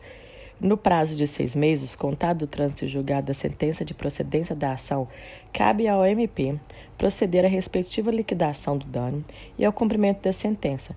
no 0.63 0.77
prazo 0.77 1.17
de 1.17 1.27
seis 1.27 1.57
meses, 1.57 1.97
contado 1.97 2.39
do 2.39 2.47
trânsito 2.47 2.87
julgado 2.87 3.27
da 3.27 3.35
sentença 3.35 3.85
de 3.85 3.93
procedência 3.93 4.55
da 4.55 4.73
ação, 4.73 5.09
cabe 5.53 5.89
ao 5.89 6.07
MP 6.07 6.57
proceder 6.97 7.45
à 7.45 7.49
respectiva 7.49 8.13
liquidação 8.13 8.79
do 8.79 8.87
dano 8.87 9.25
e 9.59 9.65
ao 9.65 9.73
cumprimento 9.73 10.23
da 10.23 10.33
sentença, 10.33 10.95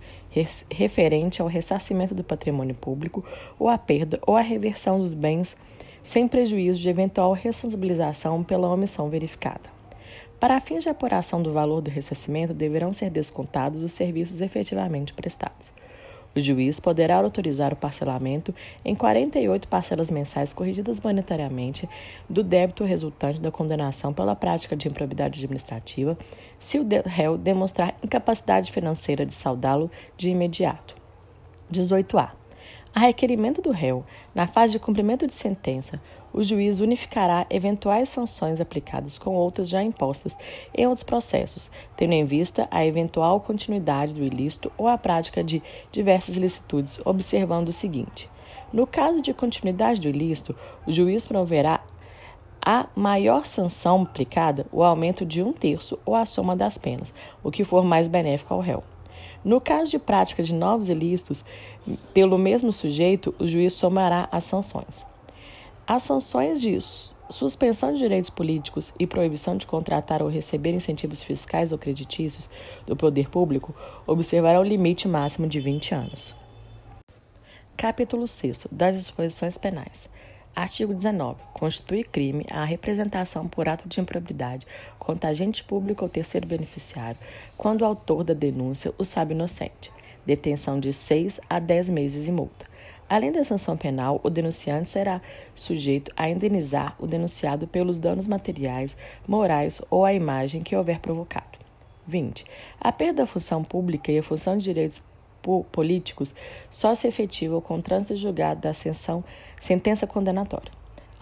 referente 0.70 1.42
ao 1.42 1.48
ressarcimento 1.48 2.14
do 2.14 2.24
patrimônio 2.24 2.76
público 2.76 3.26
ou 3.58 3.68
à 3.68 3.78
perda 3.78 4.20
ou 4.28 4.36
à 4.36 4.42
reversão 4.42 5.00
dos 5.00 5.16
bens, 5.16 5.58
sem 6.04 6.28
prejuízo 6.28 6.80
de 6.80 6.88
eventual 6.88 7.34
responsabilização 7.34 8.44
pela 8.44 8.72
omissão 8.72 9.10
verificada. 9.10 9.74
Para 10.40 10.60
fins 10.60 10.84
de 10.84 10.90
apuração 10.90 11.42
do 11.42 11.52
valor 11.52 11.82
do 11.82 11.90
ressarcimento, 11.90 12.54
deverão 12.54 12.94
ser 12.94 13.10
descontados 13.10 13.82
os 13.82 13.94
serviços 13.94 14.42
efetivamente 14.42 15.12
prestados. 15.12 15.74
O 16.36 16.42
juiz 16.42 16.82
poderá 16.82 17.16
autorizar 17.16 17.72
o 17.72 17.78
parcelamento 17.78 18.54
em 18.84 18.94
48 18.94 19.70
parcelas 19.70 20.12
mensais 20.12 20.52
corrigidas 20.52 21.00
monetariamente 21.00 21.88
do 22.30 22.44
débito 22.44 22.84
resultante 22.84 23.40
da 23.40 23.50
condenação 23.50 24.14
pela 24.14 24.36
prática 24.36 24.76
de 24.76 24.90
improbidade 24.90 25.40
administrativa, 25.40 26.18
se 26.60 26.78
o 26.78 26.86
réu 27.06 27.38
demonstrar 27.38 27.96
incapacidade 28.04 28.72
financeira 28.72 29.26
de 29.26 29.34
saldá-lo 29.34 29.90
de 30.18 30.30
imediato. 30.30 30.94
18a. 31.72 32.32
A 32.94 33.00
requerimento 33.00 33.62
do 33.62 33.72
réu, 33.72 34.06
na 34.34 34.46
fase 34.46 34.74
de 34.74 34.80
cumprimento 34.80 35.26
de 35.28 35.34
sentença, 35.34 36.02
o 36.36 36.44
juiz 36.44 36.82
unificará 36.82 37.46
eventuais 37.50 38.10
sanções 38.10 38.60
aplicadas 38.60 39.18
com 39.18 39.36
outras 39.36 39.70
já 39.70 39.82
impostas 39.82 40.36
em 40.76 40.86
outros 40.86 41.04
processos, 41.04 41.72
tendo 41.96 42.12
em 42.12 42.26
vista 42.26 42.68
a 42.70 42.86
eventual 42.86 43.40
continuidade 43.40 44.14
do 44.14 44.22
ilícito 44.22 44.70
ou 44.78 44.90
a 44.90 44.98
prática 44.98 45.42
de 45.42 45.64
diversas 45.94 46.36
ilicitudes, 46.36 47.00
observando 47.06 47.70
o 47.70 47.74
seguinte: 47.74 48.30
no 48.74 48.86
caso 48.86 49.22
de 49.22 49.34
continuidade 49.34 50.02
do 50.02 50.10
ilícito, 50.10 50.54
o 50.86 50.92
juiz 50.92 51.26
proverá 51.26 51.80
a 52.62 52.88
maior 52.94 53.46
sanção 53.46 54.02
aplicada 54.02 54.66
o 54.74 54.84
aumento 54.84 55.26
de 55.26 55.42
um 55.42 55.54
terço 55.54 55.98
ou 56.06 56.16
a 56.16 56.26
soma 56.26 56.54
das 56.54 56.78
penas, 56.78 57.14
o 57.42 57.50
que 57.50 57.64
for 57.64 57.86
mais 57.86 58.10
benéfico 58.10 58.54
ao 58.54 58.60
réu. 58.60 58.84
No 59.42 59.62
caso 59.62 59.90
de 59.90 60.00
prática 60.00 60.44
de 60.44 60.54
novos 60.54 60.90
ilícitos 60.90 61.46
pelo 62.14 62.38
mesmo 62.38 62.74
sujeito, 62.74 63.34
o 63.40 63.48
juiz 63.48 63.72
somará 63.72 64.28
as 64.32 64.44
sanções. 64.44 65.15
As 65.88 66.02
sanções 66.02 66.60
de 66.60 66.76
suspensão 67.30 67.94
de 67.94 68.00
direitos 68.00 68.32
políticos 68.32 68.92
e 69.00 69.06
proibição 69.06 69.56
de 69.56 69.68
contratar 69.68 70.24
ou 70.24 70.28
receber 70.28 70.72
incentivos 70.72 71.22
fiscais 71.22 71.72
ou 71.72 71.78
creditícios 71.78 72.50
do 72.88 72.96
poder 72.96 73.30
público 73.30 73.76
observarão 74.08 74.62
o 74.62 74.64
limite 74.64 75.08
máximo 75.08 75.46
de 75.46 75.60
20 75.60 75.94
anos. 75.94 76.36
Capítulo 77.78 78.26
6 78.26 78.68
das 78.72 78.98
disposições 78.98 79.60
penais. 79.60 80.10
Artigo 80.56 80.92
19. 80.92 81.40
Constitui 81.54 82.04
crime 82.04 82.46
a 82.50 82.64
representação 82.64 83.48
por 83.48 83.70
ato 83.70 83.88
de 83.88 84.02
improbidade 84.02 84.66
contra 84.98 85.30
agente 85.30 85.64
público 85.64 86.04
ou 86.04 86.10
terceiro 86.10 86.48
beneficiário, 86.48 87.20
quando 87.56 87.82
o 87.82 87.86
autor 87.86 88.24
da 88.24 88.34
denúncia 88.34 88.92
o 88.98 89.04
sabe 89.04 89.36
inocente. 89.36 89.92
Detenção 90.26 90.80
de 90.80 90.92
6 90.92 91.42
a 91.48 91.60
10 91.60 91.90
meses 91.90 92.28
e 92.28 92.32
multa. 92.32 92.66
Além 93.08 93.32
da 93.32 93.44
sanção 93.44 93.78
penal, 93.78 94.20
o 94.24 94.30
denunciante 94.30 94.90
será 94.90 95.22
sujeito 95.54 96.12
a 96.18 96.28
indenizar 96.28 96.96
o 97.00 97.06
denunciado 97.06 97.68
pelos 97.68 98.00
danos 98.00 98.28
materiais, 98.28 98.98
morais 99.28 99.82
ou 99.92 100.04
à 100.04 100.14
imagem 100.14 100.64
que 100.64 100.76
houver 100.76 101.00
provocado. 101.00 101.60
20. 102.08 102.46
A 102.80 102.92
perda 102.92 103.24
da 103.24 103.28
função 103.28 103.64
pública 103.64 104.12
e 104.12 104.18
a 104.18 104.24
função 104.24 104.58
de 104.58 104.64
direitos 104.64 105.04
políticos 105.72 106.34
só 106.70 106.96
se 106.96 107.08
efetiva 107.08 107.62
com 107.62 107.78
o 107.78 107.82
trânsito 107.82 108.16
julgado 108.16 108.62
da 108.62 108.74
sentença 109.60 110.08
condenatória. 110.08 110.72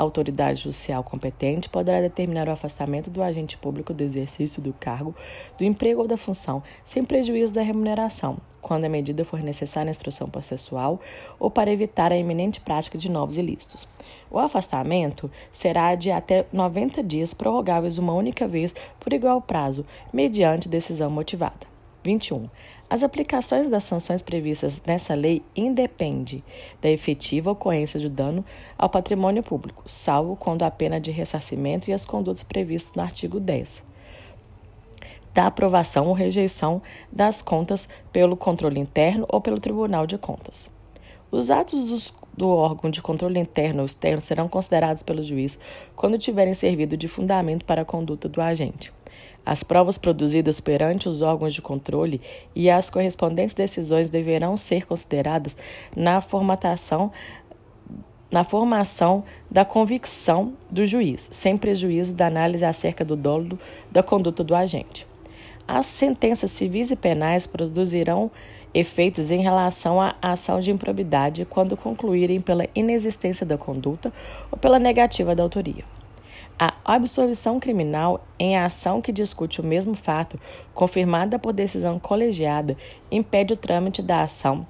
A 0.04 0.06
autoridade 0.06 0.64
judicial 0.64 1.02
competente 1.02 1.70
poderá 1.70 2.02
determinar 2.02 2.50
o 2.50 2.52
afastamento 2.52 3.10
do 3.10 3.24
agente 3.24 3.58
público 3.58 3.94
do 3.94 4.04
exercício 4.04 4.62
do 4.62 4.74
cargo, 4.74 5.16
do 5.58 5.64
emprego 5.64 6.02
ou 6.02 6.08
da 6.10 6.18
função, 6.18 6.62
sem 6.84 7.06
prejuízo 7.06 7.54
da 7.54 7.62
remuneração, 7.62 8.38
quando 8.62 8.84
a 8.84 8.90
medida 8.90 9.24
for 9.24 9.40
necessária 9.40 9.86
na 9.86 9.92
instrução 9.92 10.30
processual 10.30 11.00
ou 11.40 11.50
para 11.50 11.72
evitar 11.72 12.12
a 12.12 12.18
iminente 12.18 12.60
prática 12.60 12.98
de 12.98 13.10
novos 13.10 13.38
ilícitos. 13.38 13.88
O 14.30 14.38
afastamento 14.38 15.32
será 15.54 15.96
de 15.96 16.12
até 16.12 16.46
90 16.52 17.02
dias, 17.02 17.34
prorrogáveis 17.34 17.98
uma 17.98 18.12
única 18.12 18.46
vez 18.46 18.76
por 19.00 19.14
igual 19.14 19.42
prazo, 19.42 19.86
mediante 20.12 20.68
decisão 20.68 21.10
motivada. 21.10 21.66
21. 22.04 22.50
As 22.94 23.02
aplicações 23.02 23.66
das 23.66 23.86
sanções 23.86 24.22
previstas 24.22 24.80
nessa 24.86 25.16
lei 25.16 25.42
independem 25.56 26.44
da 26.80 26.92
efetiva 26.92 27.50
ocorrência 27.50 28.00
de 28.00 28.08
dano 28.08 28.46
ao 28.78 28.88
patrimônio 28.88 29.42
público, 29.42 29.82
salvo 29.88 30.36
quando 30.36 30.62
a 30.62 30.70
pena 30.70 31.02
de 31.02 31.10
ressarcimento 31.10 31.90
e 31.90 31.94
as 31.94 32.06
condutas 32.06 32.44
previstas 32.44 32.94
no 32.96 33.02
artigo 33.02 33.40
10 33.40 33.84
da 35.34 35.48
aprovação 35.48 36.06
ou 36.06 36.14
rejeição 36.14 36.84
das 37.12 37.42
contas 37.42 37.90
pelo 38.12 38.38
controle 38.38 38.80
interno 38.80 39.26
ou 39.28 39.42
pelo 39.42 39.60
Tribunal 39.60 40.06
de 40.06 40.20
Contas. 40.20 40.70
Os 41.32 41.50
atos 41.50 41.86
dos, 41.86 42.14
do 42.38 42.48
órgão 42.48 42.92
de 42.92 43.02
controle 43.02 43.40
interno 43.40 43.80
ou 43.80 43.88
externo 43.88 44.22
serão 44.22 44.48
considerados 44.48 45.02
pelo 45.02 45.24
juiz 45.24 45.58
quando 45.96 46.20
tiverem 46.20 46.54
servido 46.54 46.96
de 46.96 47.08
fundamento 47.08 47.66
para 47.66 47.82
a 47.82 47.86
conduta 47.86 48.30
do 48.30 48.40
agente. 48.40 48.94
As 49.46 49.64
provas 49.64 49.98
produzidas 49.98 50.62
perante 50.62 51.10
os 51.10 51.22
órgãos 51.22 51.54
de 51.54 51.62
controle 51.62 52.22
e 52.56 52.70
as 52.70 52.90
correspondentes 52.90 53.54
decisões 53.54 54.10
deverão 54.10 54.56
ser 54.56 54.86
consideradas 54.86 55.56
na 55.96 56.22
formatação 56.22 57.12
na 58.32 58.44
formação 58.44 59.24
da 59.50 59.64
convicção 59.64 60.54
do 60.68 60.88
juiz, 60.88 61.30
sem 61.32 61.56
prejuízo 61.56 62.16
da 62.16 62.26
análise 62.26 62.66
acerca 62.66 63.06
do 63.06 63.16
dolo 63.16 63.60
da 63.92 64.02
conduta 64.02 64.44
do 64.44 64.56
agente. 64.56 65.06
As 65.68 65.86
sentenças 65.86 66.50
civis 66.50 66.90
e 66.90 66.96
penais 66.96 67.46
produzirão 67.46 68.32
efeitos 68.74 69.30
em 69.30 69.40
relação 69.40 70.02
à 70.02 70.16
ação 70.20 70.60
de 70.60 70.72
improbidade 70.72 71.46
quando 71.46 71.78
concluírem 71.78 72.42
pela 72.42 72.66
inexistência 72.74 73.46
da 73.46 73.56
conduta 73.56 74.12
ou 74.52 74.58
pela 74.58 74.80
negativa 74.80 75.36
da 75.36 75.44
autoria. 75.44 75.86
A 76.58 76.74
absolvição 76.86 77.60
criminal 77.60 78.26
em 78.38 78.58
ação 78.58 79.02
que 79.02 79.12
discute 79.12 79.60
o 79.60 79.66
mesmo 79.66 79.96
fato, 79.96 80.40
confirmada 80.74 81.40
por 81.40 81.52
decisão 81.52 82.00
colegiada, 82.00 82.78
impede 83.12 83.54
o 83.54 83.58
trâmite 83.58 84.02
da 84.02 84.22
ação 84.22 84.66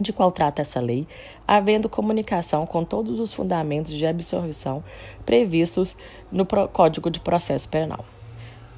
de 0.00 0.12
qual 0.12 0.30
trata 0.30 0.62
essa 0.62 0.80
lei, 0.80 1.06
havendo 1.46 1.88
comunicação 1.88 2.64
com 2.66 2.84
todos 2.84 3.18
os 3.18 3.32
fundamentos 3.32 3.92
de 3.92 4.06
absolvição 4.06 4.82
previstos 5.26 5.96
no 6.30 6.46
Código 6.46 7.10
de 7.10 7.20
Processo 7.20 7.68
Penal. 7.68 8.04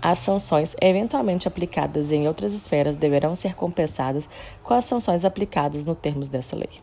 As 0.01 0.19
sanções 0.19 0.75
eventualmente 0.81 1.47
aplicadas 1.47 2.11
em 2.11 2.27
outras 2.27 2.55
esferas 2.55 2.95
deverão 2.95 3.35
ser 3.35 3.55
compensadas 3.55 4.29
com 4.63 4.73
as 4.73 4.87
sanções 4.87 5.27
aplicadas 5.27 5.85
no 5.85 5.95
termos 5.95 6.27
dessa 6.29 6.57
lei. 6.57 6.81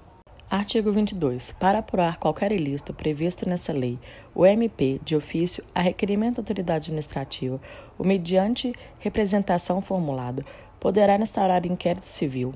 Artigo 0.49 0.91
22. 0.93 1.53
Para 1.59 1.79
apurar 1.79 2.17
qualquer 2.17 2.53
ilícito 2.53 2.93
previsto 2.93 3.49
nessa 3.49 3.73
lei, 3.73 3.99
o 4.37 4.45
MP, 4.45 5.01
de 5.03 5.15
ofício, 5.15 5.63
a 5.73 5.81
requerimento 5.81 6.35
da 6.35 6.41
autoridade 6.41 6.83
administrativa, 6.83 7.59
ou 7.97 8.05
mediante 8.05 8.71
representação 8.99 9.81
formulada, 9.81 10.45
poderá 10.79 11.15
instaurar 11.15 11.65
inquérito 11.65 12.05
civil 12.05 12.53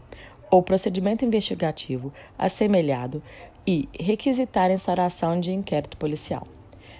ou 0.51 0.61
procedimento 0.61 1.25
investigativo 1.25 2.13
assemelhado 2.37 3.23
e 3.65 3.89
requisitar 3.99 4.69
a 4.69 4.73
instauração 4.75 5.39
de 5.39 5.51
inquérito 5.51 5.97
policial. 5.97 6.45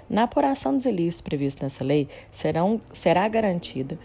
Na 0.10 0.24
apuração 0.24 0.76
dos 0.76 0.88
ilícitos 0.88 1.22
previstos 1.22 1.62
nessa 1.62 1.84
lei, 1.84 2.10
serão, 2.32 2.82
será 2.92 3.28
garantida 3.28 4.00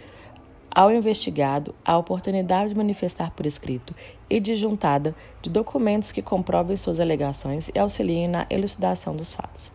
ao 0.71 0.93
investigado 0.93 1.75
a 1.87 1.97
oportunidade 1.97 2.69
de 2.69 2.77
manifestar 2.77 3.31
por 3.31 3.47
escrito 3.47 3.95
e 4.29 4.39
de 4.39 4.55
juntada 4.55 5.15
de 5.41 5.49
documentos 5.49 6.13
que 6.13 6.21
comprovem 6.21 6.77
suas 6.77 7.01
alegações 7.01 7.71
e 7.75 7.79
auxiliem 7.79 8.29
na 8.29 8.47
elucidação 8.51 9.17
dos 9.17 9.33
fatos. 9.33 9.75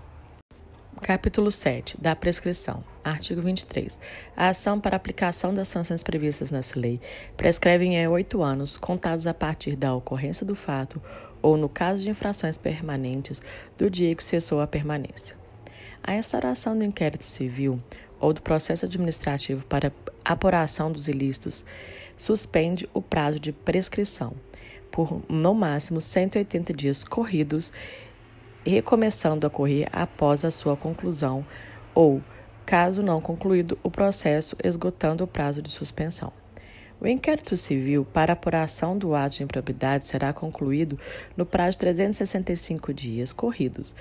Capítulo 1.01 1.49
7 1.49 1.99
da 1.99 2.15
prescrição. 2.15 2.83
Artigo 3.03 3.41
23. 3.41 3.99
A 4.37 4.49
ação 4.49 4.79
para 4.79 4.95
aplicação 4.95 5.51
das 5.51 5.67
sanções 5.67 6.03
previstas 6.03 6.51
nessa 6.51 6.79
lei 6.79 7.01
prescreve 7.35 7.85
em 7.85 8.07
oito 8.07 8.43
anos, 8.43 8.77
contados 8.77 9.25
a 9.25 9.33
partir 9.33 9.75
da 9.75 9.95
ocorrência 9.95 10.45
do 10.45 10.53
fato 10.53 11.01
ou, 11.41 11.57
no 11.57 11.67
caso 11.67 12.03
de 12.03 12.11
infrações 12.11 12.55
permanentes, 12.55 13.41
do 13.79 13.89
dia 13.89 14.13
que 14.13 14.23
cessou 14.23 14.61
a 14.61 14.67
permanência. 14.67 15.35
A 16.03 16.13
instauração 16.13 16.77
do 16.77 16.83
inquérito 16.83 17.23
civil 17.23 17.81
ou 18.19 18.31
do 18.31 18.43
processo 18.43 18.85
administrativo 18.85 19.65
para 19.65 19.91
apuração 20.23 20.91
dos 20.91 21.07
ilícitos 21.07 21.65
suspende 22.15 22.87
o 22.93 23.01
prazo 23.01 23.39
de 23.39 23.51
prescrição 23.51 24.35
por 24.91 25.23
no 25.27 25.55
máximo 25.55 26.01
180 26.01 26.73
dias 26.73 27.03
corridos, 27.03 27.71
recomeçando 28.69 29.47
a 29.47 29.49
correr 29.49 29.87
após 29.91 30.45
a 30.45 30.51
sua 30.51 30.75
conclusão 30.77 31.45
ou, 31.93 32.21
caso 32.65 33.01
não 33.01 33.19
concluído 33.19 33.77
o 33.83 33.89
processo, 33.89 34.55
esgotando 34.63 35.23
o 35.23 35.27
prazo 35.27 35.61
de 35.61 35.69
suspensão. 35.69 36.31
O 36.99 37.07
inquérito 37.07 37.57
civil 37.57 38.05
para 38.05 38.33
apuração 38.33 38.95
do 38.95 39.15
ato 39.15 39.37
de 39.37 39.43
improbidade 39.43 40.05
será 40.05 40.31
concluído 40.31 40.99
no 41.35 41.45
prazo 41.45 41.71
de 41.71 41.79
365 41.79 42.93
dias 42.93 43.33
corridos, 43.33 43.95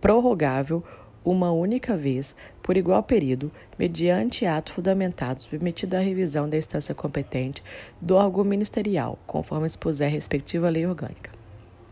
prorrogável 0.00 0.82
uma 1.24 1.52
única 1.52 1.96
vez, 1.96 2.34
por 2.62 2.76
igual 2.76 3.02
período, 3.02 3.52
mediante 3.78 4.46
ato 4.46 4.72
fundamentado 4.72 5.42
submetido 5.42 5.96
à 5.96 6.00
revisão 6.00 6.48
da 6.48 6.56
instância 6.56 6.94
competente 6.94 7.62
do 8.00 8.16
órgão 8.16 8.42
ministerial, 8.42 9.18
conforme 9.26 9.66
expuser 9.66 10.08
a 10.08 10.10
respectiva 10.10 10.68
lei 10.68 10.86
orgânica. 10.86 11.30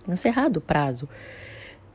Encerrado 0.08 0.56
o 0.56 0.62
prazo 0.62 1.08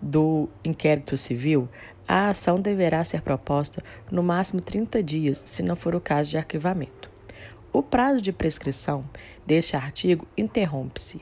do 0.04 0.49
inquérito 0.64 1.16
civil, 1.16 1.70
a 2.08 2.30
ação 2.30 2.60
deverá 2.60 3.04
ser 3.04 3.22
proposta 3.22 3.82
no 4.12 4.22
máximo 4.22 4.60
30 4.60 5.01
dias, 5.01 5.41
se 5.45 5.64
não 5.64 5.76
for 5.76 5.95
o 5.95 6.01
caso 6.01 6.32
de 6.32 6.38
arquivamento. 6.38 7.10
O 7.72 7.82
prazo 7.82 8.22
de 8.22 8.34
prescrição 8.34 9.06
deste 9.47 9.76
artigo 9.76 10.28
interrompe-se 10.38 11.22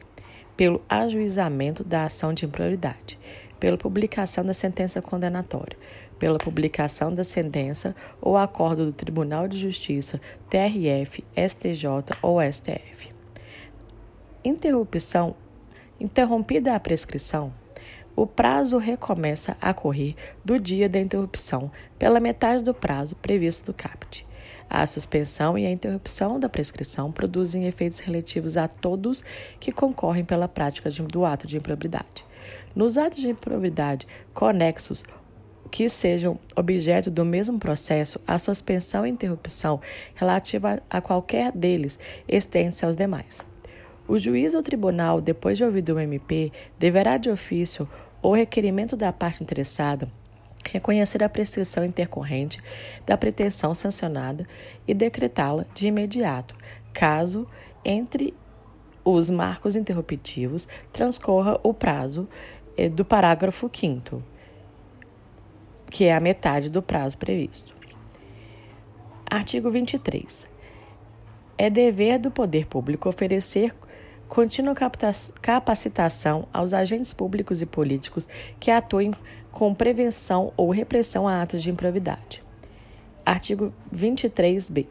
pelo 0.58 0.82
ajuizamento 0.90 1.84
da 1.84 2.06
ação 2.06 2.34
de 2.34 2.46
imprioridade, 2.46 3.18
pela 3.60 3.78
publicação 3.78 4.44
da 4.44 4.54
sentença 4.54 5.02
condenatória, 5.02 5.78
pela 6.20 6.38
publicação 6.38 7.14
da 7.14 7.24
sentença 7.24 7.96
ou 8.20 8.36
acordo 8.36 8.86
do 8.86 8.94
Tribunal 8.94 9.48
de 9.48 9.58
Justiça, 9.58 10.20
TRF, 10.50 11.24
STJ 11.36 12.18
ou 12.22 12.40
STF. 12.42 13.14
Interrupção 14.44 15.36
interrompida 16.00 16.76
a 16.76 16.80
prescrição, 16.80 17.54
o 18.16 18.26
prazo 18.28 18.78
recomeça 18.78 19.56
a 19.62 19.74
correr 19.74 20.16
do 20.44 20.60
dia 20.60 20.90
da 20.90 21.00
interrupção 21.00 21.72
pela 21.98 22.20
metade 22.20 22.64
do 22.64 22.74
prazo 22.74 23.16
previsto 23.16 23.66
do 23.66 23.74
CAPT. 23.74 24.26
A 24.70 24.88
suspensão 24.88 25.58
e 25.58 25.66
a 25.66 25.72
interrupção 25.72 26.40
da 26.40 26.48
prescrição 26.48 27.12
produzem 27.12 27.68
efeitos 27.68 28.00
relativos 28.00 28.56
a 28.56 28.68
todos 28.68 29.24
que 29.60 29.72
concorrem 29.72 30.24
pela 30.24 30.48
prática 30.48 30.90
de, 30.90 31.02
do 31.04 31.26
ato 31.26 31.46
de 31.46 31.58
improbidade. 31.58 32.26
Nos 32.74 32.98
atos 32.98 33.20
de 33.20 33.30
improbidade 33.30 34.08
conexos 34.34 35.04
que 35.70 35.88
sejam 35.90 36.40
objeto 36.56 37.10
do 37.10 37.26
mesmo 37.26 37.60
processo, 37.60 38.20
a 38.28 38.38
suspensão 38.38 39.06
e 39.06 39.10
interrupção 39.10 39.80
relativa 40.16 40.82
a 40.90 41.02
qualquer 41.02 41.52
deles 41.52 41.98
estende-se 42.28 42.86
aos 42.86 42.96
demais. 42.96 43.51
O 44.12 44.20
juiz 44.20 44.54
ou 44.54 44.62
tribunal, 44.62 45.22
depois 45.22 45.58
de 45.58 45.64
ouvido 45.64 45.96
o 45.96 46.00
MP, 46.00 46.52
deverá 46.78 47.16
de 47.16 47.30
ofício 47.30 47.88
ou 48.22 48.34
requerimento 48.34 48.98
da 48.98 49.14
parte 49.14 49.42
interessada 49.42 50.12
reconhecer 50.70 51.24
a 51.24 51.30
prescrição 51.30 51.86
intercorrente 51.86 52.62
da 53.06 53.18
pretensão 53.18 53.74
sancionada 53.74 54.46
e 54.86 54.94
decretá-la 54.94 55.66
de 55.74 55.88
imediato, 55.88 56.54
caso 56.92 57.48
entre 57.86 58.34
os 59.02 59.30
marcos 59.30 59.78
interruptivos 59.78 60.68
transcorra 60.92 61.58
o 61.64 61.74
prazo 61.74 62.28
eh, 62.76 62.90
do 62.90 63.06
parágrafo 63.06 63.72
5 63.74 64.22
que 65.90 66.04
é 66.04 66.14
a 66.14 66.20
metade 66.20 66.70
do 66.70 66.82
prazo 66.82 67.18
previsto. 67.18 67.74
Artigo 69.26 69.72
23. 69.72 70.50
É 71.58 71.70
dever 71.70 72.20
do 72.20 72.30
poder 72.30 72.66
público 72.66 73.08
oferecer 73.08 73.74
contínua 74.32 74.74
capacitação 75.42 76.48
aos 76.54 76.74
agentes 76.74 77.14
públicos 77.14 77.62
e 77.62 77.66
políticos 77.66 78.30
que 78.62 78.72
atuem 78.72 79.14
com 79.52 79.76
prevenção 79.76 80.54
ou 80.56 80.70
repressão 80.70 81.28
a 81.28 81.42
atos 81.42 81.62
de 81.62 81.70
improvidade. 81.70 82.42
Artigo 83.26 83.74
23b. 83.94 84.88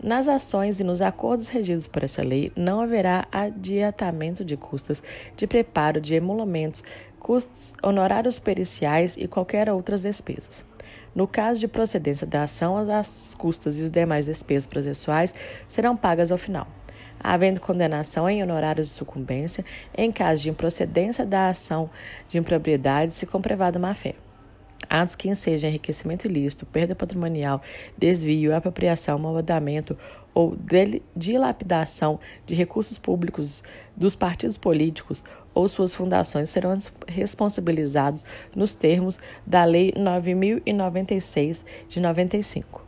Nas 0.00 0.28
ações 0.28 0.78
e 0.78 0.84
nos 0.84 1.02
acordos 1.02 1.48
regidos 1.48 1.88
por 1.88 2.04
essa 2.04 2.22
lei, 2.22 2.52
não 2.54 2.80
haverá 2.80 3.26
adiantamento 3.32 4.44
de 4.44 4.56
custas 4.56 5.02
de 5.36 5.44
preparo 5.48 6.00
de 6.00 6.14
emolumentos, 6.14 6.84
custos, 7.18 7.74
honorários 7.82 8.38
periciais 8.38 9.16
e 9.16 9.26
qualquer 9.26 9.68
outras 9.68 10.02
despesas. 10.02 10.64
No 11.12 11.26
caso 11.26 11.58
de 11.58 11.66
procedência 11.66 12.28
da 12.28 12.44
ação, 12.44 12.76
as 12.76 13.34
custas 13.34 13.76
e 13.76 13.82
os 13.82 13.90
demais 13.90 14.26
despesas 14.26 14.68
processuais 14.68 15.34
serão 15.66 15.96
pagas 15.96 16.30
ao 16.30 16.38
final. 16.38 16.77
Havendo 17.20 17.60
condenação 17.60 18.28
em 18.28 18.42
honorários 18.42 18.88
de 18.88 18.94
sucumbência, 18.94 19.64
em 19.96 20.10
caso 20.10 20.42
de 20.42 20.50
improcedência 20.50 21.26
da 21.26 21.48
ação 21.48 21.90
de 22.28 22.38
impropriedade, 22.38 23.14
se 23.14 23.26
comprovada 23.26 23.78
má-fé. 23.78 24.14
Atos 24.88 25.14
que 25.14 25.28
ensejam 25.28 25.68
enriquecimento 25.68 26.26
ilícito, 26.26 26.64
perda 26.64 26.94
patrimonial, 26.94 27.60
desvio, 27.96 28.54
apropriação, 28.54 29.18
malvadamento 29.18 29.98
ou 30.32 30.56
dilapidação 31.14 32.18
de 32.46 32.54
recursos 32.54 32.96
públicos 32.96 33.62
dos 33.96 34.14
partidos 34.14 34.56
políticos 34.56 35.22
ou 35.52 35.68
suas 35.68 35.92
fundações 35.92 36.48
serão 36.48 36.78
responsabilizados 37.06 38.24
nos 38.54 38.72
termos 38.72 39.18
da 39.44 39.64
Lei 39.64 39.92
9096 39.96 41.64
de 41.88 42.00
95. 42.00 42.87